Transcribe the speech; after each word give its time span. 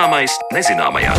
Zināmais 0.00 0.32
nezināmajā. 0.48 1.10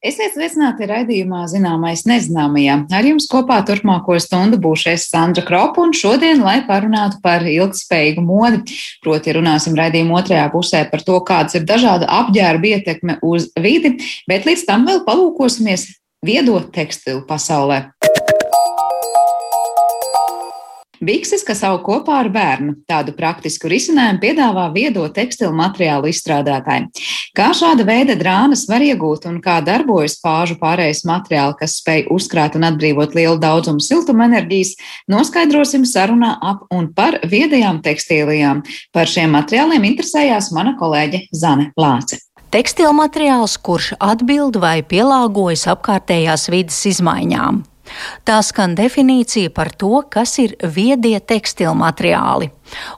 Esiet 0.00 0.32
sveicināti 0.32 0.88
raidījumā 0.88 1.42
Zināmais 1.52 2.06
nezināmajā. 2.08 2.78
Ar 2.96 3.08
jums 3.10 3.26
kopā 3.28 3.58
turpmāko 3.68 4.16
stundu 4.24 4.56
būšu 4.64 4.88
es 4.94 5.04
Sandra 5.12 5.44
Kropa 5.44 5.84
un 5.84 5.92
šodien, 5.92 6.40
lai 6.40 6.62
parunātu 6.64 7.20
par 7.20 7.44
ilgspējīgu 7.44 8.24
modi, 8.24 8.80
proti 9.04 9.36
runāsim 9.36 9.76
raidījuma 9.76 10.16
otrajā 10.22 10.48
pusē 10.54 10.86
par 10.88 11.04
to, 11.04 11.20
kādas 11.28 11.60
ir 11.60 11.68
dažāda 11.68 12.08
apģērba 12.22 12.72
ietekme 12.78 13.20
uz 13.20 13.50
vidi, 13.60 13.98
bet 14.24 14.48
līdz 14.48 14.64
tam 14.64 14.88
vēl 14.88 15.04
palūkosimies 15.04 15.90
viedo 16.24 16.56
tekstilu 16.72 17.26
pasaulē. 17.28 17.82
Bikses, 21.02 21.42
kas 21.42 21.64
aug 21.66 21.80
kopā 21.82 22.20
ar 22.22 22.28
bērnu. 22.30 22.76
Tādu 22.86 23.10
praktisku 23.16 23.66
risinājumu 23.70 24.20
piedāvā 24.22 24.68
viedo 24.70 25.02
tekstilu 25.10 25.50
materiālu 25.58 26.06
izstrādātāji. 26.12 26.92
Kā 27.34 27.48
šāda 27.58 27.82
veida 27.88 28.14
drānas 28.18 28.68
var 28.70 28.84
iegūt 28.86 29.26
un 29.26 29.40
kā 29.42 29.56
darbojas 29.66 30.14
pāžu 30.22 30.54
pārējais 30.60 31.02
materiāli, 31.08 31.56
kas 31.58 31.74
spēj 31.80 32.06
uzkrāt 32.14 32.54
un 32.54 32.68
atbrīvot 32.70 33.16
lielu 33.18 33.40
daudzumu 33.42 33.82
siltumenerģijas, 33.82 34.76
noskaidrosim 35.10 35.88
sarunā 35.90 36.36
ap 36.38 36.68
un 36.70 36.92
par 36.94 37.18
viedajām 37.26 37.82
tekstīlijām. 37.82 38.62
Par 38.94 39.10
šiem 39.10 39.34
materiāliem 39.34 39.90
interesējās 39.90 40.52
mana 40.54 40.76
kolēģe 40.78 41.26
Zane 41.34 41.72
Lāce. 41.74 42.22
Tekstilmateriāls, 42.52 43.56
kurš 43.64 43.94
atbild 43.96 44.60
vai 44.60 44.82
pielāgojas 44.86 45.66
apkārtējās 45.72 46.50
vidas 46.52 46.82
izmaiņām. 46.90 47.62
Tā 48.28 48.38
skan 48.44 48.76
definīcija 48.78 49.52
par 49.54 49.72
to, 49.78 50.02
kas 50.10 50.38
ir 50.42 50.56
viedie 50.62 51.18
tekstilmateriāli. 51.20 52.50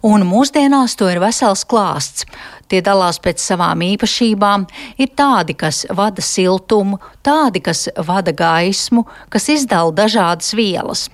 Un 0.06 0.26
mūsdienās 0.28 0.94
to 0.98 1.08
ir 1.10 1.20
vesels 1.22 1.64
klāsts. 1.66 2.26
Tie 2.68 2.80
dalās 2.84 3.20
pēc 3.22 3.42
savām 3.42 3.82
īpašībām. 3.84 4.66
Ir 4.98 5.12
tādi, 5.16 5.56
kas 5.58 5.84
vada 5.92 6.22
siltumu, 6.24 7.00
tādi, 7.26 7.60
kas 7.64 7.88
vada 8.06 8.32
gaismu, 8.32 9.04
kas 9.28 9.50
izdala 9.52 9.92
dažādas 9.92 10.54
vielas. 10.56 11.08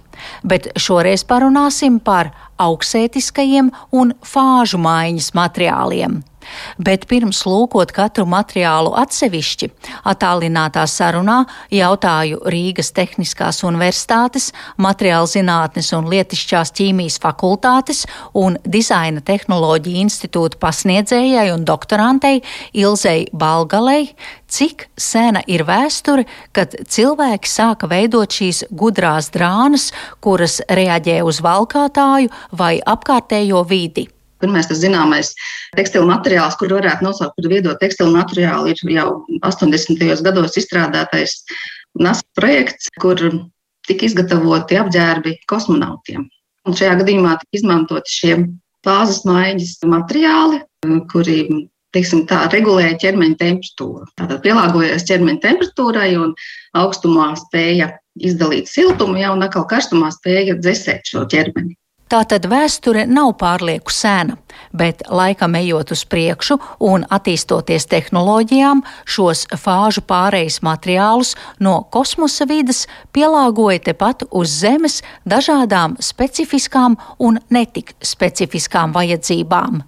Bet 0.44 0.70
šoreiz 0.76 1.24
parunāsim 1.24 1.98
par 2.04 2.34
augstsētiskajiem 2.60 3.72
un 3.96 4.12
fāžu 4.20 4.80
maiņas 4.82 5.32
materiāliem. 5.34 6.20
Bet 6.78 7.06
pirms 7.10 7.42
lūkot 7.48 7.92
katru 7.94 8.26
materiālu 8.30 8.92
atsevišķi, 9.00 9.70
attālinātā 10.08 10.86
sarunā 10.90 11.42
jautāju 11.74 12.40
Rīgas 12.50 12.92
Tehniskās 12.96 13.62
Universitātes, 13.66 14.50
Materiāla 14.80 15.28
zinātnes 15.30 15.92
un 15.96 16.08
lietišķās 16.10 16.74
ķīmijas 16.78 17.20
fakultātes 17.22 18.04
un 18.34 18.58
Dizaina 18.64 19.22
tehnoloģija 19.24 20.04
institūta 20.04 20.60
pasniedzējai 20.62 21.48
un 21.54 21.66
doktorantei 21.68 22.42
Ilzei 22.72 23.26
Balgalei, 23.32 24.10
cik 24.50 24.88
sena 24.98 25.42
ir 25.46 25.64
vēsture, 25.68 26.26
kad 26.56 26.74
cilvēki 26.90 27.50
sāka 27.50 27.90
veidot 27.90 28.32
šīs 28.34 28.64
gudrās 28.70 29.30
drānas, 29.34 29.90
kuras 30.24 30.60
reaģē 30.68 31.20
uz 31.26 31.42
valkātāju 31.44 32.32
vai 32.56 32.78
apkārtējo 32.80 33.64
vidi. 33.68 34.08
Pirmais, 34.40 34.68
tas 34.70 34.80
zināmais 34.82 35.32
tekstilu 35.76 36.08
materiāls, 36.08 36.56
kur 36.60 36.72
varētu 36.76 37.06
nosaukt 37.06 37.36
par 37.36 37.48
viedo 37.52 37.74
tekstilu 37.80 38.14
materiālu, 38.14 38.72
ir 38.72 38.94
jau 38.96 39.08
80. 39.46 40.24
gados 40.26 40.58
izstrādātais 40.60 41.40
NASA 42.00 42.24
projekts, 42.38 42.90
kur 43.02 43.20
tika 43.88 44.06
izgatavoti 44.06 44.78
apģērbi 44.80 45.36
kosmonautiem. 45.50 46.28
Un 46.68 46.76
šajā 46.76 46.98
gadījumā 47.00 47.36
tika 47.40 47.60
izmantoti 47.60 48.14
šie 48.14 48.34
fāzes 48.86 49.24
maiņas 49.28 49.78
materiāli, 49.88 50.60
kuri 51.12 51.40
teiksim, 51.94 52.24
tā, 52.30 52.44
regulēja 52.52 52.98
ķermeņa 53.02 53.38
temperatūru. 53.40 54.06
Tātad 54.18 54.42
pielāgojās 54.44 55.06
ķermeņa 55.08 55.42
temperatūrai 55.44 56.10
un 56.20 56.34
augstumā 56.78 57.32
spēja 57.40 57.90
izdalīt 58.20 58.70
siltumu, 58.70 59.18
jau 59.20 59.34
un 59.36 59.46
atkal 59.46 59.66
karstumā 59.70 60.12
spēja 60.14 60.58
dzēsēt 60.60 61.10
šo 61.10 61.26
ķermeni. 61.30 61.76
Tātad 62.10 62.48
vēsture 62.50 63.04
nav 63.06 63.36
pārlieku 63.38 63.92
sena, 63.94 64.34
bet 64.74 65.04
laikam 65.14 65.54
ejot 65.54 65.92
uz 65.94 66.00
priekšu 66.10 66.56
un 66.82 67.04
attīstoties 67.06 67.86
tehnoloģijām, 67.92 68.80
šos 69.06 69.44
fāžu 69.54 70.02
pārejas 70.10 70.58
materiālus 70.66 71.36
no 71.62 71.76
kosmosa 71.94 72.48
vidas 72.50 72.88
pielāgoja 73.14 73.84
tepat 73.92 74.26
uz 74.30 74.56
Zemes 74.64 75.04
dažādām 75.22 75.94
specifiskām 76.02 76.98
un 77.22 77.38
netik 77.46 77.94
specifiskām 78.02 78.90
vajadzībām. 78.96 79.84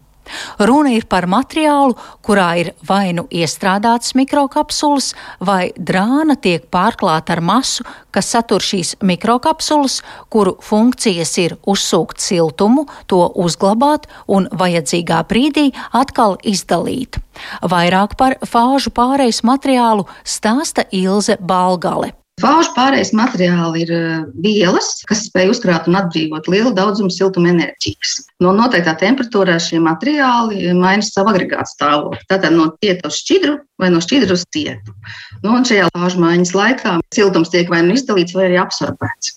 Runa 0.59 0.93
ir 0.95 1.07
par 1.11 1.27
materiālu, 1.31 1.97
kurā 2.25 2.49
ir 2.61 2.71
vai 2.87 3.13
nu 3.17 3.27
iestrādāts 3.31 4.15
mikrokapsulas, 4.19 5.13
vai 5.41 5.73
drāna 5.77 6.37
tiek 6.41 6.69
pārklāta 6.73 7.37
ar 7.37 7.43
masu, 7.43 7.87
kas 8.15 8.31
satur 8.35 8.63
šīs 8.65 8.95
mikrokapsulas, 9.03 10.01
kuru 10.33 10.57
funkcijas 10.63 11.37
ir 11.43 11.57
uzsūkt 11.67 12.23
siltumu, 12.23 12.87
to 13.07 13.25
uzglabāt 13.35 14.09
un 14.29 14.49
vajadzīgā 14.53 15.23
brīdī 15.29 15.71
atkal 15.93 16.39
izdalīt. 16.43 17.19
Vairāk 17.63 18.17
par 18.21 18.39
fāžu 18.47 18.93
pārejas 18.95 19.43
materiālu 19.47 20.09
stāsta 20.25 20.87
Ilze 20.93 21.39
Balgale. 21.41 22.22
Fāžu 22.41 22.73
pārējais 22.73 23.11
materiāli 23.13 23.83
ir 23.85 23.91
eh, 23.93 24.23
vielas, 24.45 24.89
kas 25.09 25.27
spēj 25.29 25.51
uzkrāt 25.53 25.89
un 25.91 25.99
atbrīvot 26.01 26.49
lielu 26.49 26.73
daudzumu 26.75 27.13
siltuma 27.13 27.51
enerģijas. 27.53 28.15
No 28.41 28.55
noteiktā 28.57 28.95
temperatūrā 29.03 29.59
šie 29.61 29.83
materiāli 29.85 30.73
maina 30.79 31.05
savu 31.05 31.35
agregātu 31.35 31.75
stāvokli. 31.75 32.23
Tātad 32.33 32.57
no 32.57 32.71
cieta 32.83 33.11
uz 33.13 33.21
šķidru 33.21 33.59
vai 33.83 33.93
no 33.93 34.01
šķidra 34.03 34.39
uz 34.39 34.47
cietu. 34.55 34.97
Nu, 35.45 35.53
un 35.59 35.69
šajā 35.69 35.91
fāžu 35.93 36.25
maiņas 36.25 36.55
laikā 36.57 36.97
siltums 37.15 37.53
tiek 37.53 37.71
vai 37.71 37.83
nu 37.85 37.99
izdalīts, 37.99 38.35
vai 38.39 38.49
arī 38.49 38.59
absorbēts. 38.65 39.37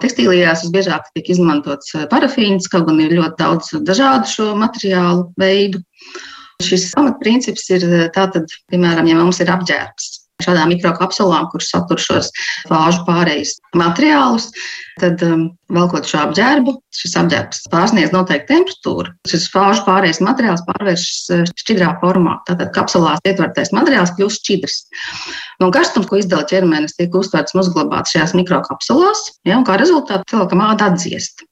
Tekstīlijās 0.00 0.62
visbiežāk 0.64 1.10
tiek 1.12 1.34
izmantots 1.34 1.96
eh, 1.98 2.06
parafīns, 2.14 2.70
kaut 2.70 2.86
gan 2.88 3.02
ir 3.02 3.18
ļoti 3.18 3.36
daudz 3.42 3.74
dažādu 3.90 4.30
šo 4.30 4.52
materiālu 4.60 5.26
veidu. 5.40 5.82
Šis 6.62 6.90
pamatprincips 6.94 7.68
ir 7.74 7.84
eh, 7.90 8.08
tātad, 8.14 8.48
piemēram, 8.70 9.10
ja 9.10 9.18
mums 9.18 9.42
ir 9.42 9.50
apģērbs, 9.52 10.12
šādām 10.44 10.72
mikrokapsulām, 10.74 11.48
kuras 11.52 11.70
satur 11.72 12.00
šos 12.02 12.30
fāžu 12.68 13.04
pārējus 13.08 13.56
materiālus. 13.76 14.50
Tad, 15.00 15.22
um, 15.24 15.46
velkot 15.72 16.04
šo 16.08 16.18
apģērbu, 16.26 16.74
šis 16.92 17.14
apģērbs 17.22 17.62
pārsniedz 17.72 18.12
noteiktu 18.12 18.50
temperatūru. 18.50 19.14
Šis 19.30 19.46
fāžu 19.52 19.86
pārējais 19.86 20.20
materiāls 20.24 20.64
pārvēršas 20.68 21.20
uh, 21.32 21.44
šķidrā 21.62 21.94
formā. 22.02 22.36
Tātad 22.48 22.72
kapsulās 22.76 23.22
ietvertais 23.24 23.72
materiāls 23.76 24.12
kļūst 24.18 24.44
šķidrs. 24.44 24.80
No 25.62 25.70
karstums, 25.74 26.10
ko 26.10 26.20
izdala 26.20 26.44
ķermenis, 26.50 26.98
tiek 26.98 27.14
uztverts 27.16 27.56
un 27.56 27.62
uzglabāts 27.64 28.12
šajās 28.12 28.36
mikrokapsulās, 28.36 29.24
ja, 29.48 29.56
un 29.56 29.64
kā 29.68 29.80
rezultātā 29.80 30.26
cilvēkam 30.32 30.66
āda 30.68 30.90
atdziest. 30.92 31.46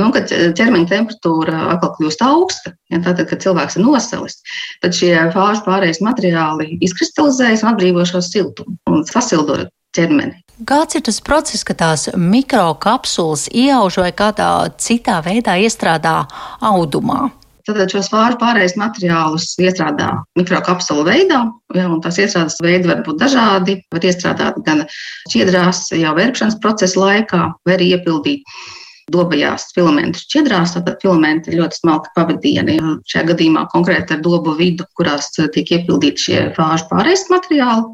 Nu, 0.00 0.08
kad 0.14 0.30
ķermeņa 0.30 0.88
temperatūra 0.90 1.66
atkal 1.74 1.92
kļūst 1.98 2.24
augsta, 2.26 2.72
ja, 2.92 3.02
tātad, 3.04 3.26
kad 3.30 3.44
cilvēks 3.44 3.76
ir 3.78 3.84
nosalis, 3.86 4.38
tad 4.84 4.96
šie 4.96 5.12
fāžu 5.34 5.64
pārējais 5.66 6.02
materiāli 6.04 6.78
izkristalizējas 6.84 7.64
un 7.64 7.74
atbrīvo 7.74 8.06
šo 8.08 8.22
siltumu 8.24 8.78
un 8.90 9.04
sasildo 9.08 9.64
ķermeni. 9.96 10.40
Kāds 10.68 10.96
ir 10.96 11.02
tas 11.04 11.18
process, 11.24 11.64
ka 11.66 11.74
tās 11.74 12.06
mikrokapsulas 12.14 13.48
iauž 13.50 13.98
vai 14.02 14.10
kādā 14.14 14.48
citā 14.78 15.18
veidā 15.24 15.56
iestrādā 15.58 16.22
audumā? 16.62 17.30
Tad 17.66 17.92
šos 17.94 18.08
fāžu 18.10 18.38
pārējais 18.40 18.74
materiālus 18.78 19.52
iestrādā 19.62 20.08
mikrokapsulu 20.38 21.04
veidā, 21.06 21.44
ja, 21.76 21.86
un 21.86 22.00
tās 22.02 22.18
iestrādes 22.18 22.58
veidi 22.62 22.90
var 22.90 23.04
būt 23.06 23.20
dažādi. 23.22 23.76
Var 23.94 24.06
iestrādāt 24.10 24.58
gan 24.66 24.82
šķiedrās 25.30 25.84
jau 25.94 26.14
vērpšanas 26.18 26.58
procesa 26.62 26.98
laikā, 26.98 27.42
vai 27.66 27.76
arī 27.76 27.92
iepildīt 27.94 28.42
dobajās 29.12 29.70
filamentu 29.76 30.22
šķidrās, 30.22 30.76
tad 30.76 31.00
filamenti 31.02 31.52
ir 31.52 31.60
ļoti 31.60 31.80
smalki 31.80 32.12
pavadieni. 32.16 32.78
Šajā 33.08 33.28
gadījumā 33.32 33.66
konkrēti 33.72 34.16
ar 34.16 34.22
dobu 34.24 34.56
vidu, 34.58 34.86
kurās 34.98 35.32
tiek 35.36 35.76
iepildīti 35.78 36.28
šie 36.28 36.38
fāžu 36.58 36.88
pārējais 36.92 37.28
materiāli. 37.32 37.90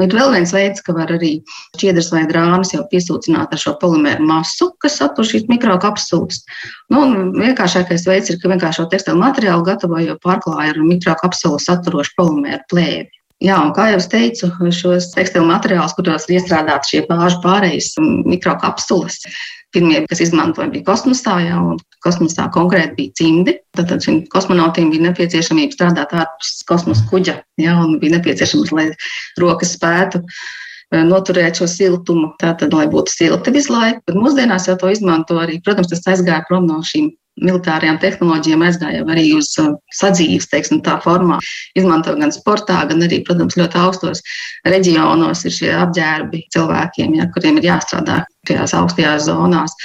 Ir 0.00 0.14
vēl 0.16 0.32
viens 0.32 0.52
veids, 0.54 0.80
ka 0.80 0.94
var 0.96 1.10
arī 1.12 1.32
šķiedras 1.76 2.08
vai 2.14 2.22
drāmas 2.30 2.72
jau 2.72 2.86
piesūcināt 2.88 3.52
ar 3.52 3.60
šo 3.60 3.74
polimēru 3.82 4.24
masu, 4.24 4.70
kas 4.80 4.96
satur 4.96 5.28
šīs 5.28 5.44
mikrokapsulas. 5.50 6.40
Nu, 6.92 7.04
vienkāršākais 7.36 8.06
veids 8.08 8.32
ir, 8.32 8.40
ka 8.40 8.48
vienkārši 8.54 8.80
šo 8.80 8.88
tekstilu 8.94 9.20
materiālu 9.20 9.66
gatavo 9.66 10.00
jau 10.00 10.16
pārklāja 10.24 10.72
ar 10.72 10.80
mikrokapsulu 10.86 11.60
saturošu 11.60 12.16
polimēru 12.16 12.64
plēvi. 12.72 13.10
Jā, 13.40 13.56
un 13.64 13.70
kā 13.72 13.86
jau 13.88 14.00
teicu, 14.12 14.50
šos 14.76 15.14
tekstilu 15.14 15.46
materiālus, 15.48 15.94
kuros 15.96 16.26
ir 16.28 16.36
iestrādāti 16.36 16.92
šie 16.92 17.06
bāžu 17.08 17.38
pārējais 17.44 17.94
mikrokapsulas, 18.28 19.22
Pirmie, 19.70 20.00
kas 20.10 20.22
izmantoja, 20.24 20.66
bija 20.72 20.82
kosmosā, 20.88 21.36
jā, 21.46 21.58
un 21.62 21.76
kosmosā 22.02 22.48
konkrēti 22.54 22.96
bija 22.96 23.16
cimdi. 23.20 23.54
Tad 23.78 23.92
šim 24.02 24.24
kosmonautiem 24.32 24.90
bija 24.90 25.04
nepieciešamība 25.08 25.76
strādāt 25.76 26.14
ārpus 26.18 26.64
kosmosa 26.66 27.06
kuģa, 27.10 27.36
jā, 27.62 27.76
un 27.78 28.00
bija 28.02 28.16
nepieciešams, 28.16 28.72
lai 28.74 28.88
rokas 29.38 29.76
spētu 29.76 30.24
e, 30.24 31.04
noturēt 31.06 31.62
šo 31.62 31.70
siltumu, 31.70 32.32
tātad, 32.42 32.74
lai 32.74 32.88
būtu 32.90 33.14
silti 33.14 33.54
visu 33.54 33.76
laiku. 33.76 34.02
Bet 34.10 34.18
mūsdienās 34.18 34.66
jau 34.72 34.74
to 34.80 34.90
izmanto 34.90 35.38
arī, 35.38 35.60
protams, 35.62 35.92
tas 35.92 36.02
aizgāja 36.16 36.42
prom 36.50 36.66
no 36.66 36.82
šīm 36.90 37.12
militārajām 37.44 37.98
tehnoloģijām 38.02 38.64
aizgājām 38.66 39.10
arī 39.12 39.26
uz 39.36 39.52
sadzīves, 39.96 40.48
teiksim, 40.52 40.82
tā 40.86 40.98
formā. 41.04 41.40
Izmanto 41.78 42.14
gan 42.18 42.32
sportā, 42.34 42.82
gan 42.90 43.04
arī, 43.06 43.22
protams, 43.26 43.56
ļoti 43.60 43.80
augstos 43.80 44.24
reģionos 44.68 45.44
ir 45.48 45.56
šie 45.56 45.70
apģērbi 45.76 46.44
cilvēkiem, 46.54 47.16
ja, 47.20 47.28
kuriem 47.34 47.60
ir 47.60 47.70
jāstrādā 47.70 48.22
tajās 48.48 48.74
augstajās 48.76 49.26
zonās. 49.28 49.76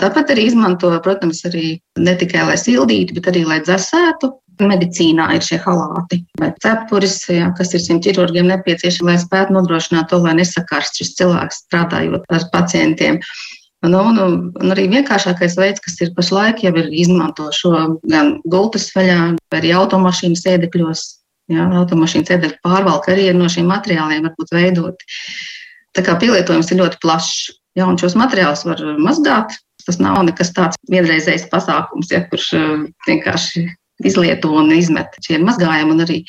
Tāpat 0.00 0.34
arī 0.34 0.48
izmanto, 0.50 0.92
protams, 1.04 1.42
arī 1.48 1.78
ne 1.98 2.14
tikai 2.20 2.46
lai 2.48 2.58
sildītu, 2.60 3.18
bet 3.18 3.32
arī 3.32 3.46
lai 3.48 3.60
dzēsētu. 3.66 4.34
Medicīnā 4.60 5.24
ir 5.32 5.40
šie 5.40 5.56
halāti 5.64 6.18
vai 6.36 6.50
cepures, 6.60 7.14
ja, 7.32 7.46
kas 7.56 7.70
ir 7.72 7.80
šiem 7.80 8.02
ķirurgiem 8.04 8.44
nepieciešami, 8.50 9.08
lai 9.08 9.22
spētu 9.22 9.54
nodrošināt 9.56 10.10
to, 10.10 10.18
lai 10.20 10.34
nesakarst 10.36 11.00
šis 11.00 11.14
cilvēks 11.16 11.62
strādājot 11.62 12.28
ar 12.28 12.44
pacientiem. 12.52 13.16
Nu, 13.80 14.00
nu, 14.12 14.24
un 14.60 14.72
arī 14.74 14.84
vienkāršākais 14.92 15.54
veids, 15.56 15.80
kas 15.80 15.96
ir 16.04 16.10
pašlaik, 16.16 16.60
jau 16.66 16.72
ir 16.76 16.90
izmanto 16.92 17.46
šo 17.56 17.72
gan 18.04 18.34
gultas 18.52 18.90
vaļā, 18.92 19.20
vai 19.48 19.60
arī 19.62 19.72
automašīnu 19.78 20.36
sēdekļos. 20.36 21.06
Ja, 21.50 21.64
automašīnu 21.80 22.28
sēdekļu 22.28 22.60
pārvalka 22.62 23.14
arī 23.14 23.30
no 23.34 23.48
šiem 23.50 23.70
materiāliem 23.72 24.28
var 24.28 24.36
būt 24.36 24.52
veidoti. 24.54 25.08
Tā 25.96 26.04
kā 26.06 26.14
pielietojums 26.20 26.68
ir 26.70 26.82
ļoti 26.82 27.00
plašs. 27.02 27.48
Ja, 27.78 27.88
un 27.88 27.96
šos 27.98 28.14
materiālus 28.18 28.66
var 28.68 28.84
mazgāt. 29.00 29.56
Tas 29.86 29.96
nav 30.02 30.20
nekas 30.28 30.52
tāds 30.54 30.76
vienreizējs 30.92 31.48
pasākums, 31.50 32.12
ja, 32.12 32.20
kurš 32.28 32.50
uh, 32.58 32.84
vienkārši 33.08 33.64
izlieto 34.04 34.52
un 34.60 34.70
izmet. 34.76 35.16
Šie 35.24 35.38
ir 35.38 35.46
mazgājami 35.46 35.96
un 35.96 36.04
arī 36.04 36.20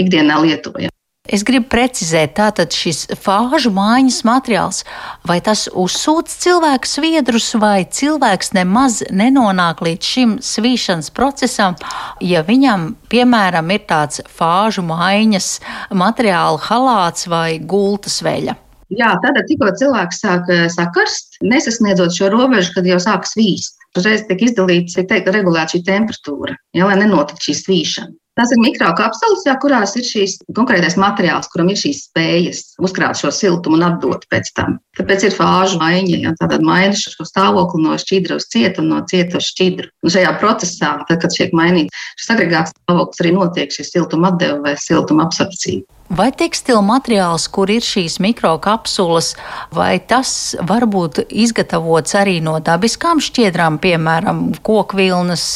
ikdienā 0.00 0.40
lietojami. 0.40 0.92
Es 1.24 1.40
gribu 1.40 1.70
precizēt, 1.72 2.34
tātad 2.36 2.74
šis 2.76 3.06
fāžu 3.16 3.70
mājiņas 3.72 4.18
materiāls, 4.28 4.82
vai 5.24 5.38
tas 5.40 5.62
uzsūc 5.72 6.28
cilvēku 6.28 6.84
sviedrus, 6.84 7.46
vai 7.56 7.86
cilvēks 7.88 8.52
nemaz 8.52 8.98
nenonāk 9.08 9.80
līdz 9.86 10.10
šim 10.10 10.34
svīšanas 10.44 11.08
procesam, 11.16 11.78
ja 12.20 12.42
viņam, 12.44 12.90
piemēram, 13.08 13.72
ir 13.72 13.86
tāds 13.88 14.20
fāžu 14.28 14.84
mājiņas 14.84 15.48
materiāla 15.96 16.60
halāts 16.66 17.24
vai 17.32 17.56
gultas 17.56 18.18
veļa. 18.26 18.58
Jā, 18.92 19.14
tad 19.24 19.40
tikko 19.48 19.70
cilvēks 19.80 20.20
sāk 20.20 20.50
eh, 20.52 20.66
sakarst, 20.68 21.38
nesasniedzot 21.40 22.12
šo 22.12 22.28
robežu, 22.34 22.74
kad 22.76 22.84
jau 22.84 23.00
sāk 23.00 23.24
svīst. 23.24 23.80
Uzreiz 23.96 24.26
tiek 24.28 24.44
izdalīts, 24.44 24.98
tiek 24.98 25.08
teikt, 25.08 25.32
regulēta 25.32 25.78
šī 25.78 25.86
temperatūra, 25.88 26.58
ja, 26.76 26.84
lai 26.84 27.00
nenotiktu 27.00 27.48
šī 27.48 27.56
svīšana. 27.62 28.12
Tās 28.34 28.50
ir 28.50 28.58
mikrokapsulas, 28.58 29.44
kurās 29.62 29.92
ir 29.94 30.06
šīs 30.08 30.40
konkrētais 30.56 30.96
materiāls, 30.98 31.46
kuram 31.52 31.68
ir 31.70 31.78
šīs 31.78 32.00
spējas 32.08 32.62
uzkrāt 32.82 33.20
šo 33.20 33.30
siltumu 33.30 33.78
un 33.78 33.86
atdot 33.86 34.26
pēc 34.32 34.50
tam. 34.56 34.80
Tāpēc 34.98 35.28
ir 35.28 35.36
fāžu 35.36 35.78
maiņa. 35.78 36.18
Ja, 36.24 36.32
Tātad 36.40 36.64
maina 36.66 36.98
šo 36.98 37.26
stāvokli 37.28 37.84
no 37.84 37.94
šķidra 38.00 38.40
uz 38.40 38.48
cietu 38.50 38.82
un 38.82 38.90
no 38.90 39.00
cieta 39.10 39.38
uz 39.38 39.46
šķidru. 39.52 39.86
Un 40.02 40.14
šajā 40.16 40.34
procesā, 40.42 40.96
tad, 41.06 41.20
kad 41.22 41.34
tiek 41.34 41.54
mainīts 41.54 42.04
šis 42.18 42.34
agregāts 42.34 42.74
stāvoklis, 42.74 43.22
arī 43.22 43.34
notiek 43.38 43.74
šī 43.74 43.86
siltuma 43.86 44.32
atdeve 44.34 44.58
vai 44.66 44.74
siltuma 44.82 45.28
absorpcija. 45.28 45.86
Vai 46.14 46.28
tekstila 46.30 46.78
materiāls, 46.84 47.48
kur 47.50 47.70
ir 47.74 47.82
šīs 47.82 48.20
mikrokapsulas, 48.22 49.32
vai 49.74 49.96
tas 49.98 50.54
var 50.62 50.86
būt 50.86 51.24
izgatavots 51.26 52.14
arī 52.20 52.36
no 52.44 52.54
dabiskām 52.62 53.18
šķiedrām, 53.24 53.80
piemēram, 53.82 54.44
kokvilnas, 54.62 55.46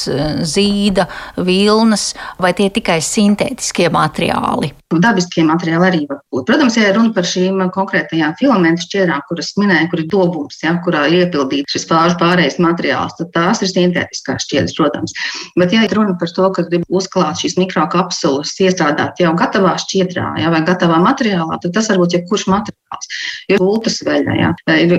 zīda, 0.42 1.06
vilnas, 1.46 2.10
vai 2.42 2.50
tie 2.58 2.66
tikai 2.74 2.98
sintētiskie 2.98 3.86
materiāli? 3.94 4.72
Dabiskie 4.88 5.44
materiāli 5.44 5.84
arī 5.84 6.00
var 6.08 6.22
būt. 6.32 6.46
Protams, 6.48 6.78
ja 6.80 6.90
runa 6.96 7.12
par 7.14 7.28
šīm 7.28 7.60
konkrētajām 7.74 8.34
filamentu 8.40 8.86
šķiedrām, 8.86 9.22
kuras 9.28 9.52
minēju, 9.60 9.90
kur 9.92 10.02
ir 10.02 10.10
dobums, 10.10 10.58
ja, 10.64 10.72
kurā 10.82 11.04
ir 11.06 11.26
iepildīts 11.26 11.76
šis 11.76 11.86
fāžu 11.90 12.16
pārējais 12.22 12.58
materiāls, 12.64 13.14
tad 13.20 13.30
tās 13.36 13.62
ir 13.62 13.70
sintētiskās 13.70 14.48
šķiedras, 14.48 14.74
protams. 14.80 15.14
Bet, 15.60 15.76
ja 15.76 15.84
runa 15.92 16.16
par 16.18 16.32
to, 16.34 16.50
ka 16.56 16.64
grib 16.70 16.88
uzklāt 16.88 17.44
šīs 17.44 17.58
mikrokapsulas, 17.60 18.56
iestrādāt 18.64 19.20
jau 19.20 19.36
gatavā 19.38 19.76
šķiedrā, 19.84 20.32
ja, 20.40 20.47
vai 20.54 20.62
gatavā 20.66 20.98
materiālā, 21.04 21.58
tad 21.62 21.74
tas 21.76 21.90
var 21.92 22.00
būt 22.02 22.18
jebkurš 22.18 22.46
materiāls. 22.52 23.10
Jo 23.52 23.58
gultas 23.62 24.00
veļa, 24.06 24.36
ja, 24.38 24.52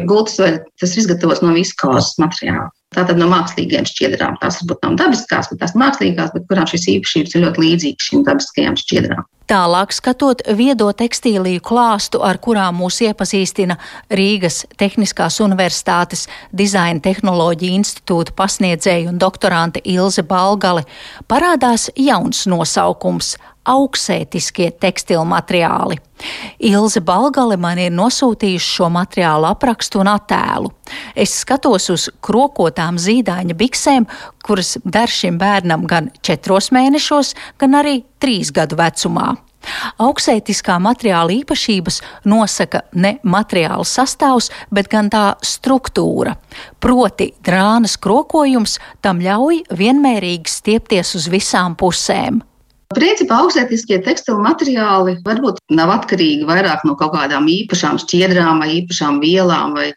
gultas 0.09 0.39
veļa, 0.41 0.63
tas 0.81 0.95
ir 0.95 1.03
izgatavots 1.03 1.43
no 1.45 1.53
viskozes 1.55 2.17
materiāla. 2.21 2.69
Tātad 2.95 3.19
no 3.21 3.27
mākslīgiem 3.29 3.85
šķiedrām. 3.85 4.39
Tās 4.41 4.61
varbūt 4.63 4.85
nav 4.87 4.95
dabiskās, 4.97 5.51
bet 5.51 5.59
tās 5.61 5.75
mākslīgās, 5.77 6.31
bet 6.33 6.47
kurām 6.49 6.65
šīs 6.69 6.87
īpašības 6.95 7.35
ir 7.35 7.43
ļoti 7.45 7.65
līdzīgas 7.65 8.07
šīm 8.09 8.23
dabiskajām 8.25 8.79
šķiedrām. 8.81 9.27
Tālāk 9.49 9.93
skatot 9.93 10.41
viedo 10.57 10.91
tekstīliju 10.93 11.61
klāstu, 11.65 12.19
ar 12.21 12.37
kurām 12.41 12.81
mūs 12.81 12.99
iepazīstina 13.05 13.79
Rīgas 14.13 14.59
Tehniskās 14.77 15.39
Universitātes 15.41 16.27
Dizaina 16.53 17.01
tehnoloģija 17.01 17.77
institūta 17.77 18.35
pasniedzēja 18.37 19.09
un 19.09 19.17
doktorante 19.21 19.81
Ilze 19.89 20.25
Balgali, 20.25 20.85
parādās 21.29 21.89
jauns 21.97 22.45
nosaukums 22.49 23.35
augsētiskie 23.69 24.69
tekstilu 24.81 25.25
materiāli. 25.29 25.97
Ilze 26.59 27.01
Balgali 27.05 27.57
man 27.59 27.79
ir 27.79 27.93
nosūtījusi 27.95 28.75
šo 28.75 28.89
materiālu 28.93 29.47
aprakstu 29.49 30.01
un 30.03 30.11
attēlu. 30.11 30.71
Es 31.15 31.37
skatos 31.43 31.89
uz 31.93 32.07
krokotām 32.25 32.99
zīdaiņa 32.99 33.55
biksēm, 33.59 34.07
kuras 34.45 34.77
der 34.83 35.11
šim 35.11 35.39
bērnam 35.39 35.85
gan 35.89 36.09
četros 36.25 36.73
mēnešos, 36.75 37.35
gan 37.61 37.79
arī 37.79 38.01
trīs 38.19 38.51
gadu 38.55 38.79
vecumā. 38.79 39.35
Augsētiskā 39.99 40.77
materiāla 40.79 41.33
īpašības 41.41 41.99
nosaka 42.31 42.85
ne 42.95 43.17
materiāla 43.27 43.83
sastāvs, 43.87 44.49
bet 44.71 44.87
gan 44.91 45.11
tā 45.11 45.33
struktūra. 45.43 46.37
Proti, 46.79 47.33
drānas 47.43 47.97
krokojums 47.99 48.77
tam 49.03 49.19
ļauj 49.23 49.65
vienmērīgi 49.75 50.55
stiepties 50.59 51.15
uz 51.19 51.27
visām 51.31 51.75
pusēm. 51.79 52.39
Principā 52.89 53.43
augstsētiskie 53.43 53.99
tekstilu 54.01 54.41
materiāli 54.41 55.19
varbūt 55.21 55.59
nav 55.77 55.91
atkarīgi 55.93 56.47
vairāk 56.49 56.81
no 56.89 56.95
kaut 56.97 57.11
kādām 57.13 57.45
īpašām 57.45 57.99
šķiedrām 58.01 58.63
vai 58.63 58.69
īpašām 58.79 59.19
vielām 59.21 59.75
vai 59.77 59.91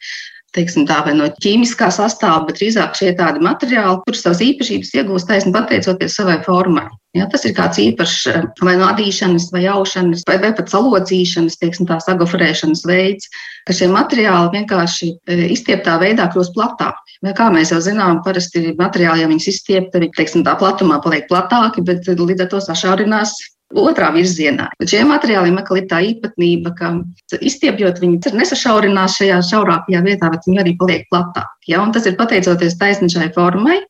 teiksim, 0.56 0.86
tā, 0.88 1.00
vai 1.06 1.14
no 1.16 1.28
ķīmiskā 1.42 1.88
sastāvā, 1.94 2.46
bet 2.48 2.58
drīzāk 2.60 2.96
šie 2.98 3.12
tādi 3.18 3.42
materiāli, 3.44 4.00
kurus 4.04 4.24
savas 4.24 4.42
īpašības 4.44 4.92
iegūst 4.98 5.30
taisni 5.30 5.54
pateicoties 5.54 6.18
savai 6.18 6.38
formai. 6.46 6.88
Ja, 7.16 7.26
tas 7.28 7.42
ir 7.44 7.52
kāds 7.52 7.76
īpašs 7.76 8.20
vai 8.64 8.72
no 8.80 8.86
adīšanas, 8.88 9.50
vai 9.52 9.66
aušanas, 9.68 10.22
vai, 10.28 10.38
vai 10.40 10.54
pat 10.56 10.72
salocīšanas, 10.72 11.58
teiksim, 11.60 11.88
tā 11.90 11.98
sagofarēšanas 12.00 12.86
veids, 12.88 13.28
ka 13.68 13.76
šie 13.76 13.90
materiāli 13.92 14.54
vienkārši 14.54 15.10
e, 15.12 15.36
izstieptā 15.52 15.98
veidā 16.00 16.30
kļūst 16.32 16.56
platāki. 16.56 17.18
Vai 17.22 17.34
kā 17.36 17.50
mēs 17.52 17.74
jau 17.74 17.82
zinām, 17.84 18.22
parasti 18.24 18.72
materiāli, 18.78 19.26
ja 19.26 19.28
viņas 19.28 19.50
izstiepta, 19.52 20.00
viņi, 20.00 20.16
teiksim, 20.16 20.46
tā 20.48 20.56
platumā 20.60 21.02
paliek 21.04 21.28
platāki, 21.28 21.84
bet 21.84 22.08
līdz 22.08 22.46
ar 22.46 22.52
to 22.54 22.62
sašaurinās 22.64 23.36
otrā 23.78 24.10
virzienā. 24.14 24.68
Šiem 24.88 25.10
materiāliem 25.12 25.58
atkal 25.60 25.80
ir 25.80 25.86
tā 25.90 26.00
īpatnība, 26.06 26.74
ka 26.78 26.92
izstiepjot 27.40 28.00
viņi 28.02 28.34
nesašaurinās 28.38 29.16
šajā 29.20 29.38
šaurākajā 29.50 30.02
vietā, 30.06 30.30
bet 30.32 30.48
viņi 30.48 30.62
arī 30.62 30.74
paliek 30.80 31.06
platāki. 31.12 31.72
Ja? 31.72 31.82
Un 31.84 31.94
tas 31.94 32.08
ir 32.08 32.18
pateicoties 32.18 32.78
taisnīgai 32.80 33.30
formai, 33.36 33.80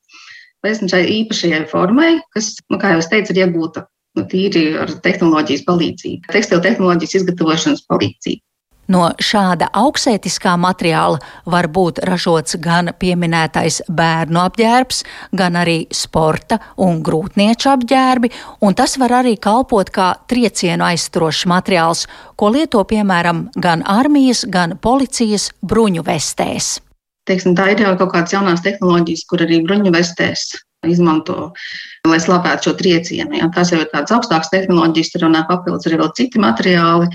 taisnīgai 0.64 1.02
īpašajai 1.22 1.64
formai, 1.70 2.14
kas, 2.36 2.54
nu, 2.70 2.78
kā 2.82 2.94
jau 2.94 3.02
es 3.02 3.10
teicu, 3.10 3.34
ir 3.34 3.46
iegūta 3.46 3.86
nu, 4.18 4.26
tīri 4.28 4.72
ar 4.80 4.92
tehnoloģijas 5.04 5.66
palīdzību, 5.68 6.32
tekstilu 6.32 6.64
tehnoloģijas 6.64 7.20
izgatavošanas 7.22 7.86
palīdzību. 7.90 8.42
No 8.90 9.04
šāda 9.22 9.68
augstsētiskā 9.78 10.56
materiāla 10.58 11.20
var 11.46 11.68
būt 11.70 12.00
ražots 12.08 12.56
gan 12.62 12.90
pieminētais 12.98 13.82
bērnu 13.86 14.40
apģērbs, 14.42 15.02
gan 15.38 15.58
arī 15.60 15.76
sporta 15.94 16.58
un 16.82 16.98
grūtnieču 17.06 17.70
apģērbi, 17.72 18.32
un 18.66 18.74
tas 18.74 18.98
var 18.98 19.14
arī 19.22 19.36
kalpot 19.38 19.92
kā 19.94 20.08
triecienu 20.26 20.88
aizturošs 20.88 21.46
materiāls, 21.52 22.08
ko 22.36 22.50
lieto 22.50 22.82
piemēram 22.82 23.46
gan 23.54 23.86
armijas, 23.86 24.42
gan 24.50 24.74
policijas 24.82 25.52
bruņu 25.62 26.02
vestēs. 26.08 26.80
Teiksim, 27.30 27.54
tā 27.54 27.70
ir 27.70 27.84
jau 27.84 27.94
kaut 28.00 28.16
kādas 28.16 28.34
jaunās 28.34 28.66
tehnoloģijas, 28.66 29.26
kur 29.30 29.46
arī 29.46 29.62
bruņu 29.62 29.94
vestēs 29.94 30.50
izmanto, 30.88 31.52
lai 32.08 32.18
slāpētu 32.22 32.68
šo 32.68 32.74
triecienu. 32.78 33.38
Ja. 33.38 33.48
Tās 33.54 33.72
jau 33.72 33.80
ir 33.82 33.90
tādas 33.92 34.14
augstākas 34.16 34.50
tehnoloģijas, 34.52 35.12
tur 35.14 35.26
runā 35.28 35.44
papildus 35.48 35.86
arī 35.88 36.00
vēl 36.00 36.12
citi 36.18 36.42
materiāli. 36.42 37.10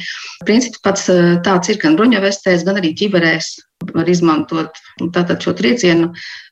Princips 0.47 0.83
pats 0.85 1.07
eh, 1.11 1.35
tāds 1.43 1.71
ir 1.71 1.79
gan 1.81 1.97
bruņavestēs, 1.99 2.65
gan 2.67 2.79
arī 2.81 2.93
ķiberēs. 2.97 3.55
Var 3.93 4.07
izmantot 4.09 4.79
tātad 5.13 5.43
šo 5.45 5.51
triecienu. 5.53 6.07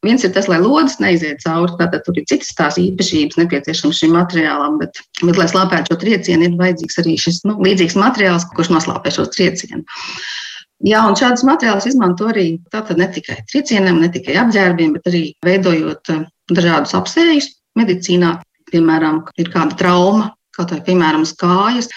Viens 0.06 0.22
ir 0.22 0.30
tas, 0.36 0.46
lai 0.46 0.60
lodes 0.62 1.00
neiziet 1.02 1.40
cauri, 1.42 1.74
tātad 1.80 2.04
tur 2.06 2.20
ir 2.22 2.28
citas 2.30 2.52
tās 2.54 2.78
īpašības 2.78 3.40
nepieciešamas 3.40 4.02
šim 4.04 4.14
materiālam, 4.14 4.78
bet, 4.78 5.02
bet 5.24 5.40
lai 5.40 5.48
slāpētu 5.50 5.90
šo 5.90 5.98
triecienu, 6.04 6.46
ir 6.46 6.60
vajadzīgs 6.60 7.02
arī 7.02 7.16
šis 7.18 7.42
nu, 7.50 7.58
līdzīgs 7.66 7.98
materiāls, 7.98 8.46
kurš 8.54 8.70
noslāpē 8.76 9.16
šo 9.16 9.26
triecienu. 9.34 9.82
Jā, 10.84 11.06
un 11.08 11.16
šādus 11.16 11.46
materiālus 11.48 11.88
izmanto 11.88 12.28
arī 12.28 12.58
ne 13.00 13.08
tikai 13.16 13.38
triecienam, 13.48 14.02
ne 14.02 14.10
tikai 14.12 14.36
apģērbiem, 14.42 14.98
bet 14.98 15.08
arī 15.08 15.24
veidojot 15.46 16.12
eh, 16.12 16.26
dažādus 16.52 16.96
apsējus 16.98 17.54
medicīnā. 17.80 18.42
Piemēram, 18.74 19.22
ir 19.40 19.52
kāda 19.54 19.78
trauma, 19.78 20.32
kaut 20.58 20.72
vai 20.74 20.82
piemēram 20.84 21.24
uz 21.24 21.32
kājas. 21.38 21.88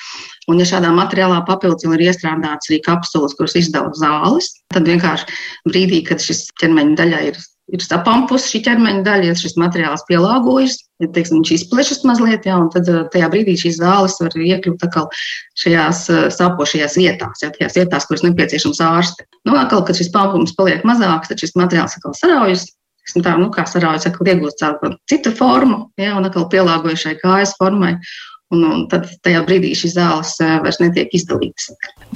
Un, 0.48 0.60
ja 0.60 0.66
šādā 0.68 0.92
materiālā 0.94 1.40
papildus 1.48 1.84
ir 1.88 2.04
iestrādāts 2.06 2.70
arī 2.70 2.78
kapsulas, 2.84 3.34
kuras 3.36 3.56
izdala 3.58 3.90
zāles, 3.96 4.52
tad 4.72 4.86
vienkārši 4.88 5.26
brīdī, 5.68 6.02
kad 6.06 6.22
šis 6.22 6.46
ķermeņa 6.60 6.94
daļai 7.00 7.22
ir 7.32 7.40
ir 7.68 7.84
sapampus 7.84 8.46
šī 8.48 8.62
ķermeņa 8.66 9.02
daļa, 9.06 9.28
ja 9.28 9.36
šis 9.38 9.56
materiāls 9.60 10.04
pielāgojas, 10.08 10.78
ja 11.02 11.08
teiksim, 11.12 11.40
viņš 11.40 11.52
izplešas 11.58 12.00
mazliet, 12.08 12.46
jā, 12.48 12.56
un 12.56 12.70
tad 12.72 12.88
tajā 13.12 13.28
brīdī 13.32 13.56
šīs 13.60 13.80
zāles 13.82 14.16
var 14.22 14.34
iekļūt 14.34 14.86
atkal 14.88 15.08
šajās 15.60 16.02
sāpošajās 16.36 16.96
vietās, 17.00 17.44
jā, 17.44 17.52
tajās 17.54 17.76
vietās, 17.78 18.08
kuras 18.08 18.24
nepieciešams 18.24 18.80
ārste. 18.88 19.28
Nu, 19.48 19.56
atkal, 19.60 19.84
kad 19.84 20.00
šis 20.00 20.12
pampums 20.14 20.56
paliek 20.58 20.86
mazāks, 20.88 21.30
tad 21.30 21.44
šis 21.44 21.54
materiāls 21.60 21.98
atkal 21.98 22.16
saraujas, 22.16 22.64
tā, 23.12 23.36
nu, 23.40 23.50
kā 23.54 23.66
saraujas, 23.68 24.08
atkal 24.08 24.32
iegūst 24.32 24.64
citu 25.10 25.34
formu, 25.36 25.86
jā, 26.00 26.14
un 26.16 26.28
atkal 26.28 26.48
pielāgojas 26.52 27.04
šai 27.04 27.16
kājas 27.20 27.56
formai. 27.60 27.98
Un, 28.48 28.62
un 28.64 28.84
tad 28.88 29.04
tajā 29.20 29.42
brīdī 29.44 29.74
šīs 29.76 29.92
zāles 29.98 30.30
eh, 30.40 30.54
vairs 30.64 30.78
netiek 30.80 31.12
izdalītas. 31.12 31.66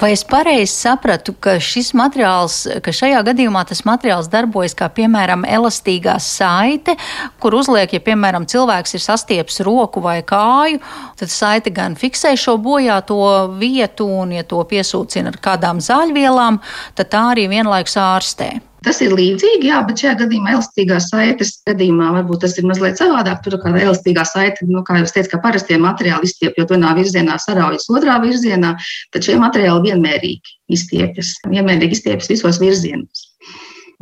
Vai 0.01 0.09
es 0.15 0.23
pareizi 0.25 0.71
sapratu, 0.73 1.35
ka 1.37 1.59
šis 1.61 1.91
materiāls, 1.93 2.55
ka 2.81 2.89
šajā 2.89 3.19
gadījumā 3.27 3.61
tas 3.69 3.83
materiāls 3.85 4.31
darbojas 4.33 4.73
kā 4.79 4.87
piemēram 4.89 5.45
elastīgā 5.45 6.15
saite, 6.17 6.97
kur 7.37 7.53
uzliek, 7.59 7.93
ja 7.93 8.01
piemēram 8.01 8.49
cilvēks 8.49 8.97
ir 8.97 9.05
sastieps 9.05 9.61
roku 9.67 10.01
vai 10.01 10.23
kāju, 10.25 10.81
tad 11.21 11.29
saite 11.29 11.69
gan 11.69 11.93
fiksē 12.01 12.33
šo 12.33 12.57
bojāto 12.57 13.21
vietu, 13.61 14.09
un 14.25 14.33
ja 14.33 14.41
to 14.41 14.65
piesūcina 14.65 15.35
ar 15.35 15.37
kādām 15.37 15.85
zāļvielām, 15.85 16.63
tad 16.97 17.13
tā 17.13 17.27
arī 17.35 17.45
vienlaikus 17.53 17.99
ārstē. 18.01 18.55
Tas 18.83 18.99
ir 19.05 19.13
līdzīgi, 19.15 19.69
jā, 19.69 19.77
bet 19.87 20.01
šajā 20.01 20.13
gadījumā 20.23 20.55
elastīgās 20.57 21.07
saites 21.11 21.53
gadījumā 21.67 22.09
varbūt 22.17 22.41
tas 22.43 22.55
ir 22.59 22.65
mazliet 22.67 22.99
savādāk. 22.99 23.39
Tur 23.45 23.55
kā 23.61 23.71
elastīgā 23.79 24.25
saite, 24.27 24.65
nu, 24.67 24.81
kā 24.83 24.97
jau 24.99 25.07
teicu, 25.07 25.29
ka 25.31 25.39
parastie 25.43 25.77
materiāli 25.79 26.27
izstiepjot 26.27 26.73
vienā 26.73 26.91
virzienā, 26.97 27.37
saraujas 27.39 27.87
otrā 27.93 28.17
virzienā, 28.23 28.73
tad 29.15 29.27
šie 29.27 29.37
materiāli 29.39 29.91
vienmērīgi 29.91 30.55
izstiepjas, 30.75 31.35
vienmērīgi 31.47 31.95
izstiepjas 31.95 32.31
visos 32.33 32.59
virzienos. 32.59 33.27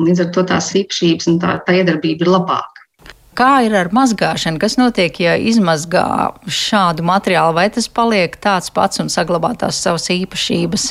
Līdz 0.02 0.24
ar 0.24 0.32
to 0.34 0.46
tās 0.50 0.72
īpašības 0.80 1.30
un 1.30 1.42
tā, 1.44 1.58
tā 1.68 1.76
iedarbība 1.82 2.26
ir 2.26 2.32
labāka. 2.34 2.86
Kā 3.38 3.52
ir 3.68 3.76
ar 3.78 3.92
mazgāšanu? 3.96 4.60
Kas 4.60 4.80
notiek, 4.80 5.20
ja 5.22 5.36
izmazgā 5.38 6.32
šādu 6.50 7.06
materiālu, 7.08 7.54
vai 7.60 7.68
tas 7.72 7.86
paliek 7.88 8.34
tāds 8.42 8.74
pats 8.74 9.04
un 9.04 9.14
saglabā 9.14 9.54
tās 9.62 9.80
savas 9.84 10.10
īpašības? 10.12 10.88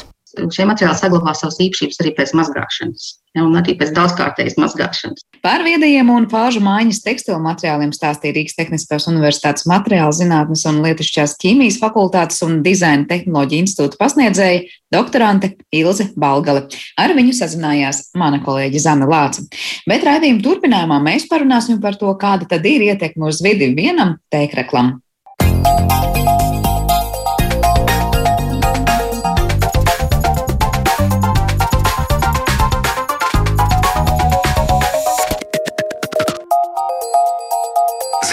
Šie 0.55 0.69
materiāli 0.69 1.01
saglabā 1.01 1.35
savas 1.35 1.59
īpašības 1.61 2.01
arī 2.05 2.15
pēc 2.21 2.37
mazgāšanas 2.39 3.11
un 3.39 3.59
arī 3.61 3.77
pēc 3.79 3.93
daudzkārtējas 3.95 4.57
mazgāšanas. 4.59 5.25
Par 5.45 5.63
viedajiem 5.65 6.11
un 6.13 6.27
fāžu 6.31 6.61
mājiņas 6.65 7.03
tekstilu 7.05 7.39
materiāliem 7.45 7.93
stāstīja 7.97 8.35
Rīgas 8.37 8.57
Tehniskās 8.59 9.07
Universitātes 9.09 9.69
materiāla 9.71 10.13
zinātnes 10.17 10.67
un 10.69 10.83
lietišķās 10.85 11.37
ķīmijas 11.41 11.79
fakultātes 11.81 12.43
un 12.47 12.59
dizaina 12.67 13.07
tehnoloģija 13.11 13.65
institūta 13.65 14.01
pasniedzēja 14.01 14.65
doktorante 14.93 15.55
Ilze 15.73 16.11
Balgale. 16.19 16.67
Ar 17.01 17.15
viņu 17.17 17.37
sazinājās 17.39 18.11
mana 18.19 18.43
kolēģe 18.45 18.83
Zana 18.83 19.09
Lāca. 19.11 19.47
Bet 19.89 20.05
raidījuma 20.07 20.45
turpinājumā 20.45 20.99
mēs 21.07 21.29
parunāsim 21.31 21.81
par 21.81 21.97
to, 22.01 22.11
kāda 22.21 22.51
tad 22.51 22.67
ir 22.69 22.91
ietekme 22.91 23.31
uz 23.31 23.41
vidi 23.45 23.73
vienam 23.79 24.19
tēkreklam. 24.35 24.99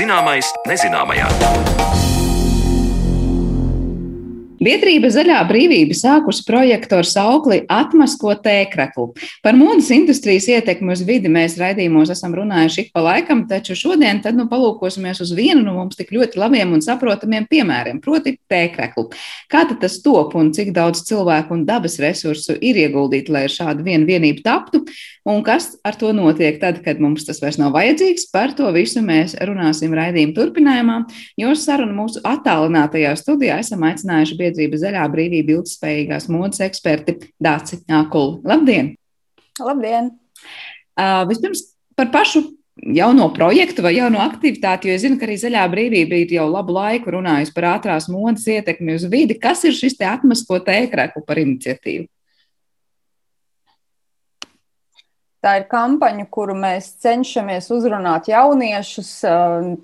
Zināmais 0.08 0.54
nezināmajā. 0.64 2.07
Biedrība 4.58 5.12
Zaļā 5.14 5.38
brīvība 5.46 5.94
sākusi 5.94 6.42
projektu 6.48 6.98
ar 6.98 7.06
saukli 7.06 7.60
Atmasko 7.70 8.32
tēkraklu. 8.42 9.12
Par 9.46 9.54
modes 9.54 9.92
industrijas 9.94 10.48
ietekmi 10.50 10.96
uz 10.96 11.04
vidi 11.06 11.30
mēs 11.30 11.60
raidījumos 11.62 12.10
esam 12.10 12.34
runājuši 12.34 12.88
ik 12.88 12.90
pa 12.96 13.04
laikam, 13.06 13.44
taču 13.50 13.78
šodien 13.78 14.24
tad 14.24 14.34
nu 14.40 14.48
palūkosimies 14.50 15.22
uz 15.22 15.34
vienu 15.38 15.62
no 15.62 15.76
mums 15.76 16.00
tik 16.00 16.10
ļoti 16.16 16.42
labiem 16.42 16.74
un 16.74 16.82
saprotamiem 16.82 17.46
piemēriem, 17.52 18.00
proti 18.02 18.34
tēkraklu. 18.50 19.12
Kā 19.52 19.62
tad 19.70 19.78
tas 19.84 20.00
top 20.02 20.34
un 20.40 20.50
cik 20.58 20.74
daudz 20.74 21.04
cilvēku 21.06 21.54
un 21.54 21.62
dabas 21.70 22.00
resursu 22.02 22.58
ir 22.58 22.82
ieguldīti, 22.82 23.34
lai 23.36 23.46
šāda 23.54 23.86
viena 23.86 24.10
vienība 24.10 24.42
taptu? 24.48 24.88
Un 25.28 25.42
kas 25.44 25.74
ar 25.86 25.98
to 26.00 26.10
notiek 26.16 26.58
tad, 26.62 26.80
kad 26.86 27.02
mums 27.04 27.26
tas 27.28 27.42
vairs 27.44 27.60
nav 27.60 27.74
vajadzīgs? 27.76 28.30
Par 28.34 28.54
to 28.58 28.72
visu 28.74 29.04
mēs 29.04 29.36
runāsim 29.38 29.94
raidījuma 29.94 30.34
turpinājumā, 30.38 30.98
jo 31.38 31.54
sarunu 31.60 31.94
mūsu 31.98 32.24
attālinātajā 32.26 33.12
studijā 33.20 33.58
esam 33.60 33.84
aicinājuši 33.90 34.38
biedrība 34.48 34.82
Zaļā 34.82 35.06
brīvība 35.14 35.58
ilgspējīgās 35.58 36.30
modes 36.34 36.64
eksperti 36.66 37.20
Dāci 37.44 37.84
Ākulu. 37.92 38.42
Labdien! 38.48 38.96
Labdien! 39.62 40.14
Uh, 40.98 41.24
vispirms 41.30 41.68
par 41.98 42.10
pašu 42.14 42.44
jauno 42.94 43.30
projektu 43.34 43.82
vai 43.86 43.96
jauno 43.98 44.22
aktivitāti, 44.22 44.90
jo 44.90 44.98
es 44.98 45.04
zinu, 45.06 45.18
ka 45.20 45.28
arī 45.28 45.38
Zaļā 45.42 45.64
brīvība 45.72 46.22
ir 46.22 46.36
jau 46.38 46.48
labu 46.50 46.76
laiku 46.78 47.14
runājusi 47.18 47.54
par 47.56 47.72
ātrās 47.76 48.10
modes 48.12 48.46
ietekmi 48.50 48.98
uz 48.98 49.08
vidi. 49.12 49.38
Kas 49.42 49.64
ir 49.68 49.76
šis 49.78 49.98
te 49.98 50.08
atmasko 50.10 50.62
tēkreku 50.66 51.26
par 51.28 51.42
iniciatīvu? 51.42 52.08
Tā 55.48 55.54
ir 55.62 55.68
kampaņa, 55.72 56.26
kuru 56.28 56.52
mēs 56.60 56.90
cenšamies 57.00 57.70
uzrunāt 57.72 58.26
jauniešus 58.28 59.12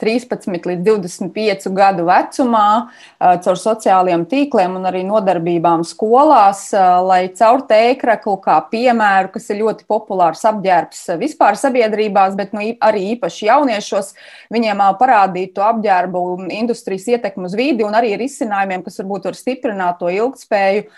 13 0.02 0.50
eh, 0.52 0.66
līdz 0.68 0.82
25 0.90 1.70
gadu 1.78 2.04
vecumā 2.10 2.64
eh, 2.82 3.38
caur 3.46 3.62
sociālajiem 3.62 4.26
tīkliem 4.28 4.76
un 4.76 4.90
arī 4.90 5.06
nodarbībām 5.08 5.86
skolās, 5.88 6.66
eh, 6.76 6.90
lai 7.08 7.22
caur 7.40 7.64
tēkraklu 7.70 8.36
kā 8.44 8.58
piemēru, 8.74 9.32
kas 9.38 9.48
ir 9.54 9.62
ļoti 9.62 9.88
populārs 9.88 10.44
apģērbs 10.52 11.06
vispār 11.24 11.56
sabiedrībās, 11.62 12.36
bet 12.36 12.52
nu, 12.52 12.68
arī 12.84 13.14
īpaši 13.14 13.48
jauniešos, 13.48 14.12
viņiem 14.52 14.84
parādītu 15.00 15.64
apģērbu 15.64 16.26
industrijas 16.60 17.08
ietekmu 17.16 17.48
uz 17.48 17.56
vidi 17.56 17.88
un 17.88 17.96
arī 17.96 18.18
risinājumiem, 18.20 18.84
kas 18.84 19.00
varbūt 19.00 19.32
var 19.32 19.40
stiprināt 19.40 20.04
to 20.04 20.12
ilgspēju 20.12 20.90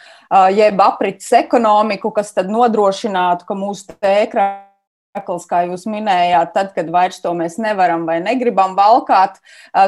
jeb 0.56 0.82
aprits 0.84 1.32
ekonomiku, 1.38 2.12
kas 2.15 2.34
tad 2.36 2.51
nodrošinātu, 2.51 3.48
ka 3.48 3.58
mūsu 3.58 3.98
tēkra 4.00 4.48
Akls, 5.15 5.46
kā 5.48 5.62
jūs 5.63 5.86
minējāt, 5.88 6.50
tad, 6.51 6.72
kad 6.75 6.89
vairs 6.92 7.22
to 7.24 7.32
mēs 7.38 7.56
nevaram 7.62 8.04
vai 8.08 8.18
negribam 8.24 8.74
valkāt, 8.75 9.38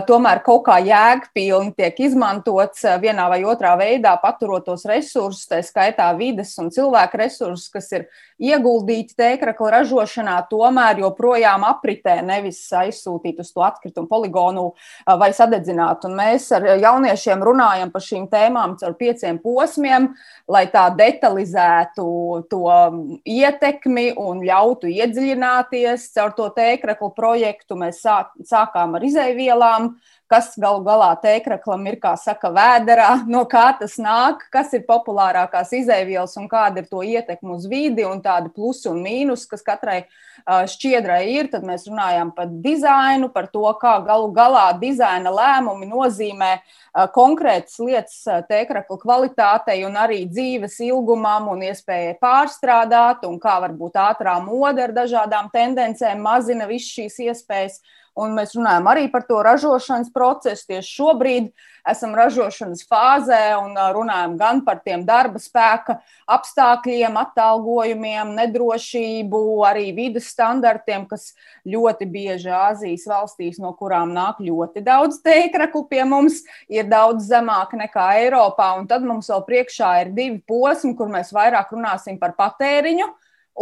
tomēr 0.07 0.39
kaut 0.45 0.63
kā 0.69 0.77
jēgpilni 0.79 1.73
tiek 1.75 1.99
izmantots 2.07 2.85
vienā 3.03 3.27
vai 3.33 3.41
otrā 3.43 3.73
veidā, 3.79 4.15
paturot 4.21 4.63
tos 4.69 4.87
resursus, 4.87 5.49
tā 5.49 5.59
skaitā 5.65 6.07
vides 6.15 6.53
un 6.63 6.71
cilvēku 6.71 7.19
resursus, 7.19 7.67
kas 7.73 7.91
ir 7.97 8.07
ieguldīti 8.37 9.15
tēkrakla 9.17 9.71
ražošanā, 9.79 10.37
tomēr 10.51 11.01
joprojām 11.01 11.65
apritē, 11.67 12.19
nevis 12.25 12.59
aizsūtīt 12.75 13.41
uz 13.41 13.51
to 13.53 13.63
atkritumu 13.65 14.09
poligonu 14.09 14.67
vai 15.05 15.31
sadedzināt. 15.35 16.05
Un 16.07 16.17
mēs 16.19 16.49
ar 16.55 16.67
jauniešiem 16.77 17.43
runājam 17.43 17.93
par 17.93 18.05
šīm 18.05 18.27
tēmām 18.31 18.77
caur 18.81 18.97
pieciem 18.99 19.39
posmiem, 19.43 20.11
lai 20.47 20.65
tā 20.73 20.87
detalizētu 20.97 22.07
to 22.51 22.63
ietekmi 23.25 24.11
un 24.21 24.43
ļautu 24.45 24.91
iedziļināties 24.93 26.11
caur 26.17 26.35
to 26.37 26.51
tēkrakla 26.57 27.11
projektu. 27.17 27.79
Mēs 27.79 28.03
sākām 28.03 28.97
ar 28.97 29.07
izēvielām, 29.07 29.95
kas 30.31 30.53
galu 30.59 30.83
galā 30.85 31.09
tēkraklam 31.23 31.85
ir, 31.89 31.97
kā 32.03 32.13
saka, 32.19 32.51
vēderā, 32.53 33.09
no 33.33 33.43
kā 33.49 33.69
tas 33.79 33.97
nāk, 34.01 34.47
kas 34.53 34.73
ir 34.77 34.85
populārākās 34.87 35.73
izēvielas 35.79 36.37
un 36.39 36.49
kāda 36.51 36.83
ir 36.83 36.89
to 36.91 37.03
ietekme 37.03 37.55
uz 37.57 37.67
vidi 37.69 38.05
un 38.07 38.21
tādi 38.23 38.51
plusi 38.53 38.89
un 38.91 39.01
mīnus, 39.05 39.47
kas 39.49 39.65
katrai 39.65 40.03
šķiedrai 40.47 41.21
ir. 41.33 41.49
Tad 41.51 41.65
mēs 41.67 41.87
runājam 41.89 42.31
par 42.35 42.49
dizainu, 42.63 43.29
par 43.33 43.49
to, 43.51 43.65
kā 43.81 43.97
galu 44.05 44.29
galā 44.35 44.69
dizaina 44.79 45.31
lēmumi 45.33 45.89
nozīmē 45.89 46.51
konkrētas 47.13 47.77
lietas 47.83 48.23
tēkrakla 48.49 48.97
kvalitātei 49.01 49.83
un 49.87 49.97
arī 49.99 50.23
dzīves 50.29 50.79
ilgumam 50.87 51.51
un 51.53 51.65
iespējai 51.67 52.17
pārstrādāt, 52.21 53.27
un 53.27 53.37
kā 53.41 53.57
varbūt 53.65 53.99
ātrā 54.01 54.37
mode 54.43 54.83
ar 54.83 54.95
dažādām 54.95 55.51
tendencēm 55.53 56.21
mazina 56.23 56.69
visas 56.69 56.93
šīs 56.95 57.21
iespējas 57.27 57.81
un 58.17 58.35
mēs 58.37 58.55
runājam 58.57 58.87
arī 58.89 59.07
par 59.13 59.25
to 59.27 59.39
ražošanas 59.45 60.11
procesu. 60.13 60.65
Tieši 60.71 60.93
šobrīd 60.97 61.49
esam 61.87 62.15
ražošanas 62.17 62.83
fāzē 62.89 63.41
un 63.59 63.77
runājam 63.95 64.35
gan 64.39 64.61
par 64.65 64.81
tiem 64.83 65.05
darba 65.07 65.39
spēka 65.41 65.99
apstākļiem, 66.37 67.15
atalgojumiem, 67.21 68.33
nedrošību, 68.39 69.41
arī 69.67 69.91
vidas 69.95 70.31
standartiem, 70.33 71.05
kas 71.09 71.29
ļoti 71.67 72.09
bieži 72.11 72.51
Āzijas 72.53 73.07
valstīs, 73.09 73.61
no 73.63 73.71
kurām 73.77 74.11
nāk 74.15 74.41
ļoti 74.43 74.83
daudz 74.85 75.21
tēkraku 75.25 75.85
pie 75.91 76.03
mums, 76.07 76.41
ir 76.71 76.89
daudz 76.89 77.29
zemāk 77.29 77.77
nekā 77.77 78.09
Eiropā. 78.23 78.73
Un 78.79 78.89
tad 78.89 79.05
mums 79.07 79.29
vēl 79.31 79.45
priekšā 79.47 79.93
ir 80.03 80.11
divi 80.17 80.41
posmi, 80.47 80.95
kur 80.97 81.11
mēs 81.13 81.31
vairāk 81.35 81.71
runāsim 81.75 82.19
par 82.19 82.35
patēriņu 82.39 83.07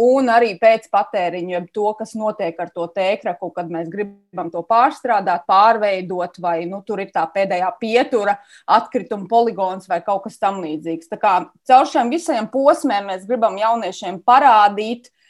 un 0.02 0.30
arī 0.32 0.54
pēc 0.60 0.88
patēriņa, 0.92 1.62
to, 1.74 1.88
kas 1.98 2.14
notiek 2.18 2.58
ar 2.60 2.70
to 2.74 2.86
tēkraku, 2.94 3.50
kad 3.56 3.70
mēs 3.72 3.88
gribam 3.92 4.50
to 4.52 4.62
pārstrādāt, 4.68 5.46
pārveidot, 5.48 6.40
vai 6.42 6.58
nu, 6.68 6.82
tur 6.86 7.02
ir 7.04 7.12
tā 7.14 7.24
pēdējā 7.32 7.72
pietura, 7.80 8.36
atkrituma 8.78 9.28
poligons 9.30 9.88
vai 9.88 10.02
kaut 10.04 10.26
kas 10.28 10.40
tamlīdzīgs. 10.42 11.12
Caur 11.16 11.90
šiem 11.90 12.12
visiem 12.12 12.48
posmiem 12.52 13.12
mēs 13.12 13.28
gribam 13.28 13.56
jauniešiem 13.60 14.20
parādīt, 14.26 15.08
uh, 15.08 15.25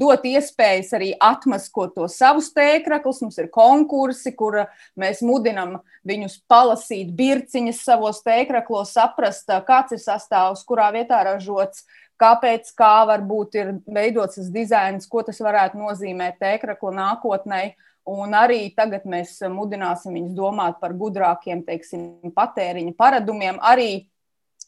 dot 0.00 0.24
iespējas 0.24 0.94
arī 0.96 1.10
atmaskot 1.20 1.94
to 1.98 2.06
savus 2.08 2.48
tēkraklus. 2.56 3.20
Mums 3.24 3.36
ir 3.42 3.50
konkursi, 3.52 4.32
kur 4.36 4.62
mēs 5.00 5.20
mudinam 5.26 5.78
viņus 6.08 6.38
palasīt 6.48 7.12
birciņas 7.16 7.82
savos 7.84 8.22
tēkraklos, 8.24 8.94
saprast, 8.96 9.52
kāds 9.68 9.96
ir 9.96 10.02
sastāvs, 10.02 10.64
kurā 10.64 10.90
vietā 10.94 11.20
ražots. 11.28 11.84
Kāpēc, 12.20 12.68
kā 12.78 13.02
varbūt 13.10 13.56
ir 13.58 13.72
veidots 13.90 14.38
tas 14.38 14.50
dizains, 14.54 15.08
ko 15.10 15.24
tas 15.26 15.40
varētu 15.42 15.80
nozīmēt 15.80 16.38
tēkrakla 16.40 16.94
nākotnē. 16.94 17.62
Un 18.06 18.36
arī 18.36 18.68
tagad 18.76 19.06
mēs 19.08 19.38
mudināsim 19.50 20.14
viņus 20.14 20.34
domāt 20.36 20.76
par 20.80 20.92
gudrākiem, 20.94 21.64
teiksim, 21.66 22.32
patēriņa 22.36 22.92
paradumiem, 23.00 23.58
arī 23.64 24.06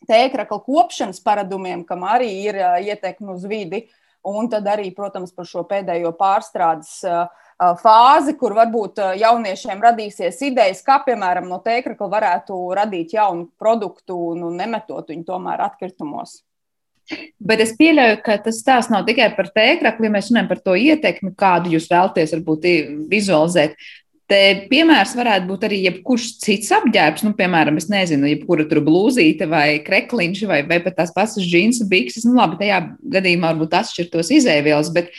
tēkrakla 0.09 0.59
kopšanas 0.65 1.21
paradumiem, 1.25 1.85
kam 1.87 2.05
arī 2.09 2.31
ir 2.49 2.59
ietekme 2.89 3.37
uz 3.37 3.45
vidi. 3.49 3.87
Un 4.27 4.49
tad 4.51 4.67
arī, 4.67 4.89
protams, 4.95 5.31
par 5.35 5.47
šo 5.47 5.63
pēdējo 5.69 6.11
pārstrādes 6.19 6.97
fāzi, 7.81 8.35
kur 8.37 8.57
varbūt 8.57 8.99
jauniešiem 9.21 9.85
radīsies 9.85 10.41
idejas, 10.49 10.83
kā 10.85 10.99
piemēram 11.07 11.47
no 11.49 11.61
tēkrakla 11.65 12.09
varētu 12.13 12.59
radīt 12.77 13.15
jaunu 13.17 13.47
produktu 13.59 14.19
un 14.33 14.51
nemetot 14.59 15.09
viņu 15.13 15.25
tomēr 15.31 15.63
atkritumos. 15.69 16.41
Bet 17.39 17.63
es 17.63 17.71
pieļauju, 17.79 18.19
ka 18.27 18.35
tas 18.43 18.59
stāsts 18.59 18.91
nav 18.91 19.05
tikai 19.07 19.29
par 19.37 19.53
tēkrakli, 19.55 20.09
ja 20.09 20.15
mēs 20.17 20.33
runājam 20.33 20.49
par 20.51 20.61
to 20.65 20.75
ietekmi, 20.75 21.37
kādu 21.39 21.71
jūs 21.77 21.87
vēlaties 21.93 22.35
varbūt 22.35 22.67
vizualizēt. 23.13 23.77
Te 24.27 24.39
piemērs 24.67 25.13
varētu 25.15 25.47
būt 25.47 25.65
arī 25.69 25.77
jebkurš 25.85 26.25
cits 26.43 26.73
apģērbs, 26.75 27.23
nu, 27.23 27.31
piemēram, 27.39 27.77
es 27.79 27.87
nezinu, 27.87 28.27
jebkura 28.27 28.65
tur 28.67 28.81
blūzīte 28.83 29.47
vai 29.47 29.79
krekliņš 29.87 30.41
vai, 30.51 30.65
vai 30.67 30.81
pat 30.83 30.97
tās 30.99 31.13
pašas 31.15 31.47
džinsa 31.47 31.87
bikses. 31.91 32.25
Nu, 32.27 32.35
labi, 32.41 32.59
tajā 32.59 32.81
gadījumā 33.15 33.53
varbūt 33.53 33.77
atšķirtos 33.79 34.33
izēvielas, 34.41 34.91
bet 34.97 35.15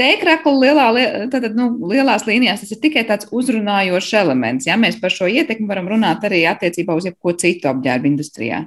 tēkrakla 0.00 0.54
lielā, 0.56 0.86
tātad, 1.34 1.52
nu, 1.58 1.68
lielās 1.92 2.24
līnijās 2.24 2.64
tas 2.64 2.72
ir 2.72 2.80
tikai 2.80 3.04
tāds 3.08 3.28
uzrunājošs 3.28 4.14
elements. 4.22 4.68
Ja? 4.70 4.78
Mēs 4.80 4.96
par 5.02 5.12
šo 5.12 5.28
ietekmi 5.28 5.68
varam 5.68 5.92
runāt 5.92 6.24
arī 6.28 6.46
attiecībā 6.48 6.96
uz 6.96 7.10
jebko 7.10 7.36
citu 7.36 7.68
apģērbu 7.74 8.08
industrijā. 8.14 8.64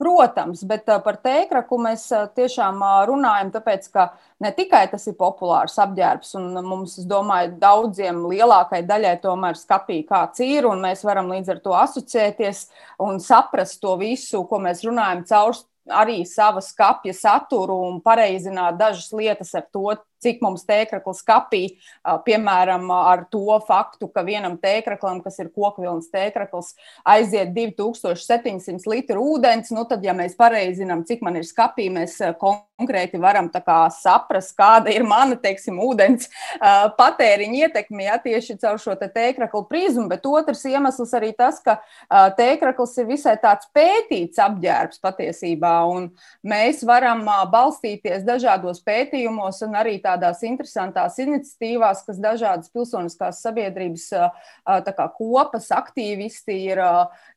Protams, 0.00 0.62
bet 0.64 0.86
par 1.04 1.18
tēkraku 1.20 1.76
mēs 1.84 2.06
tiešām 2.36 2.78
runājam, 3.10 3.50
tāpēc 3.52 3.88
ka 3.92 4.06
ne 4.40 4.48
tikai 4.56 4.86
tas 4.88 5.04
ir 5.10 5.16
populārs 5.18 5.74
apģērbs, 5.82 6.30
un 6.40 6.56
mums, 6.64 6.94
es 7.02 7.08
domāju, 7.08 7.52
daudziem 7.60 8.22
lielākai 8.30 8.80
daļai 8.88 9.18
tomēr 9.20 9.60
skapī 9.60 9.98
kāds 10.08 10.40
ir, 10.46 10.64
un 10.70 10.80
mēs 10.80 11.04
varam 11.04 11.28
līdz 11.34 11.52
ar 11.52 11.60
to 11.60 11.76
asociēties 11.76 12.62
un 13.04 13.20
saprast 13.20 13.82
to 13.82 13.98
visu, 14.00 14.40
ko 14.48 14.62
mēs 14.64 14.80
runājam 14.88 15.26
caur 15.28 15.60
arī 16.00 16.22
sava 16.24 16.62
skapja 16.64 17.12
saturu 17.16 17.76
un 17.90 18.00
pareizināt 18.00 18.80
dažas 18.80 19.12
lietas 19.12 19.52
ar 19.58 19.68
to, 19.68 19.98
cik 20.20 20.42
mums 20.44 20.66
tēkrakls 20.68 21.24
kapī, 21.26 21.62
piemēram, 22.26 22.86
ar 22.92 23.26
to 23.32 23.58
faktu, 23.66 24.08
ka 24.12 24.24
vienam 24.26 24.58
tēkraklam, 24.60 25.22
kas 25.24 25.40
ir 25.40 25.50
kokvilnas 25.54 26.10
tēkrakls, 26.12 26.74
aiziet 27.08 27.54
2700 27.56 28.88
litru 28.90 29.24
ūdens. 29.34 29.72
Nu, 29.74 29.86
tad, 29.88 30.04
ja 30.04 30.14
mēs 30.16 30.36
pareizinām, 30.38 31.04
cik 31.08 31.24
man 31.24 31.40
ir 31.40 31.46
skapī, 31.48 31.88
mēs 31.92 32.18
konkrēti 32.40 33.20
varam 33.20 33.50
saprast, 33.94 34.54
kāda 34.56 34.92
ir 34.92 35.04
mana, 35.08 35.36
teiksim, 35.40 35.80
ūdens 35.84 36.28
patēriņa 36.96 37.66
ietekme, 37.66 38.04
ja 38.06 38.16
tieši 38.20 38.56
caur 38.60 38.78
šo 38.80 38.94
te 39.00 39.08
tēkraklu 39.12 39.64
prizmu. 39.68 40.06
Bet 40.10 40.26
otrs 40.28 40.64
iemesls 40.68 41.12
arī 41.16 41.32
tas, 41.36 41.60
ka 41.64 41.78
tēkrakls 42.38 42.96
ir 43.02 43.08
visai 43.10 43.36
tāds 43.40 43.68
pētīts 43.76 44.40
apģērbs 44.40 45.00
patiesībā, 45.04 45.74
un 45.92 46.08
mēs 46.46 46.84
varam 46.88 47.24
balstīties 47.52 48.24
dažādos 48.26 48.80
pētījumos 48.86 49.60
un 49.66 49.76
arī 49.80 49.98
tā 50.02 50.09
tādās 50.10 50.42
interesantās 50.46 51.16
iniciatīvās, 51.22 52.04
kas 52.06 52.20
dažādas 52.20 52.70
pilsoniskās 52.74 53.40
sabiedrības 53.44 54.06
kā, 54.10 55.06
kopas 55.16 55.70
aktīvisti 55.74 56.58
ir 56.72 56.82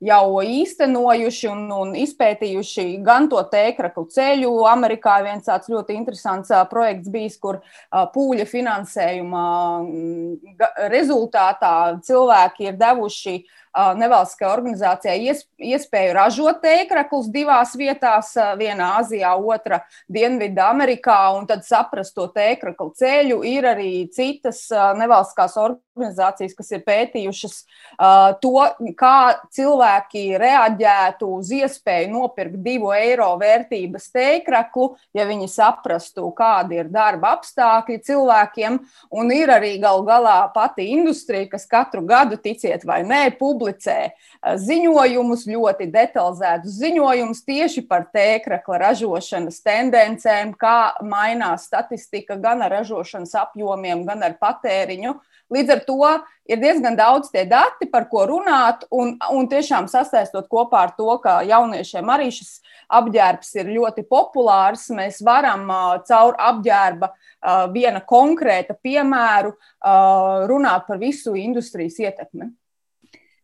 jau 0.03 0.25
īstenojuši 0.43 1.49
un, 1.53 1.63
un 1.77 1.95
izpētījuši 2.03 2.87
gan 3.05 3.29
to 3.31 3.41
tēkraklu 3.53 4.07
ceļu. 4.13 4.51
Amerikā 4.73 5.19
viens 5.25 5.47
tāds 5.47 5.71
ļoti 5.71 5.97
interesants 6.01 6.53
projekts 6.71 7.11
bijis, 7.13 7.39
kur 7.41 7.61
pūļa 7.89 8.47
finansējuma 8.49 9.43
rezultātā 10.93 11.75
cilvēki 12.03 12.71
ir 12.71 12.79
devuši 12.79 13.37
uh, 13.39 13.59
nevalstiskajai 13.73 14.53
organizācijai 14.53 15.33
iespēju 15.73 16.13
ražot 16.13 16.59
tēkraklus 16.61 17.29
divās 17.33 17.73
vietās, 17.77 18.33
vienā 18.59 18.99
Azijā, 18.99 19.33
otra 19.33 19.81
Dienvidā 20.11 20.67
Amerikā, 20.69 21.33
un 21.37 21.47
tad 21.49 21.65
saprast 21.65 22.13
to 22.13 22.27
tēkraklu 22.35 22.91
ceļu. 22.99 23.39
Ir 23.49 23.65
arī 23.71 23.91
citas 24.13 24.67
nevalstiskās 24.71 25.57
organizācijas, 25.57 26.53
kas 26.57 26.69
ir 26.75 26.83
pētījušas 26.85 27.55
to, 28.43 28.53
kā 28.99 29.17
cilvēki 29.53 30.23
reaģētu 30.41 31.31
uz 31.39 31.49
iespēju 31.57 32.11
nopirkt 32.13 32.61
divu 32.65 32.93
eiro 32.93 33.31
vērtības 33.41 34.09
tēkraklu, 34.13 34.91
ja 35.17 35.25
viņi 35.29 35.49
saprastu, 35.49 36.27
kādi 36.37 36.77
ir 36.83 36.93
darba 36.93 37.33
apstākļi 37.39 37.99
cilvēkiem. 38.05 38.79
Un 39.17 39.33
ir 39.33 39.49
arī 39.53 39.75
gal 39.81 40.05
galā 40.05 40.37
pati 40.53 40.91
industrija, 40.93 41.49
kas 41.55 41.65
katru 41.69 42.05
gadu, 42.05 42.37
ticiet 42.37 42.85
vai 42.85 43.01
nē, 43.07 43.23
publiski 43.39 43.62
publicē 43.63 44.11
ziņojumus, 44.43 45.45
ļoti 45.47 45.87
detalizētus 45.91 46.79
ziņojumus 46.81 47.43
tieši 47.47 47.85
par 47.87 48.09
tēkrakla 48.13 48.81
ražošanas 48.89 49.61
tendencēm, 49.63 50.53
kā 50.59 50.93
mainās 51.01 51.67
statistika 51.69 52.35
gan 52.35 52.61
ar 52.61 52.71
ražošanas 52.79 53.33
apjomiem, 53.35 54.05
gan 54.05 54.23
ar 54.23 54.35
patēriņu. 54.41 55.15
Līdz 55.53 55.69
ar 55.69 55.81
to 55.85 56.05
ir 56.49 56.59
diezgan 56.59 56.95
daudz 56.97 57.29
tie 57.31 57.43
dati, 57.45 57.85
par 57.85 58.07
ko 58.09 58.25
runāt, 58.25 58.87
un, 58.91 59.15
un 59.31 59.47
tiešām 59.47 59.87
sasaistot 59.87 60.47
kopā 60.49 60.87
ar 60.87 60.95
to, 60.97 61.07
ka 61.21 61.41
jauniešiem 61.45 62.09
arī 62.09 62.31
šis 62.33 62.57
apģērbs 62.89 63.53
ir 63.61 63.69
ļoti 63.75 64.05
populārs, 64.09 64.87
mēs 64.95 65.21
varam 65.23 65.69
caur 66.07 66.35
apģērba 66.39 67.11
viena 67.75 68.01
konkrēta 68.07 68.75
piemēru 68.75 69.53
runāt 70.49 70.87
par 70.87 70.99
visu 70.99 71.37
industrijas 71.37 71.99
ietekmi. 72.01 72.49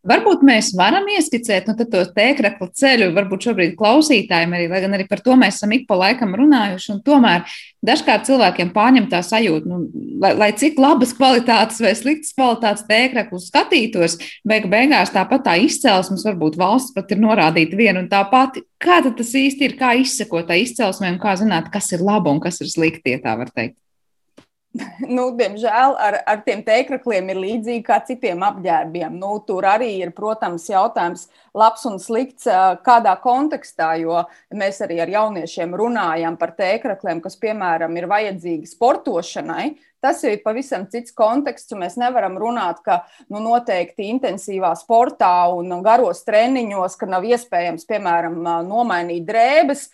Varbūt 0.07 0.45
mēs 0.47 0.69
varam 0.79 1.09
ieskicēt 1.11 1.65
nu, 1.67 1.73
to 1.75 2.01
tēkrakla 2.15 2.69
ceļu, 2.79 3.09
varbūt 3.17 3.49
šobrīd 3.49 3.73
klausītājiem 3.75 4.53
arī, 4.55 4.67
lai 4.71 4.79
gan 4.85 4.95
arī 4.95 5.05
par 5.09 5.19
to 5.25 5.35
mēs 5.35 5.57
esam 5.59 5.73
ik 5.75 5.89
pa 5.89 5.97
laikam 5.99 6.37
runājuši. 6.39 6.95
Tomēr 7.03 7.43
dažkārt 7.83 8.23
cilvēkiem 8.29 8.71
pārņem 8.71 9.09
tā 9.11 9.19
sajūta, 9.27 9.67
nu, 9.67 9.81
lai, 10.23 10.31
lai 10.39 10.49
cik 10.55 10.79
labas 10.79 11.11
kvalitātes 11.17 11.83
vai 11.83 11.91
sliktas 11.99 12.31
kvalitātes 12.37 12.87
tēkraklu 12.87 13.41
skatītos, 13.43 14.15
beig 14.47 14.69
beigās 14.71 15.11
tāpat 15.11 15.43
tā 15.49 15.57
izcelsmes, 15.65 16.23
varbūt 16.29 16.55
valsts 16.63 16.95
pat 16.95 17.11
ir 17.11 17.19
norādīta 17.19 17.75
viena 17.75 17.99
un 17.99 18.07
tā 18.07 18.23
pati. 18.31 18.63
Kā 18.79 19.01
tas 19.03 19.35
īsti 19.35 19.67
ir, 19.67 19.75
kā 19.75 19.97
izsekot 19.99 20.47
tā 20.47 20.55
izcelsmē 20.63 21.11
un 21.11 21.19
kā 21.19 21.35
zināt, 21.35 21.67
kas 21.73 21.91
ir 21.91 22.07
laba 22.07 22.31
un 22.31 22.39
kas 22.39 22.63
ir 22.63 22.71
slikti, 22.71 23.17
ja 23.17 23.23
tā 23.27 23.35
var 23.43 23.51
teikt? 23.51 23.75
nu, 25.15 25.23
diemžēl 25.37 25.95
ar, 25.97 26.19
ar 26.29 26.41
tiem 26.45 26.61
tēkrakliem 26.65 27.31
ir 27.33 27.41
līdzīgi 27.41 27.83
kā 27.87 27.99
citiem 28.05 28.43
apģērbiem. 28.45 29.15
Nu, 29.17 29.39
tur 29.45 29.65
arī 29.65 29.95
ir, 30.03 30.13
protams, 30.15 30.67
jautājums, 30.69 31.25
labs 31.57 31.85
un 31.89 31.97
slikts, 32.01 32.45
kādā 32.85 33.15
kontekstā, 33.23 33.95
jo 34.03 34.21
mēs 34.53 34.81
arī 34.85 34.99
ar 35.01 35.13
jauniešiem 35.15 35.73
runājam 35.79 36.37
par 36.39 36.53
tēkrakliem, 36.59 37.23
kas, 37.23 37.39
piemēram, 37.41 37.97
ir 37.97 38.09
vajadzīgi 38.11 38.69
sportošanai. 38.69 39.71
Tas 39.99 40.21
ir 40.23 40.37
pavisam 40.45 40.85
cits 40.87 41.11
konteksts, 41.11 41.73
un 41.75 41.81
mēs 41.83 41.97
nevaram 41.99 42.37
runāt, 42.39 42.77
ka 42.85 43.01
nu, 43.27 43.41
noteikti 43.43 44.07
intensīvā 44.13 44.71
sportā 44.79 45.49
un 45.51 45.73
garos 45.83 46.21
treniņos, 46.23 46.95
ka 46.99 47.09
nav 47.09 47.25
iespējams, 47.27 47.83
piemēram, 47.89 48.37
nomainīt 48.67 49.25
drēbes, 49.27 49.89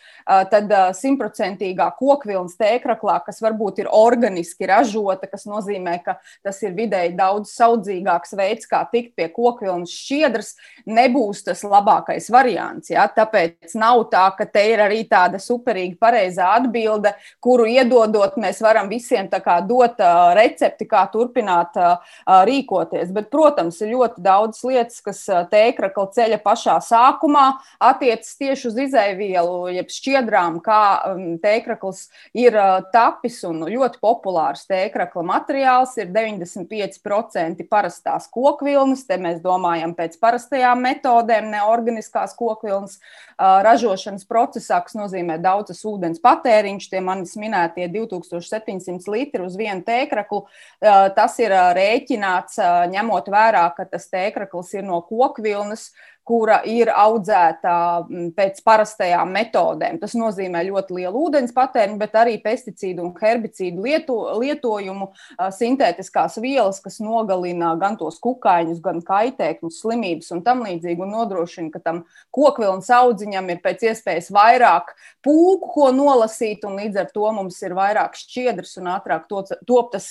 tad 0.51 0.69
simtprocentīgā 0.99 1.87
kokvilnas 1.97 2.53
tēkraklā, 2.59 3.17
kas 3.25 3.41
varbūt 3.41 3.81
ir 3.81 3.89
organiski 3.89 4.69
ražota, 4.69 5.25
kas 5.31 5.47
nozīmē, 5.49 5.97
ka 6.05 6.19
tas 6.45 6.61
ir 6.61 6.75
vidēji 6.77 7.15
daudz 7.17 7.55
saudzīgāks 7.57 8.37
veids, 8.37 8.69
kā 8.69 8.83
tikt 8.91 9.15
pie 9.17 9.31
kokvilnas 9.33 9.89
šķiedras, 9.89 10.53
nebūs 10.85 11.41
tas 11.49 11.65
labākais 11.65 12.29
variants. 12.33 12.93
Ja? 12.93 13.07
Tāpēc 13.09 13.73
nav 13.79 14.05
tā, 14.13 14.27
ka 14.37 14.45
te 14.45 14.67
ir 14.69 14.85
arī 14.85 15.01
tāda 15.09 15.41
superīga 15.41 15.97
pareizā 16.05 16.53
atbilde, 16.59 17.15
kuru 17.41 17.65
iedodot, 17.73 18.37
mēs 18.37 18.61
varam 18.61 18.89
visiem 18.93 19.33
dot 19.33 19.94
dot 19.97 20.35
recepti, 20.35 20.85
kā 20.89 21.05
turpināt 21.11 21.75
rīkoties. 22.25 23.11
Bet, 23.15 23.29
protams, 23.33 23.79
ir 23.81 23.93
ļoti 23.93 24.23
daudz 24.25 24.61
lietas, 24.67 25.01
kas 25.05 25.23
tēkrakla 25.51 26.07
ceļa 26.15 26.39
pašā 26.43 26.77
sākumā 26.83 27.45
attiecas 27.83 28.35
tieši 28.39 28.67
uz 28.69 28.79
izēvielu, 28.87 29.69
jeb 29.75 29.91
šķiedrām, 29.91 30.59
kā 30.65 30.81
tēkrakls 31.43 32.07
ir 32.37 32.57
tapis 32.93 33.41
un 33.47 33.65
ļoti 33.69 34.01
populārs 34.03 34.65
tēkrakla 34.69 35.25
materiāls 35.25 35.95
ir 36.01 36.11
95% 36.15 37.65
parastās 37.69 38.29
kokvilnas. 38.33 39.05
Te 39.07 39.19
mēs 39.21 39.41
domājam 39.43 39.95
pēc 39.97 40.17
parastajām 40.21 40.81
metodēm, 40.85 41.51
neorganiskās 41.53 42.35
kokvilnas 42.37 42.99
ražošanas 43.37 44.25
procesā, 44.27 44.81
kas 44.83 44.95
nozīmē 44.97 45.37
daudzas 45.43 45.83
ūdens 45.87 46.21
patēriņš, 46.23 46.89
tie 46.91 47.01
manis 47.03 47.35
minētie 47.39 47.87
2700 47.91 49.11
litri 49.11 49.43
uz 49.45 49.57
vienu 49.59 49.84
tēkraklu. 49.87 50.43
Tas 51.15 51.37
ir 51.43 51.53
rēķināts 51.77 52.59
ņemot 52.91 53.31
vērā, 53.33 53.65
ka 53.77 53.87
tas 53.89 54.09
tēkrakls 54.11 54.73
ir 54.77 54.85
no 54.87 55.01
kokvilnas 55.07 55.89
kura 56.25 56.59
ir 56.65 56.89
audzēta 56.89 57.75
mm, 58.07 58.29
pēc 58.37 58.61
parastajām 58.65 59.29
metodēm. 59.35 59.99
Tas 60.01 60.15
nozīmē 60.17 60.63
ļoti 60.67 60.97
lielu 60.97 61.21
ūdens 61.27 61.53
patēriņu, 61.53 61.99
bet 62.01 62.17
arī 62.17 62.39
pesticīdu 62.41 63.03
un 63.05 63.11
herbicīdu 63.19 63.85
lieto, 63.85 64.17
lietojumu, 64.41 65.11
sintētiskās 65.53 66.39
vielas, 66.41 66.81
kas 66.81 66.97
nogalina 67.03 67.75
gan 67.81 67.99
tos 67.99 68.17
kukaiņus, 68.23 68.81
gan 68.83 69.03
kaitēkņus, 69.05 69.81
slimības 69.83 70.31
un 70.33 70.41
tam 70.45 70.65
līdzīgi, 70.65 71.05
un 71.05 71.13
nodrošina, 71.13 71.69
ka 71.73 71.83
tam 71.85 72.01
kokvilnas 72.35 72.89
audziņam 72.97 73.53
ir 73.53 73.61
pēc 73.61 73.85
iespējas 73.91 74.31
vairāk 74.33 74.95
pūku, 75.25 75.69
ko 75.75 75.91
nolasīt, 75.93 76.65
un 76.65 76.79
līdz 76.81 77.03
ar 77.03 77.13
to 77.13 77.29
mums 77.37 77.61
ir 77.61 77.77
vairāk 77.77 78.17
šķiedrs 78.17 78.79
un 78.81 78.89
ātrāk 78.95 79.29
top 79.29 79.93
tas 79.93 80.09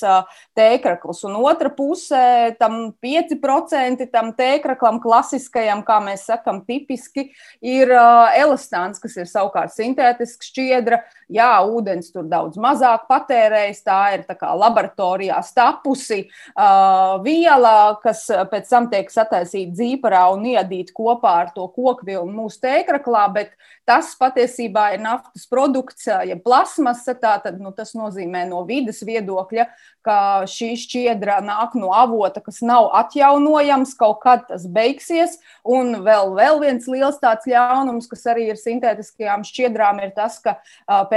tēkrakls. 0.55 1.25
Un 1.27 1.41
otra 1.43 1.73
pusē 1.75 2.55
tam 2.61 2.95
5% 3.03 4.07
tam 4.15 4.33
tēkraklam 4.39 5.03
klasiskajam, 5.03 5.83
kā 5.87 6.01
mēs 6.05 6.27
sakām, 6.29 6.63
tipiski 6.69 7.31
ir 7.65 7.93
elastāns, 7.95 9.01
kas 9.03 9.17
ir 9.21 9.31
savukārt 9.31 9.75
sintētisks 9.75 10.53
šķiedra. 10.53 11.03
Jā, 11.35 11.51
ūdens 11.67 12.13
tur 12.15 12.29
daudz 12.31 12.59
mazāk 12.61 13.09
patērējas. 13.11 13.83
Tā 13.87 14.01
ir 14.15 14.25
tā 14.29 14.37
kā 14.39 14.53
laboratorijā 14.55 15.41
stapusi 15.43 16.21
uh, 16.29 17.19
viela, 17.25 17.97
kas 18.05 18.27
pēc 18.51 18.71
tam 18.71 18.87
tiek 18.93 19.11
sataisīta 19.11 19.75
dzīparā 19.75 20.25
un 20.35 20.47
iedīta 20.53 20.95
kopā 20.95 21.33
ar 21.43 21.51
to 21.57 21.67
kokvilnu 21.75 22.31
mūsu 22.37 22.63
tēkraklā, 22.63 23.25
bet 23.35 23.57
tas 23.89 24.13
patiesībā 24.21 24.93
ir 24.95 25.03
naftas 25.03 25.49
produkts, 25.51 26.07
ja 26.07 26.37
plasmasa. 26.41 27.17
Tātad 27.19 27.59
nu, 27.63 27.73
tas 27.75 27.95
nozīmē 27.99 28.45
no 28.49 28.63
vidas 28.69 29.03
viedokļa, 29.07 29.67
ka 30.05 30.19
šī 30.51 30.75
šķiedra 30.79 31.41
nāk 31.45 31.75
no 31.79 31.91
avota, 31.97 32.43
kas 32.45 32.61
nav 32.65 32.91
atjaunojams, 33.01 33.95
kaut 33.99 34.21
kad 34.23 34.47
tas 34.51 34.69
beigsies. 34.71 35.39
Un 35.65 36.05
vēl, 36.05 36.35
vēl 36.37 36.61
viens 36.63 36.89
liels 36.91 37.19
tāds 37.23 37.49
ļaunums, 37.49 38.09
kas 38.11 38.27
arī 38.31 38.51
ir 38.53 38.61
sintētiskajām 38.61 39.47
šķiedrām, 39.49 40.03
ir 40.05 40.15
tas, 40.17 40.39
ka 40.45 40.59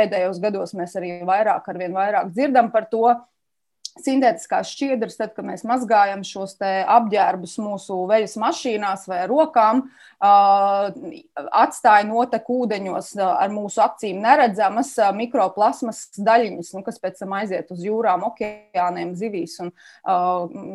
pēdējos 0.08 0.40
gados 0.44 0.74
mēs 0.78 0.96
arī 1.00 1.18
vairāk, 1.28 1.68
arvien 1.68 1.96
vairāk 1.96 2.32
dzirdam 2.32 2.72
par 2.72 2.88
to, 2.92 3.04
sintētiskās 4.04 4.72
šķiedras, 4.74 5.18
tad, 5.20 5.34
kad 5.36 5.46
mēs 5.48 5.64
mazgājam 5.68 6.24
šos 6.28 6.56
apģērbus 6.62 7.58
mūsu 7.62 8.00
veļas 8.10 8.36
mašīnās 8.42 9.06
vai 9.10 9.22
rokām, 9.30 9.84
atstāja 10.18 12.08
noteku 12.08 12.64
ūdeņos 12.64 13.12
ar 13.22 13.54
mūsu 13.54 13.84
acīm 13.86 14.22
neredzamas 14.24 14.96
mikroplasmas 15.18 16.04
daļiņas, 16.18 16.74
nu, 16.76 16.84
kas 16.86 16.98
pēc 17.04 17.22
tam 17.22 17.36
aiziet 17.38 17.70
uz 17.76 17.84
jūrām, 17.86 18.26
okeāniem, 18.32 19.14
zivīs 19.20 19.58
un 19.64 19.74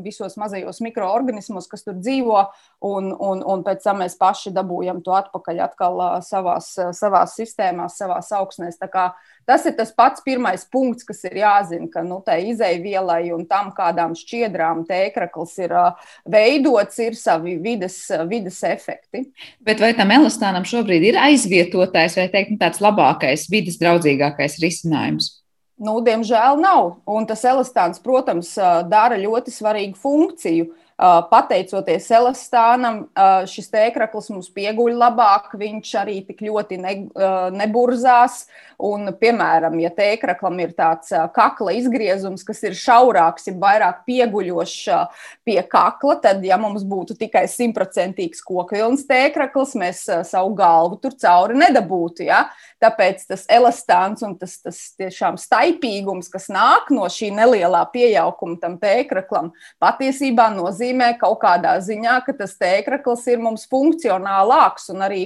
visos 0.05 0.39
mazajos 0.41 0.83
mikroorganismos, 0.85 1.67
kas 1.71 1.87
tur 1.87 1.99
dzīvo, 1.99 2.45
un, 2.87 3.11
un, 3.13 3.43
un 3.43 3.67
pēc 3.67 3.83
tam 3.87 4.03
mēs 4.05 4.19
paši 4.21 4.55
dabūjam 4.55 5.03
to 5.03 5.17
atpakaļ 5.19 5.65
atkal 5.67 6.07
savās, 6.27 6.75
savās 6.95 7.37
sistēmās, 7.39 7.99
savās 7.99 8.31
augsnēs. 8.39 8.79
Tā 8.79 8.91
Tas 9.47 9.65
ir 9.67 9.75
tas 9.75 9.91
pats 9.95 10.23
pirmais 10.23 10.63
punkts, 10.71 11.07
kas 11.07 11.25
ir 11.27 11.41
jāzina, 11.41 11.89
ka 11.91 12.05
nu, 12.07 12.21
tai 12.23 12.39
izaivielai 13.13 13.33
un 13.35 13.45
tam, 13.47 13.71
kādām 13.75 14.15
šķiedrām 14.17 14.85
tēkrakls 14.89 15.59
ir 15.63 15.75
veidots, 16.25 16.99
ir 16.99 17.15
savi 17.15 17.59
vides, 17.61 18.11
vides 18.29 18.63
efekti. 18.63 19.27
Bet 19.61 19.81
vai 19.81 19.93
tam 19.95 20.11
elastānam 20.11 20.65
šobrīd 20.65 21.03
ir 21.13 21.19
aizvietotājs 21.21 22.17
vai 22.17 22.29
teikt, 22.33 22.55
nu, 22.55 22.59
tāds 22.61 22.81
labākais, 22.81 23.49
vidas 23.51 23.79
draudzīgākais 23.81 24.61
risinājums? 24.63 25.39
Nu, 25.83 25.99
diemžēl 26.05 26.61
nav. 26.63 27.03
Un 27.11 27.27
tas 27.27 27.43
elastāns, 27.45 27.99
protams, 28.03 28.55
dara 28.89 29.19
ļoti 29.19 29.51
svarīgu 29.51 29.99
funkciju. 29.99 30.71
Pateicoties 31.01 32.05
elastānam, 32.15 33.07
šis 33.51 33.71
tēkraklis 33.73 34.29
mums 34.31 34.51
pieguļ 34.55 34.99
labāk, 35.01 35.55
viņš 35.59 35.95
arī 35.99 36.19
tik 36.29 36.45
ļoti 36.45 36.79
ne, 36.79 36.93
neburzās. 37.57 38.45
Un, 38.83 39.13
piemēram, 39.15 39.77
ja 39.79 39.93
tēkraklam 39.95 40.57
ir 40.59 40.73
tāds 40.75 41.13
kakla 41.37 41.75
izgriezums, 41.79 42.43
kas 42.43 42.65
ir 42.67 42.75
šaurāks, 42.75 43.47
ir 43.51 43.59
vairāk 43.63 44.01
pieguļošs 44.09 44.79
pie 45.47 45.59
kakla, 45.71 46.17
tad, 46.23 46.43
ja 46.43 46.59
mums 46.59 46.83
būtu 46.87 47.15
tikai 47.21 47.45
simtprocentīgs 47.51 48.43
kokvilns 48.43 49.07
tēkraklis, 49.07 49.77
mēs 49.79 50.03
savu 50.27 50.57
galvu 50.59 50.99
tur 51.03 51.15
cauri 51.15 51.61
nedabūtu. 51.63 52.27
Ja? 52.27 52.45
Tāpēc 52.83 53.23
tas 53.31 53.47
elastāns 53.51 54.25
un 54.27 54.35
tas, 54.39 54.57
tas 54.63 54.81
tiešām 54.99 55.39
staipīgums, 55.39 56.31
kas 56.33 56.51
nāk 56.51 56.91
no 56.95 57.07
šī 57.07 57.31
nelielā 57.39 57.85
pieauguma 57.95 58.59
tam 58.63 58.79
tēkraklam, 58.83 59.53
patiesībā 59.83 60.51
nozīmē 60.59 60.91
kaut 61.21 61.41
kādā 61.43 61.77
ziņā, 61.81 62.19
ka 62.27 62.33
tas 62.33 62.57
tēkrakls 62.61 63.27
ir 63.33 63.39
mums 63.43 63.67
funkcionālāks 63.71 64.91
un 64.93 65.03
arī 65.09 65.23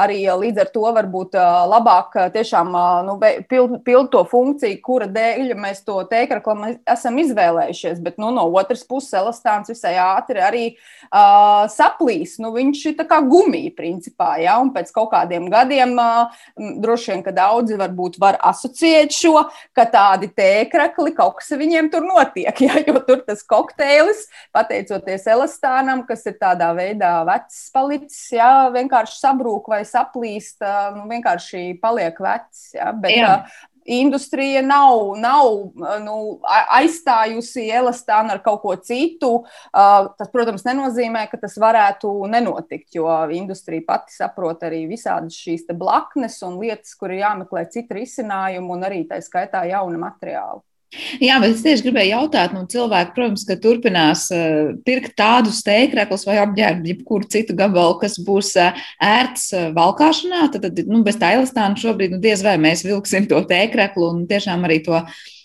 Arī 0.00 0.22
līdz 0.26 0.64
ar 0.64 0.70
to 0.74 0.84
varbūt 0.96 1.36
labāk 1.70 2.16
tiešām 2.34 2.72
nu, 3.06 3.18
pild, 3.48 3.78
pild 3.86 4.10
to 4.12 4.24
funkciju, 4.28 4.80
kura 4.84 5.08
dēļ 5.10 5.54
mēs 5.58 5.82
to 5.86 6.00
tēkraklam 6.10 6.64
esam 6.90 7.18
izvēlējušies. 7.22 8.00
Bet 8.04 8.18
nu, 8.22 8.30
no 8.34 8.46
otras 8.58 8.84
puses, 8.86 9.12
elastāns 9.18 9.70
visai 9.72 9.94
ātri 10.00 10.42
arī 10.42 10.64
uh, 10.74 11.64
saplīs. 11.72 12.36
Nu, 12.42 12.52
viņš 12.54 12.84
ir 12.90 12.98
kā 13.08 13.20
gumija, 13.24 13.72
principā. 13.76 14.34
Ja? 14.42 14.58
Un 14.62 14.72
pēc 14.74 14.92
kaut 14.94 15.12
kādiem 15.14 15.48
gadiem 15.52 15.94
uh, 16.00 16.34
droši 16.82 17.12
vien, 17.12 17.24
ka 17.26 17.34
daudzi 17.34 17.78
varbūt 17.80 18.18
var 18.22 18.38
asociēt 18.44 19.14
šo, 19.14 19.46
ka 19.76 19.86
tādi 19.90 20.30
tēkrakli 20.34 21.14
kaut 21.16 21.38
kas 21.40 21.54
viņiem 21.58 21.92
tur 21.94 22.06
notiek. 22.06 22.52
Ja? 22.64 22.78
Jo 22.86 22.96
tur 23.04 23.20
tas 23.26 23.42
kokteilis, 23.44 24.22
pateicoties 24.54 25.26
elastānam, 25.28 26.00
kas 26.08 26.22
ir 26.30 26.38
tādā 26.40 26.70
veidā 26.76 27.10
vecs 27.28 27.66
palicis, 27.74 28.22
ja? 28.32 28.70
vienkārši 28.72 29.18
sabrūk 29.20 29.53
sabrūk 29.54 29.68
vai 29.68 29.84
saplīst, 29.84 30.60
nu, 30.96 31.06
vienkārši 31.08 31.78
paliek 31.80 32.18
vecs. 32.18 32.74
Ja? 32.74 32.92
Bet, 32.92 33.16
Jā. 33.16 33.44
Industrija 33.84 34.62
nav, 34.64 35.12
nav 35.20 35.74
nu, 36.00 36.40
aizstājusi 36.72 37.66
elastānu 37.68 38.32
ar 38.32 38.40
kaut 38.40 38.62
ko 38.62 38.76
citu. 38.80 39.44
Tas, 39.74 40.30
protams, 40.32 40.64
nenozīmē, 40.64 41.26
ka 41.28 41.36
tas 41.36 41.58
varētu 41.60 42.08
nenotikt, 42.32 42.94
jo 42.96 43.10
industrija 43.28 43.84
pati 43.84 44.16
saprot 44.16 44.64
arī 44.64 44.86
visādas 44.88 45.36
šīs 45.36 45.68
blaknes 45.76 46.40
un 46.42 46.56
lietas, 46.62 46.96
kur 46.96 47.12
ir 47.12 47.26
jāmeklē 47.26 47.68
citi 47.68 48.00
risinājumi 48.00 48.72
un 48.72 48.88
arī 48.88 49.04
tā 49.04 49.20
skaitā 49.20 49.66
jauna 49.68 50.00
materiāla. 50.08 50.64
Jā, 51.22 51.38
bet 51.42 51.56
es 51.56 51.62
tieši 51.64 51.84
gribēju 51.86 52.12
jautāt, 52.12 52.54
nu, 52.54 52.64
cilvēki, 52.70 53.14
protams, 53.16 53.44
ka 53.48 53.56
turpinās 53.62 54.26
uh, 54.34 54.72
pirkt 54.86 55.16
tādus 55.18 55.62
tēkļus 55.66 56.26
vai 56.28 56.38
apģērbu, 56.42 56.90
jebkuru 56.92 57.30
citu 57.30 57.56
gabalu, 57.58 57.98
kas 58.02 58.18
būs 58.22 58.54
uh, 58.60 58.82
ērts 59.02 59.48
uh, 59.54 59.68
valkāšanā. 59.76 60.48
Tad, 60.54 60.68
tad 60.68 60.90
nu, 60.90 61.02
bez 61.06 61.18
tā 61.20 61.34
elastāna 61.38 61.78
šobrīd 61.80 62.16
nu, 62.16 62.22
diez 62.24 62.44
vai 62.46 62.56
mēs 62.62 62.84
vilksim 62.86 63.28
to 63.30 63.42
tēkļu 63.50 64.10
un 64.10 64.26
tiešām 64.30 64.66
arī 64.68 64.80
to 64.86 65.00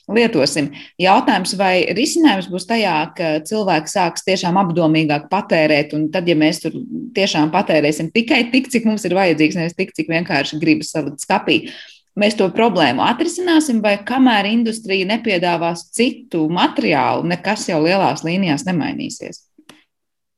lietosim. 0.10 0.72
Jautājums, 1.02 1.54
vai 1.60 1.74
risinājums 1.98 2.50
būs 2.50 2.66
tajā, 2.70 2.96
ka 3.18 3.30
cilvēki 3.46 3.94
sāks 3.94 4.26
tiešām 4.26 4.58
apdomīgāk 4.62 5.30
patērēt, 5.30 5.94
un 5.98 6.08
tad, 6.14 6.30
ja 6.30 6.38
mēs 6.40 6.64
tur 6.64 6.78
tiešām 7.16 7.54
patērēsim 7.54 8.10
tikai 8.16 8.48
tik, 8.54 8.72
cik 8.74 8.90
mums 8.90 9.06
ir 9.06 9.18
vajadzīgs, 9.18 9.60
nevis 9.60 9.78
tik, 9.78 9.94
cik 9.98 10.10
vienkārši 10.12 10.62
gribas 10.62 10.94
salikt 10.96 11.26
skapī 11.26 11.64
mēs 12.20 12.38
to 12.40 12.50
problēmu 12.56 13.04
atrisināsim, 13.06 13.82
vai 13.84 13.98
kamēr 14.06 14.50
industrija 14.52 15.08
nepiedāvās 15.10 15.88
citu 15.96 16.46
materiālu, 16.52 17.28
nekas 17.32 17.70
jau 17.72 17.82
lielās 17.86 18.26
līnijās 18.28 18.68
nemainīsies. 18.68 19.46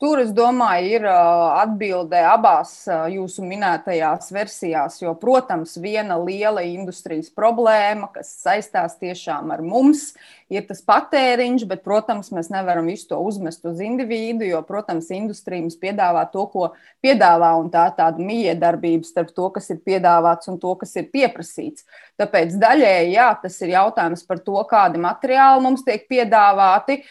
Tur, 0.02 0.18
es 0.18 0.32
domāju, 0.34 0.96
ir 0.98 1.04
atbilde 1.06 2.18
abās 2.26 2.72
jūsu 3.14 3.44
minētajās 3.46 4.32
versijās, 4.34 4.96
jo, 5.04 5.12
protams, 5.22 5.76
viena 5.78 6.18
liela 6.18 6.64
industrijas 6.66 7.30
problēma, 7.30 8.10
kas 8.16 8.32
saistās 8.42 8.98
tiešām 8.98 9.54
ar 9.54 9.62
mums, 9.62 10.16
ir 10.52 10.66
tas 10.68 10.82
patēriņš, 10.86 11.66
bet, 11.70 11.84
protams, 11.86 12.32
mēs 12.36 12.52
nevaram 12.52 12.90
visu 12.92 13.08
to 13.14 13.20
uzmest 13.24 13.66
uz 13.68 13.80
individu, 13.84 14.46
jo, 14.48 14.60
protams, 14.68 15.10
industrija 15.16 15.64
mums 15.64 15.80
piedāvā 15.80 16.26
to, 16.34 16.46
ko 16.52 16.70
piedāvā, 17.04 17.54
un 17.62 17.72
tā 17.74 17.88
ir 17.90 17.98
tāda 17.98 18.28
miedarbība 18.28 19.08
starp 19.08 19.32
to, 19.38 19.50
kas 19.56 19.72
ir 19.74 19.82
piedāvāts 19.86 20.52
un 20.52 20.60
to, 20.62 20.76
kas 20.82 20.94
ir 21.00 21.10
pieprasīts. 21.14 21.88
Tāpēc 22.20 22.54
daļēji, 22.62 23.16
jā, 23.16 23.30
tas 23.42 23.58
ir 23.64 23.74
jautājums 23.78 24.26
par 24.28 24.44
to, 24.46 24.60
kādi 24.70 25.02
materiāli 25.02 25.64
mums 25.64 25.86
tiek 25.88 26.04
piedāvāti 26.12 27.02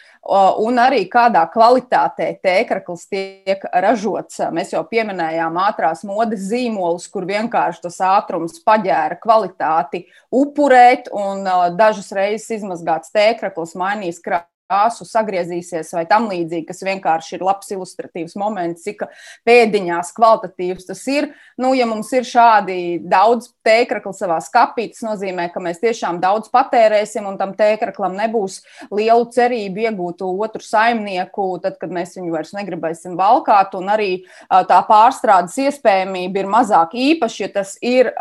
un 0.61 0.77
arī 0.77 1.01
kādā 1.09 1.41
kvalitātē 1.49 2.27
tēkrakls 2.45 3.07
tiek 3.09 3.63
ražots. 3.73 4.37
Mēs 4.53 4.75
jau 4.75 4.83
pieminējām 4.87 5.57
ātrās 5.57 6.05
modes 6.05 6.45
zīmolus, 6.51 7.07
kur 7.09 7.25
vienkārši 7.25 7.81
tas 7.87 7.97
ātrums 8.05 8.61
paģēra 8.61 9.17
kvalitāti 9.21 10.05
upurēt 10.29 11.09
un 11.11 11.41
dažas 11.75 12.11
reizes 12.15 12.61
izmazgāts 12.61 13.11
tēkrakls 13.31 13.75
mainīs 13.79 14.21
krāsu 14.23 14.50
krāsu 14.71 15.05
sagriezīsies 15.07 15.91
vai 15.95 16.05
tam 16.07 16.29
līdzīgi, 16.31 16.67
kas 16.69 16.83
vienkārši 16.85 17.35
ir 17.37 17.45
labs 17.45 17.71
ilustratīvs 17.75 18.37
moments, 18.39 18.85
cik 18.85 19.03
pēdiņās 19.47 20.13
kvalitatīvs 20.15 20.87
tas 20.87 21.01
ir. 21.11 21.31
Nu, 21.59 21.73
ja 21.75 21.85
mums 21.89 22.11
ir 22.15 22.25
šādi 22.27 23.01
daudz 23.03 23.51
tēkrakla 23.65 24.13
savā 24.15 24.39
skapī, 24.43 24.87
tas 24.93 25.03
nozīmē, 25.05 25.49
ka 25.51 25.61
mēs 25.63 25.81
tiešām 25.83 26.21
daudz 26.23 26.49
patērēsim 26.53 27.27
un 27.27 27.37
tam 27.39 27.53
tēkraklam 27.57 28.15
nebūs 28.17 28.61
lielu 28.91 29.27
cerību 29.35 29.85
iegūt 29.87 30.23
otru 30.25 30.63
saimnieku, 30.63 31.47
tad, 31.63 31.77
kad 31.81 31.91
mēs 31.93 32.15
viņu 32.17 32.31
vairs 32.33 32.55
negribēsim 32.55 33.17
valkāt, 33.19 33.75
un 33.77 33.91
arī 33.91 34.09
tā 34.47 34.79
pārstrādes 34.87 35.57
iespējamība 35.67 36.43
ir 36.43 36.51
mazāk 36.51 36.95
īpaši, 36.97 37.43
ja 37.43 37.51
tas 37.59 37.75
ir 37.83 38.11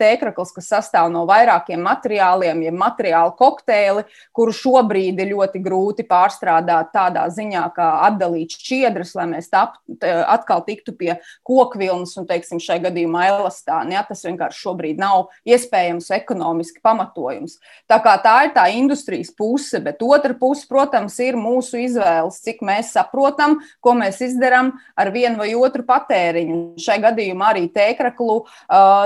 tēkrakls, 0.00 0.54
kas 0.56 0.72
sastāv 0.72 1.12
no 1.12 1.26
vairākiem 1.28 1.82
materiāliem, 1.84 2.64
ja 2.66 2.74
materiālu 2.74 3.36
kokteili, 3.38 4.06
kuru 4.34 4.54
šobrīd 4.56 5.20
ir 5.22 5.34
ļoti 5.34 5.62
grūti 5.62 5.97
grūti 5.98 6.06
pārstrādāt 6.08 6.92
tādā 6.92 7.28
ziņā, 7.30 7.74
kā 7.74 8.06
atdalīt 8.06 8.54
šķiedras, 8.54 9.14
lai 9.16 9.26
mēs 9.34 9.50
tap, 9.50 9.78
atkal 10.02 10.62
tiktu 10.64 10.94
pie 10.96 11.18
kokvilnas 11.42 12.16
un, 12.18 12.26
teiksim, 12.26 12.60
šai 12.60 12.80
gadījumā 12.82 13.26
elastāna. 13.28 13.94
Ja? 13.94 14.04
Tas 14.06 14.24
vienkārši 14.24 14.62
šobrīd 14.62 14.98
nav 14.98 15.30
iespējams 15.46 16.10
ekonomiski 16.10 16.80
pamatojums. 16.82 17.58
Tā 17.88 17.98
tā 17.98 18.36
ir 18.46 18.52
tā 18.54 18.68
industrijas 18.72 19.30
puse, 19.34 19.80
bet 19.80 20.02
otra 20.02 20.34
puse, 20.34 20.66
protams, 20.68 21.18
ir 21.18 21.36
mūsu 21.36 21.78
izvēles, 21.82 22.40
cik 22.44 22.62
mēs 22.62 22.92
saprotam, 22.94 23.58
ko 23.80 23.94
mēs 23.94 24.20
izdarām 24.22 24.72
ar 24.96 25.10
vienu 25.10 25.38
vai 25.38 25.54
otru 25.54 25.84
patēriņu. 25.86 26.78
Šai 26.78 26.98
gadījumā 27.02 27.52
arī 27.52 27.66
tēkraklu 27.72 28.44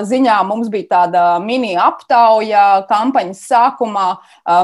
ziņā 0.09 0.38
mums 0.46 0.70
bija 0.72 0.90
tāda 0.92 1.24
mini 1.42 1.74
aptauja 1.78 2.85
kampaņas 2.90 3.42
sākumā. 3.48 4.09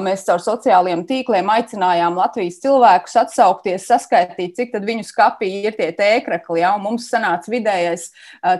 Mēs 0.04 0.26
caur 0.26 0.42
sociālajiem 0.42 1.04
tīkliem 1.08 1.48
aicinājām 1.52 2.17
Latvijas 2.18 2.58
cilvēkus 2.62 3.16
atsaukties, 3.22 3.86
saskaitīt, 3.88 4.56
cik 4.58 4.72
tad 4.74 4.86
viņu 4.88 5.06
skapī 5.06 5.48
ir 5.68 5.76
tie 5.78 5.90
tēkrakli. 5.96 6.60
Ja? 6.62 6.74
Un 6.76 6.84
mums 6.84 7.08
sanāca 7.12 7.50
vidējais 7.52 8.08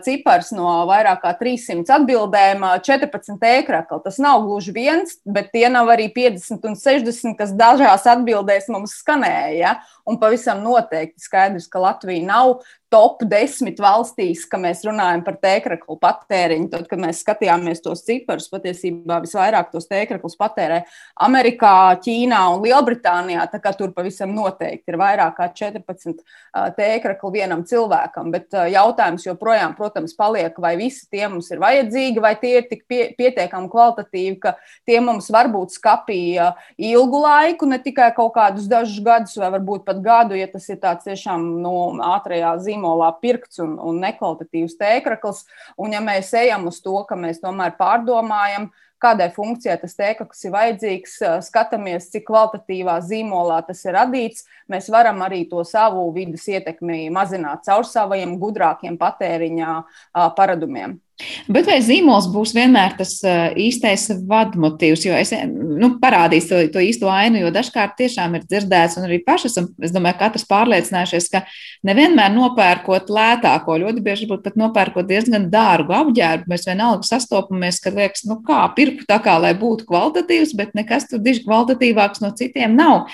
cipars 0.06 0.52
no 0.56 0.70
vairāk 0.88 1.22
kā 1.24 1.34
300 1.40 1.98
atbildēm- 1.98 2.64
14 2.88 3.38
tēkrakli. 3.42 4.02
Tas 4.04 4.18
nav 4.22 4.46
gluži 4.46 4.74
viens, 4.74 5.18
bet 5.26 5.52
tie 5.52 5.68
nav 5.68 5.90
arī 5.92 6.08
50 6.14 6.64
un 6.64 6.74
60, 6.78 7.36
kas 7.38 7.52
dažās 7.52 8.06
atbildēs 8.06 8.68
mums 8.68 8.94
skanēja. 9.02 9.56
Ja? 9.58 9.76
Un 10.06 10.18
pavisam 10.18 10.62
noteikti 10.64 11.20
skaidrs, 11.20 11.68
ka 11.68 11.78
Latvija 11.78 12.24
nav 12.24 12.62
top 12.92 13.22
10 13.28 13.76
valstīs, 13.82 14.46
ka 14.48 14.58
mēs 14.60 14.80
runājam 14.86 15.22
par 15.26 15.36
tēkraklu 15.42 15.98
patēriņu. 16.00 16.70
Tad, 16.72 16.86
kad 16.88 17.02
mēs 17.02 17.20
skatījāmies 17.24 17.82
tos 17.84 18.02
ciparus, 18.06 18.48
patiesībā 18.52 19.20
visvairāk 19.24 19.68
tos 19.72 19.88
tēkraklus 19.90 20.38
patērē 20.40 20.80
Amerikā, 21.26 21.74
Ķīnā 22.04 22.40
un 22.54 22.64
Lielbritānijā. 22.64 23.44
Tur 23.78 23.92
pavisam 23.94 24.32
noteikti 24.34 24.90
ir 24.92 24.98
vairāk 24.98 25.36
kā 25.36 25.48
14 25.60 26.22
tēkrakli 26.78 27.32
vienam 27.36 27.64
cilvēkam. 27.68 28.32
Bet 28.32 28.56
jautājums 28.72 29.26
joprojām, 29.28 29.76
protams, 29.76 30.16
paliek, 30.16 30.56
vai 30.62 30.74
visi 30.80 31.04
tie 31.12 31.26
mums 31.28 31.50
ir 31.52 31.60
vajadzīgi, 31.62 32.24
vai 32.24 32.32
tie 32.40 32.54
ir 32.62 32.68
tik 32.70 32.86
pie, 32.88 33.02
pietiekami 33.18 33.68
kvalitatīvi, 33.72 34.38
ka 34.42 34.54
tie 34.88 35.02
mums 35.04 35.28
var 35.34 35.50
būt 35.52 35.76
skapīja 35.76 36.54
ilgu 36.88 37.22
laiku, 37.26 37.68
ne 37.68 37.80
tikai 37.82 38.10
kaut 38.16 38.32
kādus 38.38 38.68
dažus 38.70 39.02
gadus, 39.04 39.36
vai 39.40 39.52
varbūt 39.58 39.84
pat 39.86 40.00
gadu, 40.04 40.38
ja 40.38 40.48
tas 40.50 40.66
ir 40.72 40.80
tāds 40.80 41.04
tiešām 41.06 41.44
no 41.60 41.76
nu, 41.92 42.02
ātrajā 42.08 42.56
zīmē 42.64 42.77
zīmolā 42.78 43.12
pirkts 43.20 43.58
un, 43.60 43.78
un 43.78 43.98
nekvalitatīvs 44.00 44.78
tēkrakls. 44.78 45.46
Un 45.78 45.92
ja 45.92 46.00
mēs 46.00 46.32
ejam 46.34 46.68
uz 46.68 46.80
to, 46.80 47.04
ka 47.08 47.16
mēs 47.16 47.40
tomēr 47.40 47.76
pārdomājam, 47.78 48.70
kādai 48.98 49.30
funkcijai 49.30 49.78
tas 49.80 49.94
tēklis 49.94 50.44
ir 50.44 50.52
vajadzīgs, 50.52 51.18
skatāmies, 51.46 52.10
cik 52.10 52.26
kvalitatīvā 52.26 53.00
zīmolā 53.00 53.62
tas 53.66 53.84
ir 53.84 53.94
radīts, 53.94 54.46
mēs 54.68 54.88
varam 54.90 55.22
arī 55.22 55.48
to 55.48 55.62
savu 55.64 56.10
vidas 56.12 56.48
ietekmi 56.48 57.08
mazināt 57.10 57.64
caur 57.64 57.86
saviem 57.86 58.38
gudrākiem 58.38 58.98
patēriņa 58.98 59.82
paradumiem. 60.34 60.98
Bet 61.50 61.66
vai 61.66 61.80
zīmols 61.82 62.28
būs 62.30 62.52
vienmēr 62.54 62.92
tas 63.00 63.16
īstais 63.58 64.04
vadmotīvs, 64.28 65.02
jo 65.02 65.16
es 65.18 65.32
nu, 65.50 65.96
parādīšu 65.98 66.50
to, 66.50 66.60
to 66.76 66.82
īsto 66.84 67.08
ainu, 67.10 67.40
jo 67.42 67.50
dažkārt 67.54 67.96
tiešām 67.98 68.36
ir 68.38 68.44
dzirdēts, 68.46 69.00
un 69.00 69.08
arī 69.08 69.18
paši 69.26 69.48
esam, 69.50 69.66
es 69.82 69.90
domāju, 69.94 70.20
katrs 70.20 70.46
pārliecinājušies, 70.46 71.26
ka 71.32 71.42
nevienmēr 71.88 72.30
nopērkot 72.36 73.10
lētāko, 73.10 73.80
ļoti 73.82 74.04
bieži 74.04 74.28
pat 74.30 74.54
nopērkot 74.60 75.08
diezgan 75.10 75.48
dārgu 75.50 75.96
apģērbu, 75.98 76.46
mēs 76.52 76.68
vienalga 76.70 77.10
sastopamies, 77.10 77.82
ka 77.82 77.90
liekas, 77.96 78.22
nu 78.30 78.38
kā 78.46 78.62
pirku 78.78 79.08
tā 79.08 79.18
kā, 79.24 79.40
lai 79.42 79.56
būtu 79.58 79.88
kvalitatīvs, 79.90 80.54
bet 80.58 80.78
nekas 80.78 81.10
tur 81.10 81.24
diži 81.24 81.42
kvalitatīvāks 81.48 82.22
no 82.22 82.30
citiem 82.38 82.78
nav. 82.78 83.08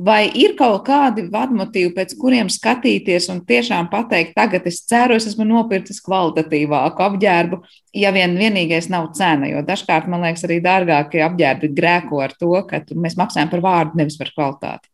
Vai 0.00 0.30
ir 0.32 0.54
kaut 0.56 0.86
kādi 0.86 1.26
vadmotīvi, 1.28 1.90
pēc 1.92 2.14
kuriem 2.16 2.48
skatīties 2.48 3.26
un 3.34 3.42
tiešām 3.44 3.90
pateikt, 3.92 4.32
tagad 4.32 4.64
es 4.70 4.78
ceru, 4.88 5.18
es 5.20 5.26
esmu 5.28 5.44
nopircis 5.44 6.00
kvalitatīvāku 6.06 7.04
apģērbu, 7.04 7.49
ja 7.96 8.12
vien 8.14 8.36
vienīgais 8.38 8.90
nav 8.92 9.10
cena, 9.18 9.48
jo 9.50 9.64
dažkārt, 9.66 10.08
man 10.10 10.24
liekas, 10.26 10.46
arī 10.48 10.60
dārgākie 10.64 11.24
apģērbi 11.26 11.72
grēko 11.76 12.22
ar 12.24 12.36
to, 12.38 12.52
ka 12.68 12.82
mēs 12.94 13.18
maksājam 13.20 13.52
par 13.52 13.64
vārdu, 13.64 14.00
nevis 14.00 14.18
par 14.20 14.32
kvalitāti. 14.34 14.90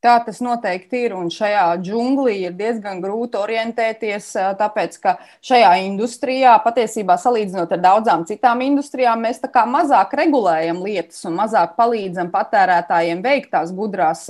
Tā 0.00 0.14
tas 0.24 0.38
noteikti 0.40 1.02
ir. 1.04 1.12
Un 1.12 1.26
šajā 1.28 1.64
džunglī 1.84 2.38
ir 2.46 2.54
diezgan 2.56 3.02
grūti 3.02 3.36
orientēties, 3.36 4.30
tāpēc 4.56 4.94
ka 5.02 5.12
šajā 5.44 5.74
industrijā, 5.84 6.54
patiesībā 6.64 7.18
salīdzinot 7.20 7.74
ar 7.76 7.82
daudzām 7.84 8.24
citām 8.24 8.62
industrijām, 8.64 9.20
mēs 9.20 9.42
mazāk 9.44 10.14
regulējam 10.16 10.80
lietas 10.80 11.20
un 11.28 11.36
mazāk 11.36 11.74
palīdzam 11.76 12.30
patērētājiem 12.32 13.20
veikt 13.20 13.50
tās 13.52 13.74
gudrās 13.76 14.22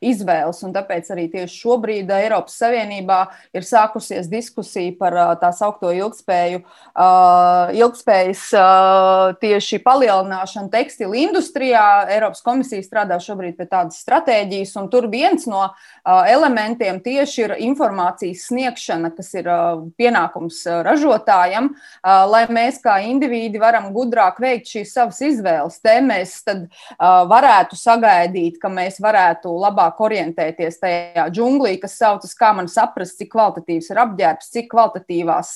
izvēles. 0.00 0.62
Un 0.64 0.72
tāpēc 0.72 1.10
arī 1.12 1.26
tieši 1.34 1.60
šobrīd 1.60 2.08
Eiropas 2.08 2.56
Savienībā 2.62 3.20
ir 3.52 3.68
sākusies 3.68 4.32
diskusija 4.32 4.96
par 4.96 5.18
tā 5.42 5.52
saukto 5.52 5.92
ilgspēju, 5.92 6.64
ilgspējas 7.76 8.46
tieši 9.44 9.82
palielināšanu 9.84 10.72
tekstilu 10.72 11.20
industrijā. 11.26 11.84
Eiropas 12.16 12.40
komisija 12.40 12.80
strādā 12.88 13.20
šobrīd 13.20 13.60
pie 13.60 13.68
tādas 13.68 14.00
stratēģijas, 14.00 14.72
un 14.80 14.88
tur 14.88 15.12
viens 15.18 15.50
no 15.50 15.66
elementiem 16.06 17.02
tieši 17.02 17.44
ir 17.44 17.56
informācijas 17.66 18.46
sniegšana, 18.48 19.10
kas 19.16 19.32
ir 19.34 19.50
pienākums 19.98 20.62
ražotājam, 20.86 21.72
lai 22.04 22.44
mēs 22.54 22.78
kā 22.84 22.98
indivīdi 23.04 23.60
varam 23.60 23.90
gudrāk 23.94 24.38
veikt 24.42 24.70
šīs 24.72 24.94
savas 24.94 25.18
izvēles. 25.26 25.80
Te 25.82 25.98
mēs 26.04 26.36
tad 26.46 26.64
varētu 26.98 27.76
sagaidīt, 27.78 28.60
ka 28.62 28.70
mēs 28.72 29.00
varētu 29.02 29.52
labāk 29.64 30.00
orientēties 30.06 30.80
tajā 30.82 31.26
džunglī, 31.34 31.76
kas 31.82 31.98
saucas, 31.98 32.34
kā 32.38 32.52
man 32.56 32.70
saprast, 32.70 33.18
cik 33.18 33.32
kvalitatīvs 33.34 33.90
ir 33.90 34.02
apģērbs, 34.04 34.50
cik 34.54 34.70
kvalitatīvās 34.72 35.54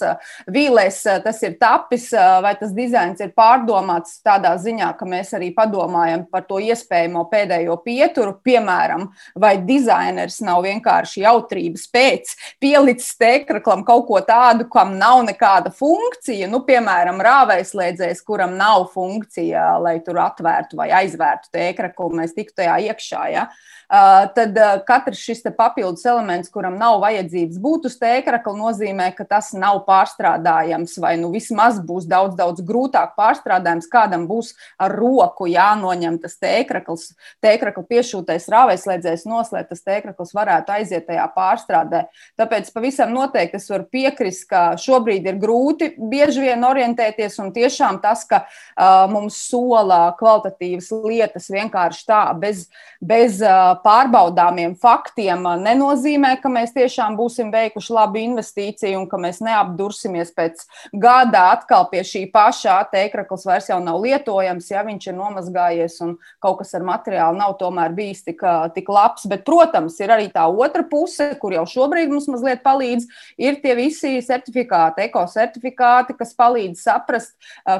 vīlēs 0.52 1.00
tas 1.24 1.42
ir 1.46 1.56
tapis, 1.60 2.08
vai 2.12 2.54
tas 2.60 2.74
dizains 2.74 3.22
ir 3.22 3.32
pārdomāts 3.36 4.18
tādā 4.24 4.56
ziņā, 4.60 4.92
ka 4.98 5.08
mēs 5.08 5.32
arī 5.38 5.52
padomājam 5.56 6.26
par 6.32 6.46
to 6.48 6.58
iespējamo 6.62 7.24
pēdējo 7.30 7.78
pieturu, 7.84 8.36
piemēram, 8.44 9.08
vai 9.38 9.51
vai 9.52 9.60
dizainers 9.66 10.40
nav 10.44 10.62
vienkārši 10.64 11.24
jautrības 11.26 11.84
pēc 11.92 12.32
pielicis 12.62 13.12
tēkraklam 13.20 13.84
kaut 13.84 14.06
ko 14.08 14.20
tādu, 14.24 14.66
kam 14.72 14.96
nav 15.00 15.22
nekāda 15.26 15.72
funkcija, 15.74 16.48
nu, 16.50 16.62
piemēram, 16.66 17.20
rāvēslēdzējs, 17.22 18.24
kuram 18.26 18.56
nav 18.56 18.88
funkcija, 18.94 19.76
lai 19.82 19.98
tur 20.04 20.22
atvērtu 20.24 20.78
vai 20.80 20.90
aizvērtu 21.02 21.52
tēkraklu, 21.52 22.12
mēs 22.22 22.36
tiktu 22.36 22.62
tajā 22.62 22.78
iekšā. 22.88 23.26
Ja? 23.32 23.46
Tad 23.92 24.56
katrs 24.88 25.20
šis 25.20 25.42
papildus 25.56 26.06
elements, 26.08 26.48
kuram 26.52 26.78
nav 26.80 27.00
vajadzības 27.02 27.58
būt 27.60 27.88
uz 27.90 27.98
tēkrakla, 28.00 28.54
nozīmē, 28.56 29.10
ka 29.16 29.26
tas 29.28 29.50
nav 29.52 29.82
pārstrādājams 29.84 30.94
vai 31.02 31.16
nu 31.20 31.28
vismaz 31.34 31.80
būs 31.84 32.06
daudz, 32.08 32.36
daudz 32.38 32.64
grūtāk 32.64 33.12
pārstrādājams. 33.18 33.90
Kādam 33.92 34.24
būs 34.30 34.54
ar 34.80 34.94
roku 34.96 35.48
jānoņem 35.50 36.16
tas 36.22 36.38
tēkrakls, 36.40 37.10
tēkrakla 37.44 37.84
piešūtais 37.90 38.48
rāvēslēdzējs 38.52 39.26
lai 39.52 39.64
tas 39.68 39.84
tēkraklis 39.84 40.32
varētu 40.36 40.72
aiziet 40.72 41.06
tajā 41.10 41.26
pārstrādē. 41.36 42.06
Tāpēc 42.40 42.72
pavisam 42.72 43.12
noteikti 43.12 43.60
es 43.60 43.68
varu 43.68 43.84
piekrist, 43.92 44.46
ka 44.48 44.62
šobrīd 44.80 45.28
ir 45.28 45.40
grūti 45.42 45.92
bieži 45.98 46.46
vien 46.46 46.64
orientēties, 46.64 47.38
un 47.42 47.52
tiešām 47.52 48.00
tas, 48.00 48.24
ka 48.28 48.44
uh, 48.46 49.04
mums 49.12 49.36
sola 49.50 50.14
kvalitatīvas 50.16 50.88
lietas 51.04 51.50
vienkārši 51.52 52.06
tā, 52.08 52.22
bez, 52.40 52.66
bez 53.04 53.42
uh, 53.44 53.81
pārbaudāmiem 53.84 54.74
faktiem, 54.80 55.44
nenozīmē, 55.62 56.34
ka 56.42 56.50
mēs 56.52 56.72
tiešām 56.76 57.16
būsim 57.18 57.52
veikuši 57.52 57.94
labu 57.94 58.20
investīciju 58.22 59.02
un 59.02 59.08
ka 59.10 59.20
mēs 59.20 59.40
neapdursimies 59.44 60.32
pēc 60.36 60.64
gada 61.02 61.48
atkal 61.56 61.88
pie 61.90 62.02
šī 62.06 62.24
pašā 62.32 62.78
tēkraklis 62.92 63.46
vairs 63.48 63.68
jau 63.70 63.78
nav 63.82 64.00
lietojams, 64.02 64.70
ja 64.72 64.84
viņš 64.86 65.08
ir 65.10 65.16
nomazgājies 65.18 65.98
un 66.06 66.14
kaut 66.42 66.60
kas 66.62 66.74
ar 66.78 66.86
materiālu 66.86 67.40
nav 67.40 67.56
tomēr 67.60 67.94
bijis 67.96 68.24
tik, 68.26 68.44
tik 68.76 68.90
labs. 68.92 69.26
Bet, 69.30 69.44
protams, 69.48 69.98
ir 70.02 70.14
arī 70.14 70.28
tā 70.32 70.46
otra 70.46 70.84
puse, 70.88 71.32
kur 71.42 71.56
jau 71.56 71.66
šobrīd 71.68 72.12
mums 72.12 72.28
mazliet 72.32 72.62
palīdz, 72.66 73.08
ir 73.42 73.60
tie 73.64 73.76
visi 73.78 74.14
certifikāti, 74.24 75.06
ekocertifikāti, 75.08 76.16
kas 76.18 76.34
palīdz 76.38 76.86
saprast, 76.86 77.34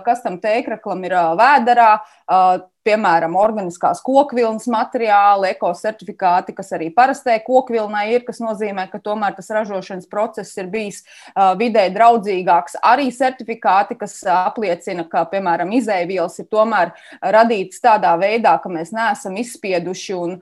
kas 0.07 0.25
tam 0.25 0.39
tēkraklam 0.43 1.07
ir 1.09 1.17
vēderā 1.39 1.91
piemēram, 2.87 3.37
organiskās 3.39 4.03
kokvilnas 4.05 4.67
materiāli, 4.71 5.53
ekocertifikāti, 5.55 6.55
kas 6.57 6.73
arī 6.77 6.91
parastai 6.95 7.39
kokvilnai 7.47 8.09
ir, 8.15 8.27
kas 8.27 8.43
nozīmē, 8.43 8.89
ka 8.91 9.01
tomēr 9.03 9.37
tas 9.37 9.51
ražošanas 9.55 10.09
process 10.11 10.59
ir 10.59 10.71
bijis 10.73 11.03
vidē 11.61 11.89
draudzīgāks. 11.95 12.79
Arī 12.83 13.09
certifikāti, 13.15 13.97
kas 14.01 14.19
apliecina, 14.27 15.07
ka, 15.09 15.25
piemēram, 15.31 15.73
izēvielas 15.79 16.39
ir 16.43 16.51
tomēr 16.53 16.93
radītas 17.23 17.83
tādā 17.83 18.15
veidā, 18.21 18.57
ka 18.63 18.73
mēs 18.73 18.93
neesam 18.95 19.39
izspieduši 19.41 20.19
un, 20.19 20.39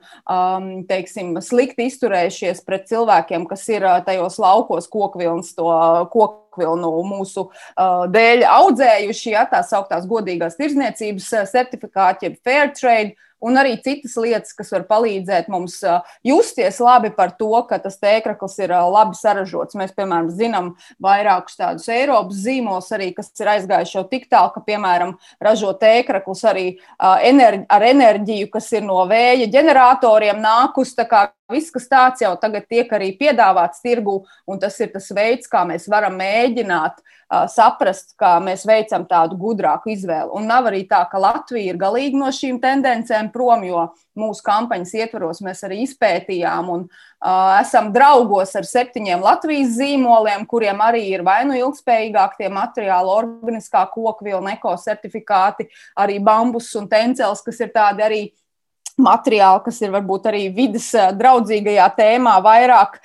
teiksim, 0.89 1.35
slikti 1.43 1.89
izturējušies 1.91 2.65
pret 2.67 2.89
cilvēkiem, 2.91 3.47
kas 3.49 3.67
ir 3.71 3.87
tajos 4.07 4.39
laukos 4.41 4.89
kokvilnas 4.91 5.53
to 5.57 5.69
koku 6.11 6.41
kokvilnu 6.51 6.91
mūsu 7.07 7.47
uh, 7.47 8.05
dēļ 8.11 8.45
audzējuši, 8.49 9.33
ja 9.35 9.45
tā 9.49 9.63
sauktās 9.65 10.07
godīgās 10.09 10.57
tirzniecības 10.59 11.29
certifikāti, 11.51 12.29
jeb 12.29 12.39
fair 12.43 12.71
trade 12.75 13.15
un 13.41 13.59
arī 13.59 13.75
citas 13.83 14.15
lietas, 14.21 14.53
kas 14.57 14.71
var 14.73 14.85
palīdzēt 14.89 15.49
mums 15.51 15.79
justies 16.25 16.79
labi 16.83 17.11
par 17.15 17.33
to, 17.39 17.51
ka 17.69 17.79
tas 17.81 17.97
tēkraklis 18.01 18.57
ir 18.61 18.73
labi 18.93 19.17
saražots. 19.17 19.77
Mēs, 19.79 19.93
piemēram, 19.97 20.31
zinām 20.35 20.71
vairākus 21.03 21.59
tādus 21.59 21.89
Eiropas 21.91 22.41
zīmolus, 22.45 22.91
arī, 22.95 23.11
kas 23.17 23.31
ir 23.41 23.53
aizgājuši 23.55 23.97
jau 23.97 24.05
tik 24.11 24.27
tālu, 24.31 24.53
ka, 24.55 24.63
piemēram, 24.67 25.15
ražo 25.43 25.73
tēkraklus 25.81 26.45
arī 26.49 26.67
enerģi, 27.01 27.65
ar 27.71 27.87
enerģiju, 27.91 28.51
kas 28.53 28.71
ir 28.77 28.85
no 28.87 29.01
vēja 29.09 29.49
ģeneratoriem 29.51 30.41
nākus. 30.41 30.95
Viss, 31.51 31.67
kas 31.73 31.89
tāds 31.91 32.21
jau 32.23 32.31
tagad 32.39 32.63
tiek 32.71 32.91
arī 32.95 33.09
piedāvāts 33.19 33.81
tirgu, 33.83 34.21
un 34.47 34.59
tas 34.61 34.77
ir 34.79 34.93
tas 34.93 35.09
veids, 35.11 35.49
kā 35.51 35.65
mēs 35.67 35.89
varam 35.91 36.15
mēģināt 36.15 37.01
uh, 37.01 37.17
saprast, 37.31 38.11
kā 38.19 38.35
mēs 38.43 38.65
veicam 38.67 39.05
tādu 39.07 39.37
gudrāku 39.39 39.93
izvēli. 39.93 40.33
Un 40.35 40.49
nav 40.49 40.67
arī 40.67 40.83
tā, 40.89 40.99
ka 41.07 41.21
Latvija 41.21 41.71
ir 41.71 41.79
galīgi 41.79 42.19
no 42.19 42.27
šīm 42.35 42.59
tendencēm 42.63 43.29
prom, 43.31 43.63
jo 43.63 43.85
mūsu 44.19 44.43
kampaņas 44.43 44.91
ietvaros 44.99 45.39
mēs 45.45 45.63
arī 45.63 45.81
izpētījām 45.85 46.71
un 46.73 46.83
uh, 46.83 47.53
esam 47.61 47.91
draugos 47.95 48.51
ar 48.59 48.67
septiņiem 48.67 49.23
Latvijas 49.23 49.77
zīmoliem, 49.77 50.43
kuriem 50.49 50.83
arī 50.83 51.05
ir 51.13 51.23
vai 51.23 51.39
nu 51.47 51.55
ilgspējīgāk 51.55 52.35
tie 52.41 52.51
materiāli, 52.51 53.15
organiskā 53.15 53.85
kokvilna, 53.93 54.57
ekocertifikāti, 54.57 55.69
arī 56.03 56.19
bambus 56.19 56.73
un 56.75 56.91
tencels, 56.91 57.45
kas 57.47 57.63
ir 57.63 57.71
tādi 57.71 58.07
arī 58.07 58.21
materiāli, 58.99 59.61
kas 59.65 59.77
ir 59.83 59.91
varbūt 59.93 60.25
arī 60.31 60.41
vidas 60.55 60.89
draudzīgajā 61.17 61.87
tēmā, 61.97 62.33
vairāk 62.43 62.97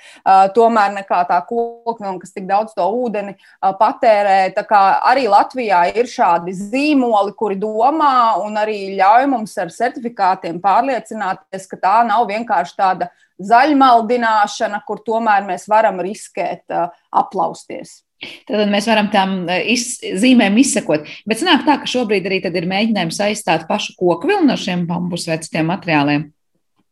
tomēr 0.55 0.95
nekā 0.97 1.21
tā 1.29 1.37
kokvilna, 1.47 2.17
kas 2.21 2.33
tik 2.35 2.47
daudz 2.49 2.73
to 2.77 2.87
ūdeni 3.03 3.35
patērē. 3.61 4.39
Tā 4.55 4.63
kā 4.67 4.81
arī 5.11 5.27
Latvijā 5.31 5.83
ir 5.93 6.09
šādi 6.11 6.55
zīmoli, 6.57 7.35
kuri 7.37 7.59
domā 7.61 8.39
un 8.43 8.57
arī 8.59 8.97
ļauj 8.97 9.29
mums 9.31 9.55
ar 9.61 9.71
certifikātiem 9.73 10.59
pārliecināties, 10.63 11.69
ka 11.69 11.79
tā 11.83 11.95
nav 12.07 12.27
vienkārši 12.31 12.77
tāda 12.77 13.11
zaļmaldināšana, 13.37 14.81
kur 14.87 15.03
tomēr 15.05 15.45
mēs 15.45 15.67
varam 15.69 16.01
riskēt 16.01 16.73
aplausties. 17.13 18.01
Tad 18.47 18.71
mēs 18.71 18.87
varam 18.89 19.11
tām 19.13 19.35
e, 19.45 19.59
iz, 19.73 19.99
zīmēm 20.21 20.57
izsekot. 20.61 21.05
Bet 21.29 21.41
sanāk 21.41 21.67
tā, 21.67 21.77
ka 21.81 21.89
šobrīd 21.89 22.25
arī 22.25 22.39
ir 22.41 22.69
mēģinājums 22.69 23.21
aizstāt 23.27 23.67
pašu 23.69 23.93
koku 23.99 24.31
vilnu 24.31 24.49
no 24.49 24.57
šiem 24.57 24.87
bambus 24.89 25.27
vai 25.29 25.37
citiem 25.43 25.69
materiāliem. 25.69 26.31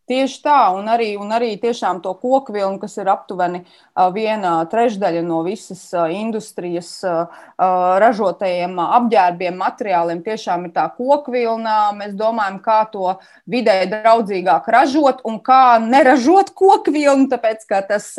Tieši 0.06 0.36
tā, 0.46 0.70
un 0.78 0.86
arī, 0.86 1.16
un 1.18 1.34
arī 1.34 1.56
tiešām 1.58 1.98
to 2.04 2.12
koku 2.22 2.54
vilnu, 2.54 2.78
kas 2.78 2.94
ir 3.02 3.08
aptuveni 3.10 3.64
viena 4.14 4.60
trešdaļa 4.70 5.24
no 5.26 5.40
visas 5.42 5.82
industrijas 6.14 6.92
ražotajiem 7.58 8.78
apģērbiem, 8.84 9.58
materiāliem, 9.58 10.22
tiešām 10.22 10.68
ir 10.68 10.76
tā 10.78 10.84
koku 10.94 11.34
vilna. 11.34 11.90
Mēs 11.98 12.14
domājam, 12.20 12.62
kā 12.62 12.78
to 12.94 13.16
vidē 13.50 13.80
draudzīgāk 13.96 14.70
ražot 14.78 15.26
un 15.26 15.42
kā 15.42 15.82
neražot 15.82 16.54
koku 16.54 16.94
vilnu, 16.94 17.26
tāpēc 17.34 17.66
ka 17.66 17.82
tas 17.90 18.14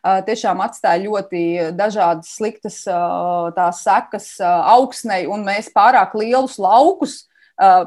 tiešām 0.00 0.64
atstāja 0.64 1.04
ļoti 1.04 1.44
dažādas 1.76 2.32
sliktas 2.32 2.80
tās 2.88 3.84
sekas 3.84 4.32
augsnei, 4.40 5.26
un 5.28 5.44
mēs 5.44 5.68
pārāk 5.76 6.16
lielus 6.16 6.56
laukus 6.56 7.26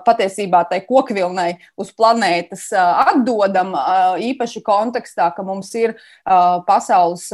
patiesībā 0.05 0.63
tai 0.69 0.82
kokvilnai 0.88 1.53
uz 1.79 1.91
planētas 1.95 2.69
atdodam, 2.73 3.75
īpaši 4.29 4.63
kontekstā, 4.65 5.29
ka 5.36 5.45
mums 5.45 5.71
ir 5.77 5.95
pasaules 6.67 7.29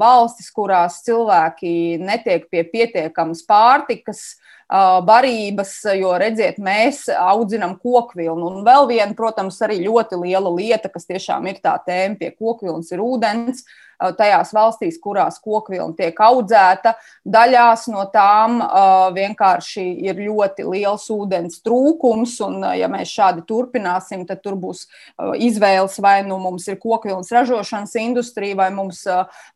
valstis, 0.00 0.50
kurās 0.54 1.00
cilvēki 1.06 1.72
netiek 2.02 2.48
pie 2.50 2.64
pietiekamas 2.66 3.44
pārtikas 3.48 4.22
barības, 4.68 5.78
jo, 5.96 6.12
redziet, 6.20 6.58
mēs 6.60 7.06
audzinām 7.08 7.78
kokvilnu. 7.80 8.50
Un 8.50 8.64
vēl 8.66 8.88
viena, 8.90 9.14
protams, 9.16 9.62
arī 9.64 9.78
ļoti 9.86 10.18
liela 10.26 10.52
lieta, 10.52 10.90
kas 10.92 11.08
tiešām 11.08 11.48
ir 11.48 11.62
tā 11.64 11.78
tēma 11.86 12.18
pie 12.20 12.34
kokvilnas, 12.36 12.90
ir 12.92 13.00
ūdens. 13.00 13.62
Uh, 13.62 13.76
Uh, 13.78 13.87
tajās 13.98 14.52
valstīs, 14.54 14.98
kurās 15.02 15.40
kokvilna 15.42 15.96
tiek 15.98 16.18
audzēta. 16.22 16.94
Daļās 17.28 17.88
no 17.92 18.04
tām 18.12 18.60
uh, 18.62 19.08
vienkārši 19.14 19.84
ir 20.06 20.22
ļoti 20.22 20.66
liels 20.68 21.08
ūdens 21.12 21.62
trūkums, 21.66 22.36
un, 22.46 22.60
uh, 22.62 22.74
ja 22.78 22.90
mēs 22.92 23.12
šādi 23.12 23.44
turpināsim, 23.48 24.26
tad 24.28 24.42
tur 24.44 24.58
būs 24.58 24.86
izvēles 25.38 25.98
vai 26.02 26.20
nu 26.26 26.38
mums 26.42 26.68
ir 26.70 26.78
kokvilnas 26.80 27.32
ražošanas 27.34 27.94
industrija, 28.00 28.58
vai 28.58 28.68
mums 28.74 29.04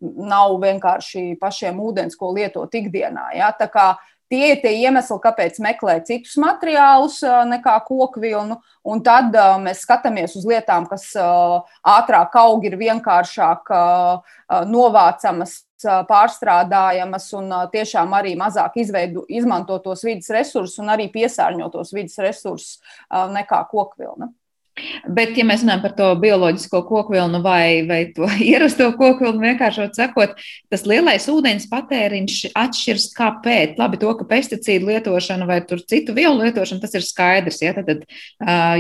nav 0.01 0.57
vienkārši 0.63 1.37
pašiem 1.41 1.79
ūdens, 1.83 2.19
ko 2.19 2.33
lietot 2.37 2.75
ikdienā. 2.75 3.31
Ja? 3.39 3.53
Tā 3.57 3.69
kā 3.73 3.87
Tie 4.33 4.47
ir 4.55 4.61
tie 4.63 4.71
iemesli, 4.81 5.19
kāpēc 5.21 5.59
meklēt 5.61 6.07
citus 6.09 6.39
materiālus 6.41 7.19
nekā 7.51 7.75
kokvilnu. 7.85 8.57
Un 8.89 9.03
tad 9.05 9.37
mēs 9.61 9.85
skatāmies 9.85 10.39
uz 10.41 10.47
lietām, 10.49 10.87
kas 10.89 11.11
ātrāk 11.19 12.39
aug, 12.41 12.65
ir 12.65 12.79
vienkāršāk 12.81 13.69
novācamas, 14.73 15.59
pārstrādājamas 16.09 17.29
un 17.37 17.53
tiešām 17.75 18.13
arī 18.17 18.33
mazāk 18.41 18.81
izveidu, 18.81 19.27
izmanto 19.29 19.77
tos 19.85 20.05
vidas 20.07 20.31
resursus 20.33 20.81
un 20.81 20.93
arī 20.95 21.11
piesārņotos 21.13 21.93
vidas 21.93 22.17
resursus 22.25 22.79
nekā 23.11 23.67
kokvilna. 23.69 24.33
Bet, 25.05 25.35
ja 25.37 25.45
mēs 25.45 25.61
runājam 25.61 25.83
par 25.83 25.93
to 25.99 26.07
bioloģisko 26.23 26.79
kokvilnu 26.89 27.43
vai, 27.45 27.83
vai 27.85 28.01
to 28.17 28.25
ierasto 28.53 28.87
kokvilnu, 28.97 29.43
vienkāršot 29.45 29.99
sakot, 29.99 30.39
tas 30.73 30.87
lielais 30.89 31.27
ūdens 31.29 31.69
patēriņš 31.69 32.39
atšķiras 32.57 33.11
kāpēc. 33.19 33.77
Labi, 33.81 34.01
to, 34.01 34.15
ka 34.17 34.27
pesticīdu 34.31 34.89
lietošana 34.89 35.49
vai 35.49 35.61
citu 35.69 36.17
vielu 36.17 36.41
lietošana, 36.41 36.81
tas 36.81 36.97
ir 36.97 37.05
skaidrs. 37.05 37.61
Ja? 37.65 37.75
Tad, 37.77 37.91
tad, 37.91 38.09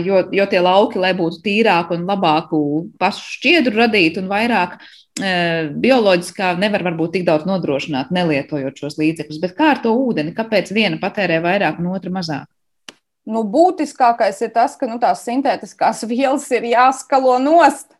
jo, 0.07 0.25
jo 0.33 0.49
tie 0.49 0.65
lauki, 0.65 1.01
lai 1.03 1.13
būtu 1.19 1.43
tīrāki 1.45 1.99
un 1.99 2.09
labāku 2.09 2.63
pašu 3.03 3.29
šķiedru 3.37 3.77
radīt 3.85 4.17
un 4.23 4.33
vairāk 4.33 4.81
bioloģiskā 5.13 6.55
nevar 6.57 6.87
varbūt 6.89 7.19
tik 7.19 7.29
daudz 7.29 7.45
nodrošināt, 7.45 8.09
nelietojot 8.17 8.81
šos 8.81 8.97
līdzekļus. 8.97 9.43
Bet 9.45 9.57
kā 9.59 9.75
ar 9.75 9.85
to 9.85 9.93
ūdeni? 9.93 10.33
Kāpēc 10.33 10.73
viena 10.73 10.97
patērē 11.03 11.43
vairāk 11.45 11.85
un 11.85 11.93
otra 11.93 12.15
mazāk? 12.15 12.49
Nu, 13.23 13.45
būtiskākais 13.47 14.41
ir 14.43 14.51
tas, 14.55 14.75
ka 14.79 14.89
nu, 14.91 14.99
tās 15.03 15.23
sintētiskās 15.27 16.03
vielas 16.13 16.49
ir 16.55 16.73
jāskalo 16.73 17.39
nost. 17.43 17.93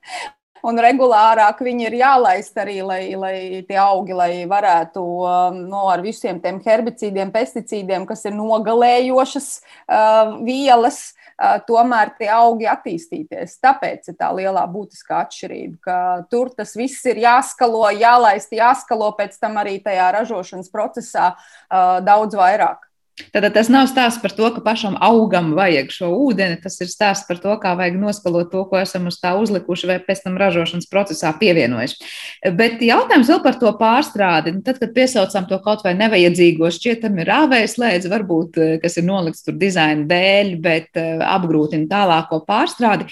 Un 0.63 0.79
regulārāk 0.79 1.59
viņi 1.67 1.89
ir 1.89 1.95
jālaist 1.99 2.59
arī, 2.63 2.77
lai, 2.87 3.01
lai 3.19 3.63
tie 3.67 3.79
augi 3.83 4.15
lai 4.15 4.45
varētu 4.47 5.01
um, 5.03 5.57
no, 5.57 5.65
nu, 5.73 5.81
ar 5.91 6.05
visiem 6.05 6.39
tiem 6.43 6.61
herbicīdiem, 6.63 7.33
pesticīdiem, 7.35 8.05
kas 8.07 8.23
ir 8.31 8.37
nogalējošas 8.37 9.49
uh, 9.59 10.37
vielas, 10.47 11.01
uh, 11.35 11.57
tomēr 11.67 12.15
tie 12.21 12.31
augi 12.31 12.71
attīstīties. 12.71 13.59
Tāpēc 13.59 14.13
ir 14.13 14.19
tā 14.21 14.31
lielā 14.39 14.63
būtiskā 14.71 15.25
atšķirība, 15.25 15.81
ka 15.83 15.99
tur 16.31 16.55
tas 16.55 16.77
viss 16.79 17.11
ir 17.11 17.19
jāskalo, 17.25 17.83
jālaist, 17.99 18.55
jāskalo 18.55 19.11
pēc 19.19 19.35
tam 19.43 19.59
arī 19.59 19.81
tajā 19.83 20.13
ražošanas 20.21 20.71
procesā 20.71 21.33
uh, 21.35 21.99
daudz 22.07 22.39
vairāk. 22.39 22.87
Tātad 23.33 23.55
tas 23.55 23.71
nav 23.73 23.87
stāsts 23.91 24.21
par 24.23 24.35
to, 24.35 24.49
ka 24.55 24.63
pašam 24.65 24.97
augam 25.01 25.53
vajag 25.57 25.93
šo 25.95 26.11
ūdeni. 26.27 26.59
Tas 26.63 26.81
ir 26.83 26.91
stāsts 26.91 27.29
par 27.29 27.39
to, 27.43 27.55
kā 27.63 27.75
vajag 27.79 27.99
noskalot 28.01 28.51
to, 28.53 28.65
ko 28.71 28.81
esam 28.81 29.07
uz 29.11 29.21
tā 29.23 29.35
uzlikuši 29.39 29.91
vai 29.91 29.99
pēc 30.03 30.25
tam 30.25 30.41
ražošanas 30.41 30.91
procesā 30.91 31.31
pievienojuši. 31.39 32.11
Bet 32.59 32.83
jautājums 32.83 33.31
vēl 33.33 33.43
par 33.45 33.61
to 33.61 33.71
pārstrādi. 33.79 34.57
Nu, 34.57 34.65
tad, 34.67 34.81
kad 34.83 34.95
piesaucam 34.97 35.47
to 35.51 35.61
kaut 35.65 35.87
vai 35.87 35.95
nevajadzīgo, 36.01 36.73
šķietami 36.75 37.29
rāvējas 37.29 37.79
lēdz, 37.83 38.11
varbūt, 38.13 38.59
eh, 38.59 38.75
kas 38.83 38.99
ir 38.99 39.07
nolikts 39.07 39.47
tur 39.47 39.57
dizaina 39.61 40.09
dēļ, 40.11 40.57
bet 40.63 41.01
eh, 41.01 41.23
apgrūtina 41.33 41.89
tālāko 41.93 42.43
pārstrādi. 42.49 43.09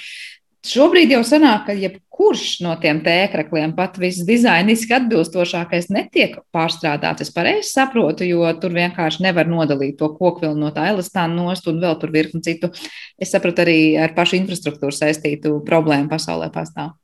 Šobrīd 0.61 1.09
jau 1.15 1.23
sanāk, 1.25 1.63
ka 1.71 1.73
jebkurš 1.73 2.59
no 2.67 2.75
tiem 2.83 2.99
tēkrakliem, 3.01 3.73
pat 3.79 3.97
visdizainiski 4.01 4.93
atbilstošākais, 4.99 5.89
netiek 5.89 6.37
pārstrādāts. 6.53 7.25
Es 7.25 7.33
pareizi 7.33 7.71
saprotu, 7.71 8.29
jo 8.29 8.45
tur 8.61 8.77
vienkārši 8.77 9.25
nevar 9.25 9.49
nodalīt 9.49 9.97
to 10.03 10.11
kokvilnu 10.19 10.67
no 10.67 10.73
tā 10.77 10.91
elastāna 10.93 11.33
nost 11.39 11.71
un 11.73 11.81
vēl 11.81 11.97
tur 12.03 12.13
virkni 12.13 12.45
citu. 12.45 12.69
Es 13.17 13.33
sapratu 13.33 13.65
arī 13.65 13.81
ar 13.97 14.13
pašu 14.17 14.37
infrastruktūru 14.43 14.93
saistītu 14.93 15.63
problēmu 15.65 16.13
pasaulē 16.13 16.53
pastāv. 16.53 17.00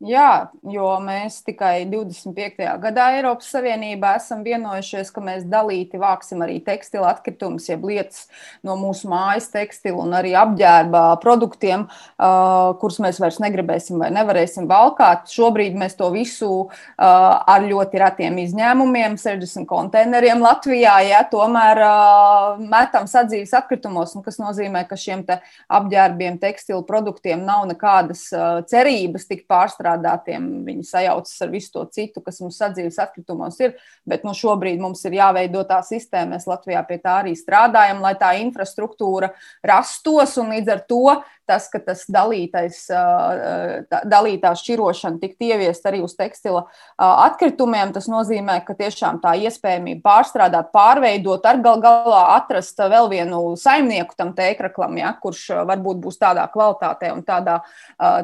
Jā, 0.00 0.48
jo 0.64 0.94
mēs 1.04 1.42
tikai 1.44 1.82
25. 1.84 2.64
gadā 2.80 3.10
Eiropas 3.18 3.50
Savienībā 3.52 4.14
esam 4.16 4.40
vienojušies, 4.40 5.10
ka 5.12 5.20
mēs 5.20 5.42
dalīti 5.44 5.98
vāksim 6.00 6.40
arī 6.40 6.54
tekstila 6.64 7.10
atkritumus, 7.12 7.66
jeb 7.68 7.84
lietas 7.84 8.22
no 8.64 8.78
mūsu 8.80 9.10
mājas 9.12 9.50
tekstila 9.52 10.00
un 10.00 10.16
arī 10.16 10.30
apģērba 10.40 11.02
produktiem, 11.20 11.84
uh, 11.84 12.70
kurus 12.80 12.96
mēs 13.04 13.20
vairs 13.20 13.42
negribēsim 13.44 14.00
vai 14.00 14.08
nevarēsim 14.16 14.70
valkāt. 14.70 15.28
Šobrīd 15.34 15.76
mēs 15.76 15.98
to 16.00 16.08
visu 16.14 16.48
uh, 16.48 16.72
ar 16.96 17.68
ļoti 17.68 18.00
retiem 18.00 18.40
izņēmumiem, 18.46 19.18
60 19.20 19.68
konteineriem 19.68 20.40
Latvijā, 20.40 20.96
ja, 21.10 21.20
tomēr 21.28 21.82
uh, 21.84 22.64
metam 22.72 23.04
sadzīves 23.04 23.52
atkritumos, 23.60 24.16
kas 24.24 24.40
nozīmē, 24.40 24.86
ka 24.88 24.96
šiem 24.96 25.28
apģērbiem, 25.28 26.40
tekstilu 26.40 26.88
produktiem 26.88 27.44
nav 27.44 27.68
nekādas 27.68 28.30
cerības 28.72 29.28
tikt 29.28 29.44
pārstrādāt 29.50 29.89
pārstrādātiem. 29.90 30.64
Viņi 30.66 30.84
sajaucas 30.84 31.42
ar 31.42 31.50
visu 31.50 31.72
to 31.72 31.84
citu, 31.90 32.22
kas 32.22 32.40
mums 32.40 32.58
sadzīves 32.58 32.98
atkritumos 32.98 33.58
ir. 33.60 33.76
Bet 34.06 34.24
nu, 34.24 34.32
šobrīd 34.34 34.80
mums 34.80 35.04
ir 35.04 35.12
jāveido 35.18 35.64
tā 35.64 35.80
sistēma. 35.82 36.36
Mēs 36.36 36.46
Latvijā 36.46 36.82
pie 36.86 36.98
tā 36.98 37.20
arī 37.22 37.34
strādājam, 37.34 38.00
lai 38.00 38.14
tā 38.18 38.34
infrastruktūra 38.40 39.32
rastos 39.64 40.36
un 40.38 40.54
līdz 40.54 40.68
ar 40.74 40.84
to 40.86 41.20
tas, 41.50 41.66
ka 41.72 41.80
tas 41.82 42.04
dalītais, 42.10 42.78
tā, 42.90 44.00
dalītā 44.06 44.52
šķirošana 44.58 45.18
tiktu 45.22 45.50
ieviest 45.50 45.88
arī 45.90 46.02
uz 46.06 46.14
tekstila 46.18 46.66
atkritumiem, 47.00 47.94
tas 47.96 48.06
nozīmē, 48.10 48.60
ka 48.66 48.76
tiešām 48.78 49.18
tā 49.24 49.34
iespējamība 49.48 50.04
pārstrādāt, 50.06 50.70
pārveidot, 50.74 51.46
ar 51.50 51.60
gal 51.64 51.82
galā 51.82 52.22
atrast 52.36 52.78
vēl 52.78 53.10
vienu 53.12 53.42
saimnieku 53.58 54.14
tam 54.18 54.32
tēkraklam, 54.38 54.96
ja, 55.02 55.12
kurš 55.22 55.48
varbūt 55.68 56.00
būs 56.06 56.20
tādā 56.20 56.46
kvalitātē 56.52 57.12
un 57.16 57.26
tādā, 57.26 57.60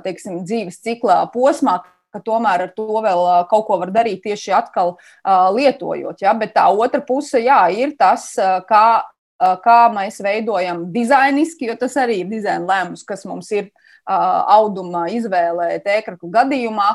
teiksim, 0.07 0.45
dzīves 0.47 0.81
ciklā 0.85 1.25
posmā, 1.35 1.81
ka 2.15 2.23
tomēr 2.25 2.69
ar 2.69 2.73
to 2.77 3.03
vēl 3.05 3.27
kaut 3.51 3.67
ko 3.69 3.81
var 3.83 3.91
darīt 3.93 4.23
tieši 4.25 4.55
atkal 4.57 4.95
lietojot. 5.57 6.23
Ja? 6.23 6.33
Bet 6.39 6.55
tā 6.57 6.69
otra 6.73 7.03
puse, 7.05 7.43
jā, 7.45 7.59
ir 7.75 7.97
tas, 7.99 8.31
kā 8.69 8.87
kā 9.65 9.81
mēs 9.93 10.21
veidojam 10.25 10.87
dizainiski, 10.93 11.69
jo 11.71 11.77
tas 11.81 11.97
arī 12.01 12.23
ir 12.23 12.31
dizaina 12.31 12.65
lēmums, 12.65 13.05
kas 13.07 13.27
mums 13.29 13.51
ir 13.53 13.71
auduma 14.07 15.07
izvēlē 15.11 15.81
tēkraklu 15.85 16.31
gadījumā, 16.33 16.89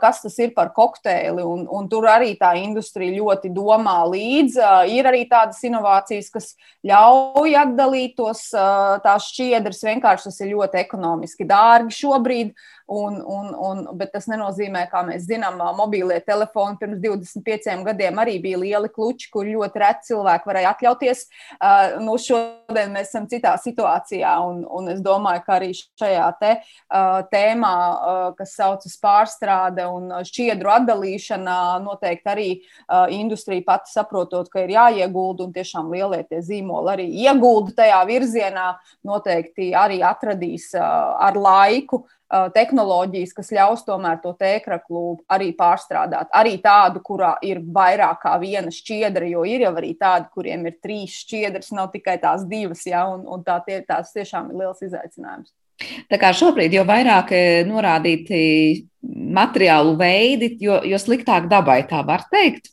kas 0.00 0.22
tas 0.24 0.38
ir 0.40 0.54
par 0.56 0.72
kokteili. 0.76 1.44
Un, 1.44 1.66
un 1.68 1.88
tur 1.92 2.08
arī 2.10 2.32
tā 2.40 2.54
industrija 2.60 3.16
ļoti 3.18 3.52
domā 3.54 3.98
līdzi. 4.10 4.62
Ir 4.96 5.08
arī 5.10 5.26
tādas 5.30 5.60
inovācijas, 5.66 6.30
kas 6.32 6.52
ļauj 6.86 7.58
atdalīt 7.62 8.16
tos 8.18 8.48
tās 8.52 9.28
šķiedras. 9.32 9.84
Vienkārši 9.90 10.30
tas 10.30 10.40
ir 10.42 10.54
ļoti 10.54 10.82
ekonomiski 10.84 11.48
dārgi 11.48 12.00
šobrīd. 12.00 12.56
Un, 12.86 13.16
un, 13.26 13.48
un, 13.58 13.80
bet 13.98 14.12
tas 14.14 14.28
nenozīmē, 14.30 14.84
kā 14.86 15.00
mēs 15.08 15.24
zinām, 15.26 15.58
mobīlie 15.74 16.20
telefoni 16.22 16.78
pirms 16.78 17.00
25 17.02 17.82
gadiem 17.88 18.20
arī 18.22 18.36
bija 18.44 18.60
lieli 18.62 18.90
kluči, 18.94 19.26
kur 19.32 19.48
ļoti 19.48 19.82
reti 19.82 20.12
cilvēki 20.12 20.46
varēja 20.46 20.70
atļauties. 20.70 21.24
Uh, 21.56 21.96
nu, 22.06 22.14
šodien 22.22 22.94
mēs 22.94 23.10
esam 23.10 23.26
citā 23.26 23.56
situācijā, 23.58 24.36
un, 24.46 24.62
un 24.70 24.92
es 24.94 25.02
domāju, 25.02 25.42
ka 25.48 25.56
arī 25.58 25.72
šajā 25.74 26.28
te, 26.38 26.45
uh, 26.54 27.20
tēmā, 27.32 27.74
uh, 27.76 28.24
kas 28.38 28.56
saucas 28.58 28.96
pārstrāde 29.02 29.86
un 29.90 30.10
šķiedru 30.26 30.72
atdalīšana, 30.78 31.58
noteikti 31.84 32.32
arī 32.32 32.48
uh, 32.56 33.06
industrija 33.12 33.64
pati 33.66 33.92
saprotot, 33.92 34.50
ka 34.52 34.64
ir 34.64 34.74
jāiegulda, 34.76 35.46
un 35.46 35.54
tiešām 35.56 35.92
lielie 35.94 36.22
tie 36.28 36.42
zīmoli 36.44 36.92
arī 36.96 37.08
iegulda 37.26 37.76
tajā 37.82 38.02
virzienā, 38.10 38.68
noteikti 39.06 39.72
arī 39.76 40.02
atradīs 40.06 40.72
uh, 40.76 41.16
ar 41.28 41.38
laiku 41.40 42.04
tehnoloģijas, 42.26 43.32
kas 43.36 43.52
ļaus 43.54 43.84
tomēr 43.86 44.18
to 44.22 44.32
tēkraklu 44.38 45.02
arī 45.30 45.52
pārstrādāt. 45.56 46.30
Arī 46.34 46.56
tādu, 46.62 47.00
kurā 47.04 47.36
ir 47.46 47.60
vairāk 47.62 48.24
kā 48.24 48.34
viena 48.42 48.72
šķiedra, 48.74 49.28
jo 49.30 49.44
ir 49.46 49.66
jau 49.66 49.74
arī 49.78 49.92
tādi, 49.98 50.26
kuriem 50.34 50.66
ir 50.66 50.78
trīs 50.82 51.20
šķiedras, 51.22 51.70
nav 51.76 51.92
tikai 51.94 52.18
tās 52.22 52.46
divas, 52.48 52.82
ja, 52.86 53.06
un, 53.12 53.22
un 53.30 53.46
tā 53.46 53.60
tie, 53.66 53.78
tās 53.86 54.10
tiešām 54.16 54.50
ir 54.50 54.64
liels 54.64 54.82
izaicinājums. 54.82 55.52
Tā 56.10 56.18
kā 56.20 56.32
šobrīd 56.36 56.72
jau 56.76 56.84
vairāk 56.88 57.32
norādīti 57.68 58.38
materiālu 59.36 59.96
veidi, 60.00 60.54
jo, 60.62 60.80
jo 60.84 60.98
sliktāk 61.00 61.50
dabai 61.50 61.82
tā 61.90 62.00
var 62.06 62.24
teikt. 62.32 62.72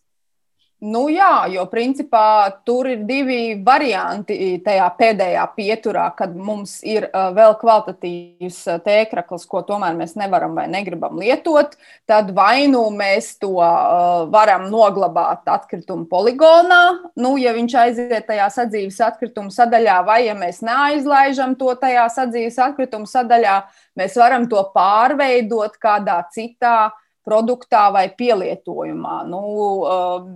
Nu, 0.84 1.06
jā, 1.08 1.46
jo 1.48 1.64
principā 1.72 2.52
tur 2.68 2.90
ir 2.92 3.06
divi 3.08 3.54
varianti 3.64 4.58
tajā 4.66 4.88
pēdējā 4.98 5.44
pieturā, 5.56 6.10
kad 6.18 6.34
mums 6.36 6.74
ir 6.84 7.06
uh, 7.08 7.30
vēl 7.32 7.54
kvalitatīvs 7.62 8.58
tēkraklis, 8.84 9.46
ko 9.48 9.62
tomēr 9.64 9.96
mēs 9.96 10.18
nevaram 10.20 10.58
vai 10.60 10.66
negribam 10.68 11.22
lietot. 11.22 11.78
Tad 12.10 12.34
vai 12.36 12.66
nu 12.68 12.82
mēs 12.92 13.30
to 13.40 13.54
uh, 13.62 14.26
varam 14.34 14.66
noglabāt 14.74 15.48
atkritumu 15.54 16.04
poligonā, 16.12 16.82
nu, 17.16 17.38
ja 17.40 17.54
viņš 17.56 17.78
aiziet 17.86 18.28
tajā 18.28 18.50
sadzīves 18.52 19.00
atkritumu 19.08 19.56
sadaļā, 19.56 20.02
vai 20.04 20.26
ja 20.26 20.36
mēs 20.36 20.60
neaizlaižam 20.68 21.56
to 21.62 21.72
tajā 21.80 22.10
sadzīves 22.12 22.60
atkritumu 22.60 23.08
sadaļā, 23.08 23.62
mēs 23.96 24.20
varam 24.20 24.50
to 24.52 24.66
pārveidot 24.76 25.80
kādā 25.80 26.20
citā 26.36 26.92
produktā 27.24 27.86
vai 27.94 28.08
pielietojumā. 28.18 29.24
Nu, 29.32 29.42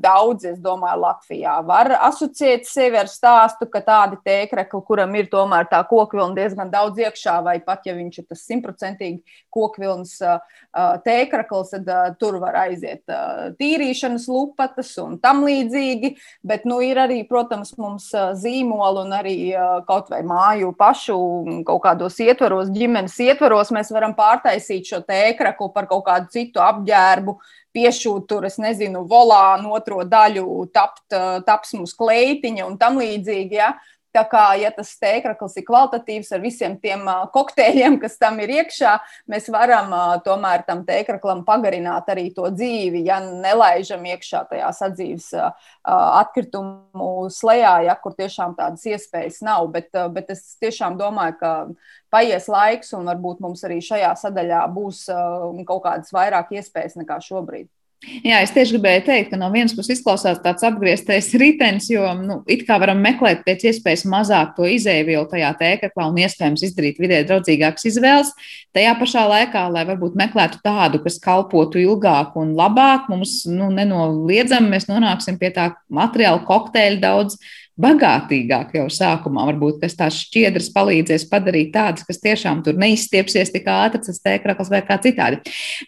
daudz, 0.01 0.45
es 0.47 0.59
domāju, 0.63 1.01
Latvijā 1.03 1.57
var 1.67 1.91
asociēt 2.07 2.67
sevi 2.67 2.99
ar 2.99 3.09
stāstu, 3.11 3.67
ka 3.71 3.81
tādi 3.83 4.19
tēkrekli, 4.25 4.81
kuram 4.87 5.15
ir 5.19 5.27
tomēr 5.31 5.67
tā 5.71 5.81
kokvilna 5.89 6.37
diezgan 6.37 6.71
daudz 6.71 7.01
iekšā, 7.03 7.37
vai 7.43 7.57
pat 7.63 7.87
ja 7.87 7.95
viņš 7.97 8.21
ir 8.21 8.27
tas 8.31 8.45
simtprocentīgi 8.47 9.35
kokvilnas 9.53 10.15
tēkrekls, 11.03 11.73
tad 11.75 12.17
tur 12.21 12.39
var 12.39 12.55
aiziet 12.63 13.03
tīrīšanas 13.59 14.29
lupatas 14.31 14.93
un 15.03 15.17
tam 15.19 15.43
līdzīgi. 15.47 16.13
Bet 16.47 16.63
nu, 16.69 16.79
ir 16.85 17.01
arī, 17.03 17.19
protams, 17.27 17.73
mums 17.81 18.09
zīmoli 18.39 19.03
un 19.03 19.15
arī 19.17 19.37
kaut 19.89 20.11
vai 20.13 20.23
māju 20.27 20.71
pašu 20.77 21.19
kaut 21.67 21.83
kādos 21.83 22.15
ietvaros, 22.23 22.71
ģimenes 22.71 23.19
ietvaros 23.27 23.73
mēs 23.75 23.91
varam 23.91 24.15
pārtaisīt 24.15 24.87
šo 24.87 25.03
tēkreklu 25.03 25.71
par 25.75 25.91
kaut 25.91 26.05
kādu 26.07 26.31
citu 26.31 26.63
apgabalu 26.63 26.76
apģērbu, 26.77 27.35
piešūt 27.75 28.27
tur, 28.29 28.47
es 28.47 28.57
nezinu, 28.61 29.03
volānu 29.09 29.75
otro 29.77 30.01
daļu, 30.07 30.47
tapt, 30.73 31.05
tapsmu 31.45 31.85
kleitiņa 31.99 32.65
un 32.65 32.77
tam 32.81 33.01
līdzīgi. 33.01 33.59
Ja? 33.59 33.73
Tā 34.17 34.23
kā, 34.25 34.43
ja 34.57 34.71
tas 34.73 34.95
tēkraklis 34.97 35.59
ir 35.59 35.65
kvalitatīvs 35.67 36.31
ar 36.33 36.39
visiem 36.41 36.73
tiem 36.81 37.03
kokteļiem, 37.35 37.99
kas 38.01 38.15
tam 38.17 38.39
ir 38.41 38.49
iekšā, 38.55 38.95
mēs 39.29 39.45
varam 39.53 39.93
tomēr 40.25 40.63
tam 40.65 40.81
tēkraklam 40.87 41.43
pagarināt 41.45 42.09
arī 42.09 42.31
to 42.33 42.49
dzīvi, 42.49 43.03
ja 43.05 43.19
nelaižam 43.21 44.01
iekšā 44.09 44.41
tajā 44.49 44.71
sadzīves 44.79 45.29
atkritumu 45.85 47.27
slēgā, 47.29 47.75
ja 47.91 47.97
kur 48.01 48.17
tiešām 48.17 48.57
tādas 48.57 48.89
iespējas 48.89 49.43
nav. 49.45 49.69
Bet, 49.75 49.93
bet 50.15 50.33
es 50.33 50.55
tiešām 50.63 50.97
domāju, 50.97 51.37
ka 51.37 51.53
paies 52.09 52.49
laiks 52.49 52.95
un 52.97 53.05
varbūt 53.11 53.43
mums 53.45 53.61
arī 53.69 53.83
šajā 53.85 54.15
sadaļā 54.17 54.65
būs 54.73 55.05
kaut 55.69 55.85
kādas 55.85 56.09
vairāk 56.15 56.57
iespējas 56.57 56.97
nekā 56.97 57.21
šobrīd. 57.21 57.69
Jā, 58.05 58.43
es 58.45 58.51
tieši 58.53 58.75
gribēju 58.75 59.01
teikt, 59.07 59.31
ka 59.31 59.39
no 59.41 59.47
vienas 59.49 59.73
puses 59.73 59.97
izklausās 59.97 60.37
tāds 60.43 60.61
apgrieztais 60.67 61.31
ritenis, 61.41 61.87
jo 61.89 62.03
nu, 62.19 62.35
it 62.45 62.61
kā 62.67 62.77
varam 62.77 62.99
meklēt 63.01 63.41
pēc 63.45 63.65
iespējas 63.71 64.05
mazāk 64.09 64.51
to 64.53 64.67
izēvielu 64.69 65.25
tajā 65.31 65.49
tēkaklā 65.57 66.05
un 66.11 66.19
iespējams 66.21 66.61
izdarīt 66.69 67.01
vidē 67.01 67.23
draudzīgākas 67.25 67.87
izvēles. 67.89 68.29
Tajā 68.77 68.93
pašā 69.01 69.25
laikā, 69.31 69.65
lai 69.73 69.87
varbūt 69.89 70.17
meklētu 70.21 70.61
tādu, 70.61 71.01
kas 71.01 71.17
kalpotu 71.23 71.81
ilgāk 71.81 72.37
un 72.37 72.53
labāk, 72.59 73.09
mums 73.09 73.39
nu, 73.49 73.71
nenoliedzami 73.73 74.75
mēs 74.75 74.85
nonāksim 74.91 75.41
pie 75.41 75.49
tā 75.57 75.71
materiāla 75.89 76.45
kokteļa 76.45 77.01
daudz 77.01 77.41
bagātīgāk 77.81 78.73
jau 78.77 78.87
sākumā. 78.91 79.45
Varbūt 79.51 79.85
tās 79.97 80.17
šķiedras 80.23 80.69
palīdzēs 80.75 81.27
padarīt 81.31 81.71
tādas, 81.75 82.05
kas 82.07 82.21
tiešām 82.23 82.63
tur 82.65 82.77
neizstiepsies 82.81 83.53
tik 83.53 83.69
ātri, 83.71 84.01
tas 84.05 84.21
tēkrakls 84.23 84.71
vai 84.73 84.81
kā 84.87 84.99
citādi. 85.03 85.41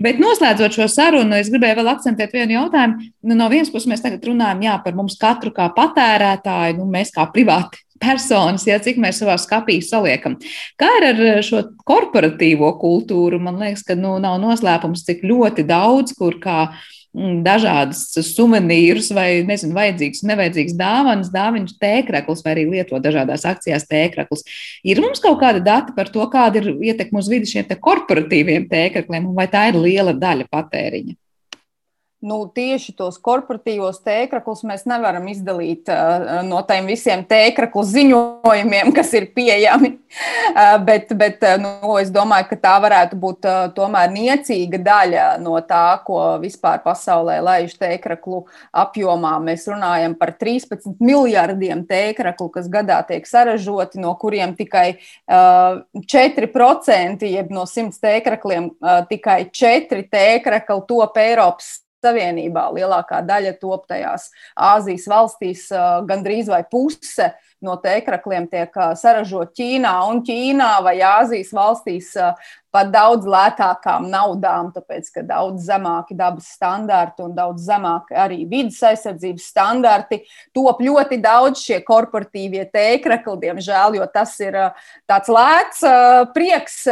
Bet 0.03 0.21
noslēdzot 0.21 0.77
šo 0.77 0.89
sarunu, 0.91 1.37
es 1.39 1.51
gribēju 1.51 1.81
vēl 1.81 1.91
akcentēt 1.95 2.35
vienu 2.37 2.59
jautājumu. 2.59 3.11
Nu, 3.25 3.37
no 3.39 3.49
vienas 3.51 3.73
puses 3.73 3.89
mēs 3.91 4.05
tagad 4.05 4.25
runājam 4.29 4.65
jā, 4.67 4.79
par 4.85 4.97
mums 4.97 5.17
katru 5.19 5.53
kā 5.55 5.69
patērētāju, 5.75 6.79
nu, 6.79 6.89
mēs 6.93 7.13
kā 7.15 7.25
privāti 7.33 7.81
personas, 7.99 8.63
ja 8.63 8.77
cik 8.79 8.95
mēs 9.01 9.17
savā 9.19 9.35
skapī 9.41 9.81
saliekam. 9.83 10.37
Kā 10.79 10.87
ir 11.01 11.09
ar 11.09 11.41
šo 11.43 11.65
korporatīvo 11.87 12.69
kultūru? 12.79 13.41
Man 13.43 13.59
liekas, 13.59 13.83
ka 13.87 13.97
nu, 13.99 14.15
nav 14.23 14.37
noslēpums, 14.39 15.03
cik 15.07 15.25
ļoti 15.27 15.67
daudz, 15.67 16.15
kur 16.15 16.39
kā 16.39 16.61
Mm, 16.69 16.98
dažādas 17.15 18.03
suvenīrus 18.27 19.09
vai, 19.15 19.41
nezinu, 19.47 19.73
vajadzīgas 19.77 20.21
un 20.23 20.31
nevajadzīgas 20.33 20.75
dāvanas, 20.77 21.31
dāvinas 21.33 21.77
tēkraklis 21.81 22.43
vai 22.45 22.53
arī 22.53 22.65
lieto 22.69 22.99
dažādās 23.01 23.47
akcijās 23.49 23.87
tēkraklis. 23.89 24.45
Ir 24.85 25.01
mums 25.01 25.23
kaut 25.23 25.39
kāda 25.41 25.63
data 25.63 25.95
par 25.95 26.11
to, 26.13 26.25
kāda 26.29 26.61
ir 26.61 26.69
ietekme 26.91 27.21
uz 27.23 27.31
vidi 27.31 27.49
šiem 27.49 27.65
te 27.69 27.79
korporatīviem 27.79 28.69
tēkrakliem 28.69 29.31
un 29.31 29.35
vai 29.37 29.49
tā 29.49 29.69
ir 29.71 29.81
liela 29.81 30.13
daļa 30.13 30.49
patēriņa? 30.53 31.17
Nu, 32.19 32.39
tieši 32.51 32.93
tos 32.99 33.15
korporatīvos 33.23 34.01
tēkraklus 34.03 34.65
mēs 34.67 34.83
nevaram 34.89 35.27
izdalīt 35.31 35.87
uh, 35.91 36.41
no 36.43 36.59
tiem 36.67 36.89
visiem 36.89 37.23
tēkraklu 37.27 37.83
ziņojumiem, 37.87 38.91
kas 38.95 39.13
ir 39.17 39.31
pieejami. 39.35 39.95
Uh, 40.49 40.79
bet 40.81 41.11
bet 41.13 41.43
uh, 41.45 41.59
nu, 41.61 41.91
es 42.01 42.09
domāju, 42.09 42.47
ka 42.49 42.55
tā 42.57 42.71
varētu 42.81 43.17
būt 43.21 43.45
uh, 43.45 43.57
tomēr 43.75 44.09
niecīga 44.09 44.79
daļa 44.81 45.25
no 45.43 45.53
tā, 45.61 45.99
ko 46.01 46.39
vispār 46.41 46.79
pasaulē 46.81 47.35
laiž 47.45 47.75
tēkraklu 47.77 48.39
apjomā. 48.73 49.35
Mēs 49.45 49.67
runājam 49.69 50.15
par 50.17 50.33
13 50.41 50.97
miljardiem 50.97 51.83
tēkraklu, 51.87 52.49
kas 52.55 52.65
gadā 52.73 52.97
tiek 53.05 53.29
saražoti, 53.29 54.01
no 54.01 54.15
kuriem 54.17 54.55
tikai 54.57 54.87
uh, 54.97 55.85
4%, 56.01 57.29
jeb 57.29 57.53
no 57.53 57.67
100 57.69 58.01
tēkrakliem, 58.01 58.71
uh, 58.81 59.03
tikai 59.13 59.43
4 59.53 60.09
tēkrakli 60.09 60.81
top 60.89 61.21
Eiropas 61.21 61.77
Savienībā. 61.99 62.69
Lielākā 62.75 63.21
daļa 63.27 63.55
top 63.59 63.87
tajās 63.89 64.29
Āzijas 64.55 65.07
valstīs, 65.11 65.67
gandrīz 66.07 66.51
vai 66.51 66.63
puse 66.71 67.31
no 67.65 67.75
tēkrakliem 67.83 68.47
tiek 68.51 68.73
saražot 68.99 69.53
Ķīnā 69.57 69.93
un 70.09 70.23
Ķīnā 70.25 70.71
vai 70.85 70.97
Āzijas 71.03 71.53
valstīs 71.55 72.13
par 72.73 72.89
daudz 72.93 73.25
lētākām 73.25 74.05
naudām, 74.11 74.69
tāpēc 74.73 75.09
ka 75.13 75.23
daudz 75.25 75.65
zemāki 75.65 76.13
dabas 76.17 76.51
standarti 76.53 77.23
un 77.25 77.33
daudz 77.37 77.63
zemāki 77.65 78.17
arī 78.17 78.43
vidas 78.49 78.77
aizsardzības 78.85 79.47
standarti. 79.49 80.19
Top 80.53 80.81
ļoti 80.83 81.17
daudz 81.21 81.63
šie 81.65 81.79
korporatīvie 81.85 82.67
tēkrakli, 82.69 83.37
diemžēl, 83.41 83.97
jo 83.97 84.05
tas 84.13 84.35
ir 84.43 84.57
tāds 85.09 85.31
lēts 85.33 85.81
prieks, 86.35 86.83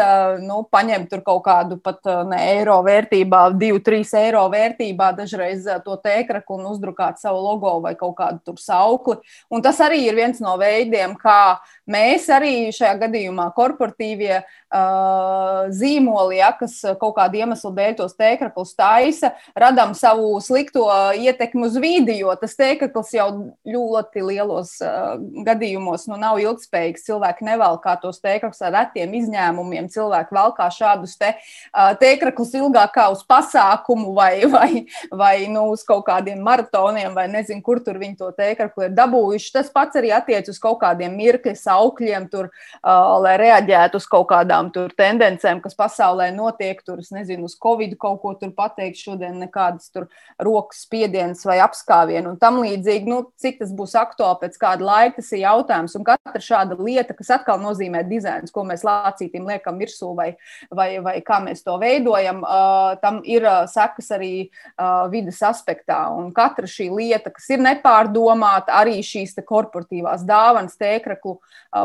nu, 0.42 0.64
paņemt 0.74 1.12
tur 1.14 1.22
kaut 1.26 1.44
kādu 1.46 1.78
pat 1.84 2.02
ne 2.32 2.42
eiro 2.56 2.80
vērtībā, 2.88 3.44
2-3 3.62 4.18
eiro 4.24 4.48
vērtībā 4.54 5.12
dažreiz 5.20 5.70
to 5.86 6.00
tēkrakli 6.02 6.58
un 6.58 6.72
uzdrukāt 6.74 7.22
savu 7.22 7.44
logo 7.46 7.78
vai 7.86 7.94
kaut 8.00 8.18
kādu 8.18 8.42
tur 8.50 8.58
saukli. 8.62 9.20
Un 9.54 9.62
tas 9.62 9.78
arī 9.86 10.02
ir 10.08 10.18
viens 10.18 10.42
no 10.42 10.57
veidiem, 10.60 11.16
kā 11.20 11.58
mēs 11.90 12.28
arī 12.34 12.70
šajā 12.76 12.96
gadījumā 13.06 13.50
korporatīvie 13.58 14.42
uh, 14.74 15.68
zīmoli, 15.74 16.40
ja, 16.40 16.52
kas 16.58 16.80
kaut 17.00 17.16
kādu 17.18 17.40
iemeslu 17.42 17.72
dēļ 17.76 17.96
tos 18.00 18.16
tēkraklus 18.18 18.74
taisa, 18.78 19.32
radām 19.58 19.94
savu 19.98 20.38
slikto 20.44 20.86
ietekmi 21.18 21.68
uz 21.68 21.78
vidi, 21.82 22.20
jo 22.22 22.34
tas 22.40 22.56
tēkrakls 22.60 23.14
jau 23.16 23.28
ļoti 23.68 24.24
lielos 24.26 24.76
uh, 24.84 25.16
gadījumos 25.48 26.08
nu, 26.12 26.20
nav 26.20 26.42
ilgspējīgs. 26.44 27.06
Cilvēki 27.08 27.48
nevēl 27.48 27.80
kā 27.84 27.96
tos 28.02 28.20
tēkraklus 28.24 28.64
ar 28.68 28.76
retiem 28.76 29.14
izņēmumiem. 29.22 29.90
Cilvēki 29.94 30.36
valkā 30.38 30.70
šādus 30.74 31.18
te, 31.20 31.34
uh, 31.38 31.94
tēkraklus 32.00 32.56
ilgāk 32.60 32.96
kā 32.98 33.08
uz 33.14 33.24
pasākumu 33.28 34.14
vai, 34.18 34.34
vai, 34.56 34.72
vai 35.12 35.36
nu, 35.52 35.70
uz 35.76 35.86
kaut 35.88 36.06
kādiem 36.10 36.42
maratoniem, 36.44 37.14
vai 37.18 37.28
nezinu, 37.32 37.64
kur 37.66 37.82
tur 37.84 38.00
viņi 38.02 38.20
to 38.20 38.32
tēkraklu 38.36 38.90
ir 38.90 38.98
dabūjuši. 38.98 39.54
Tas 39.56 39.72
pats 39.74 40.00
arī 40.00 40.12
attiec 40.16 40.50
uz 40.52 40.60
kaut 40.62 40.82
kādiem 40.84 41.16
mirkļa 41.18 41.56
saukļiem, 41.60 42.30
tur, 42.32 42.52
uh, 42.52 43.18
lai 43.24 43.38
reaģētu 43.42 44.02
uz 44.02 44.08
kaut 44.10 44.28
kādām 44.58 44.92
tendencēm 44.98 45.58
problēmām, 45.58 45.62
kas 45.64 45.76
pasaulē 45.76 46.32
notiek, 46.36 46.82
tur, 46.86 47.00
es 47.00 47.12
nezinu, 47.12 47.46
uz 47.46 47.58
Covid 47.58 47.98
kaut 47.98 48.22
ko 48.22 48.34
tur 48.36 48.52
pateikt, 48.54 48.98
šodien 48.98 49.40
nekādas 49.40 49.92
tur 49.92 50.08
rokas 50.40 50.86
spiedienas 50.86 51.46
vai 51.46 51.60
apskāvienu 51.60 52.34
un 52.34 52.38
tam 52.38 52.62
līdzīgi. 52.62 53.08
Nu, 53.08 53.32
cik 53.38 53.60
tas 53.60 53.72
būs 53.72 53.96
aktuāli 53.96 54.42
pēc 54.42 54.58
kāda 54.58 54.84
laika, 54.84 55.18
tas 55.18 55.32
ir 55.34 55.44
jautājums. 55.44 55.96
Un 55.96 56.06
katra 56.06 56.42
šāda 56.42 56.78
lieta, 56.80 57.14
kas 57.14 57.30
atkal 57.30 57.60
nozīmē 57.60 58.04
dizains, 58.08 58.52
ko 58.52 58.64
mēs 58.64 58.84
lācītim 58.84 59.48
liekam 59.48 59.78
virsū 59.78 60.14
vai, 60.16 60.36
vai, 60.72 61.00
vai 61.00 61.20
kā 61.22 61.40
mēs 61.44 61.64
to 61.64 61.78
veidojam, 61.82 62.44
uh, 62.44 62.98
tam 63.02 63.22
ir 63.26 63.46
uh, 63.46 63.66
sekas 63.68 64.12
arī 64.16 64.48
uh, 64.48 65.08
vidas 65.12 65.42
aspektā. 65.42 66.08
Un 66.14 66.32
katra 66.36 66.68
šī 66.68 66.90
lieta, 66.94 67.32
kas 67.34 67.50
ir 67.54 67.64
nepārdomāta, 67.64 68.78
arī 68.78 69.02
šīs 69.06 69.36
korporatīvās 69.48 70.26
dāvanas 70.28 70.78
tēkraklu 70.80 71.38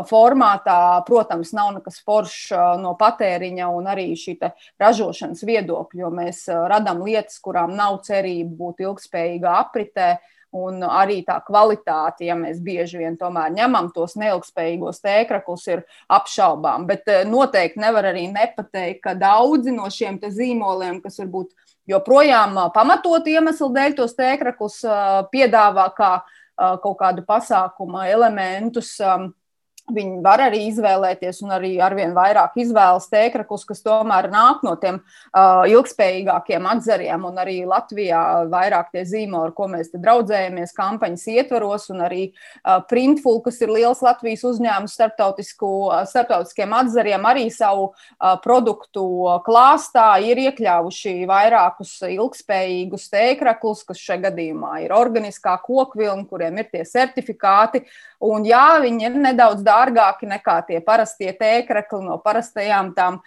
formātā, 0.09 1.03
protams, 1.05 1.51
nav 1.53 1.73
nekas 1.75 1.99
foršs 2.03 2.53
no 2.81 2.93
patēriņa 2.99 3.69
un 3.73 3.89
arī 3.91 4.11
šī 4.19 4.37
ražošanas 4.81 5.43
viedokļa, 5.47 6.03
jo 6.03 6.11
mēs 6.13 6.45
radām 6.49 7.03
lietas, 7.05 7.39
kurām 7.43 7.75
nav 7.77 8.01
cerība 8.07 8.55
būt 8.59 8.85
ilgspējīgā 8.87 9.57
apritē. 9.63 10.13
Un 10.53 10.83
arī 10.85 11.23
tā 11.25 11.39
kvalitāte, 11.41 12.27
ja 12.27 12.35
mēs 12.37 12.59
bieži 12.61 12.99
vien 12.99 13.15
tomēr 13.17 13.49
ņemam 13.55 13.87
tos 13.95 14.13
neilgspējīgos 14.21 15.01
tēkraklus, 15.01 15.63
ir 15.73 15.81
apšaubām. 16.13 16.85
Bet 16.85 17.09
noteikti 17.25 17.81
nevar 17.81 18.11
arī 18.11 18.27
nepateikt, 18.29 19.01
ka 19.01 19.15
daudzi 19.17 19.73
no 19.73 19.89
šiem 19.89 20.19
zīmoliem, 20.21 21.01
kas 21.01 21.17
varbūt 21.23 21.49
joprojām 21.89 22.59
pamatot 22.75 23.25
iemeslu 23.33 23.71
dēļ 23.73 23.97
tos 23.97 24.13
tēkraklus 24.13 24.83
piedāvā 25.33 25.87
kā 25.97 26.11
kaut 26.53 26.99
kādu 27.01 27.25
pasākuma 27.25 28.05
elementus, 28.13 28.99
Viņi 29.91 30.21
var 30.23 30.39
arī 30.45 30.61
izvēlēties, 30.69 31.41
un 31.43 31.51
arī 31.57 31.73
arvien 31.83 32.13
vairāk 32.15 32.53
izvēlas 32.61 33.09
tēkrakus, 33.11 33.65
kas 33.67 33.81
tomēr 33.83 34.29
nāk 34.31 34.61
no 34.63 34.77
tiem 34.79 35.01
uh, 35.01 35.65
ilgspējīgākiem 35.67 36.69
atzariem. 36.71 37.25
Un 37.27 37.41
arī 37.41 37.57
Latvijā 37.67 38.21
vairāk 38.47 38.93
tie 38.93 39.03
zīmoli, 39.09 39.49
ar 39.49 39.53
ko 39.57 39.67
mēs 39.73 39.91
draudzējamies 39.91 40.71
kampaņas 40.77 41.25
ietvaros, 41.33 41.89
un 41.91 42.05
arī 42.07 42.21
uh, 42.29 42.77
Printful, 42.87 43.41
kas 43.43 43.59
ir 43.59 43.73
liels 43.75 43.99
Latvijas 44.05 44.45
uzņēmums 44.53 44.95
uh, 44.95 45.97
starptautiskiem 46.07 46.77
atzariem, 46.79 47.27
arī 47.27 47.49
savu 47.51 47.89
uh, 47.91 48.37
produktu 48.39 49.03
klāstā 49.43 50.07
ir 50.23 50.45
iekļāvuši 50.45 51.17
vairākus 51.27 51.97
ilgspējīgus 52.07 53.09
tēkrakus, 53.11 53.83
kas 53.91 53.99
šajā 53.99 54.29
gadījumā 54.29 54.85
ir 54.87 54.95
organiskā 54.95 55.59
kokvilna, 55.67 56.23
kuriem 56.31 56.63
ir 56.63 56.71
tie 56.71 56.87
certifikāti. 56.87 57.83
Un 58.23 58.45
jā, 58.47 58.79
viņi 58.79 59.09
ir 59.09 59.19
nedaudz 59.19 59.65
dārgāki 59.73 60.29
nekā 60.29 60.61
tie 60.69 60.81
parastie 60.85 61.33
tēkrakli 61.39 62.05
no 62.07 62.19
parastajām 62.23 62.93
tām 62.97 63.21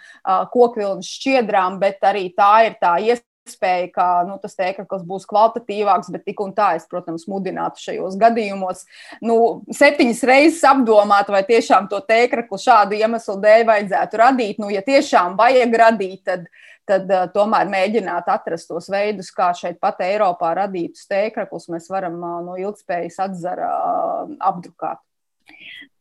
kokvilnas 0.55 1.15
šķiedrām, 1.19 1.81
bet 1.83 2.03
arī 2.07 2.29
tā 2.37 2.53
ir 2.69 2.79
tā 2.81 2.97
iespēja 3.03 3.25
iespēja, 3.47 3.89
ka 3.95 4.05
nu, 4.27 4.37
tas 4.41 4.55
tēklis 4.57 5.05
būs 5.07 5.27
kvalitatīvāks, 5.29 6.11
bet 6.13 6.25
tik 6.27 6.41
un 6.43 6.53
tā 6.57 6.73
es, 6.77 6.87
protams, 6.89 7.27
mudinātu 7.31 7.81
šajos 7.81 8.17
gadījumos 8.19 8.85
nu, 9.25 9.37
septiņas 9.73 10.23
reizes 10.27 10.63
apdomāt, 10.67 11.31
vai 11.33 11.43
tiešām 11.47 11.89
to 11.91 12.01
tēkli 12.07 12.61
šādu 12.63 12.97
iemeslu 12.99 13.37
dēļ 13.43 13.65
vajadzētu 13.71 14.23
radīt. 14.23 14.61
Nu, 14.61 14.71
ja 14.73 14.83
tiešām 14.85 15.37
vajag 15.39 15.75
radīt, 15.83 16.21
tad, 16.27 16.47
tad 16.87 17.09
uh, 17.11 17.25
tomēr 17.33 17.69
mēģināt 17.71 18.29
atrast 18.31 18.69
tos 18.71 18.91
veidus, 18.91 19.31
kā 19.35 19.51
šeit 19.57 19.81
pat 19.83 20.03
Eiropā 20.05 20.53
radītus 20.63 21.07
tēkļus 21.11 21.71
mēs 21.73 21.91
varam 21.93 22.19
uh, 22.21 22.39
no 22.45 22.59
ilgspējas 22.59 23.21
atzara 23.29 23.73
uh, 23.73 24.37
apdrukāt. 24.51 25.06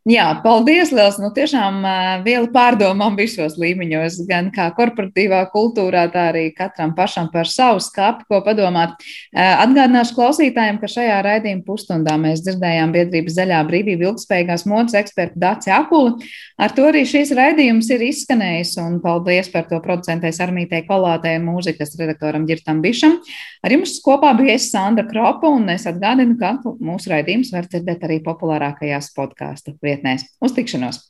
Jā, 0.06 0.28
paldies, 0.38 0.92
Lielas. 0.94 1.16
Nu, 1.18 1.32
tiešām 1.34 1.80
viela 2.22 2.46
pārdomām 2.54 3.16
visos 3.18 3.56
līmeņos, 3.58 4.20
gan 4.28 4.52
kā 4.54 4.68
korporatīvā 4.76 5.40
kultūrā, 5.50 6.04
tā 6.14 6.28
arī 6.30 6.44
katram 6.54 6.92
pašam 6.94 7.26
par 7.32 7.48
savu 7.50 7.80
skatu, 7.82 8.22
ko 8.30 8.38
padomāt. 8.46 8.94
Atgādināšu 9.34 10.14
klausītājiem, 10.14 10.78
ka 10.78 10.86
šajā 10.92 11.16
raidījuma 11.26 11.66
pusstundā 11.66 12.14
mēs 12.22 12.44
dzirdējām 12.46 12.92
biedrības 12.94 13.34
zaļā 13.40 13.64
brīvība 13.66 14.06
ilgspējīgās 14.12 14.62
modes 14.70 14.94
ekspertu 15.00 15.42
Dāci 15.42 15.74
Akuli. 15.74 16.30
Ar 16.54 16.70
to 16.78 16.86
arī 16.86 17.02
šīs 17.02 17.34
raidījums 17.34 17.90
ir 17.90 18.06
izskanējis, 18.06 18.76
un 18.84 19.00
paldies 19.02 19.50
par 19.50 19.66
to 19.66 19.82
producentēs 19.82 20.38
Armītei 20.46 20.84
Kolātei 20.86 21.34
un 21.40 21.50
mūzikas 21.50 21.98
redaktoram 21.98 22.46
Girtam 22.46 22.78
Bišam. 22.78 23.18
Ar 23.66 23.74
jums 23.74 23.98
kopā 24.06 24.30
bija 24.38 24.54
es 24.54 24.70
Sandra 24.70 25.02
Kropa, 25.10 25.50
un 25.50 25.66
es 25.74 25.90
atgādinu, 25.90 26.38
ka 26.38 26.54
mūsu 26.62 27.10
raidījums 27.10 27.50
var 27.50 27.66
dzirdēt 27.66 28.06
arī 28.06 28.22
populārākajās 28.22 29.10
podkāstu 29.18 29.74
vietnēs. 29.74 29.95
Uz 30.40 30.54
tikšanos! 30.56 31.00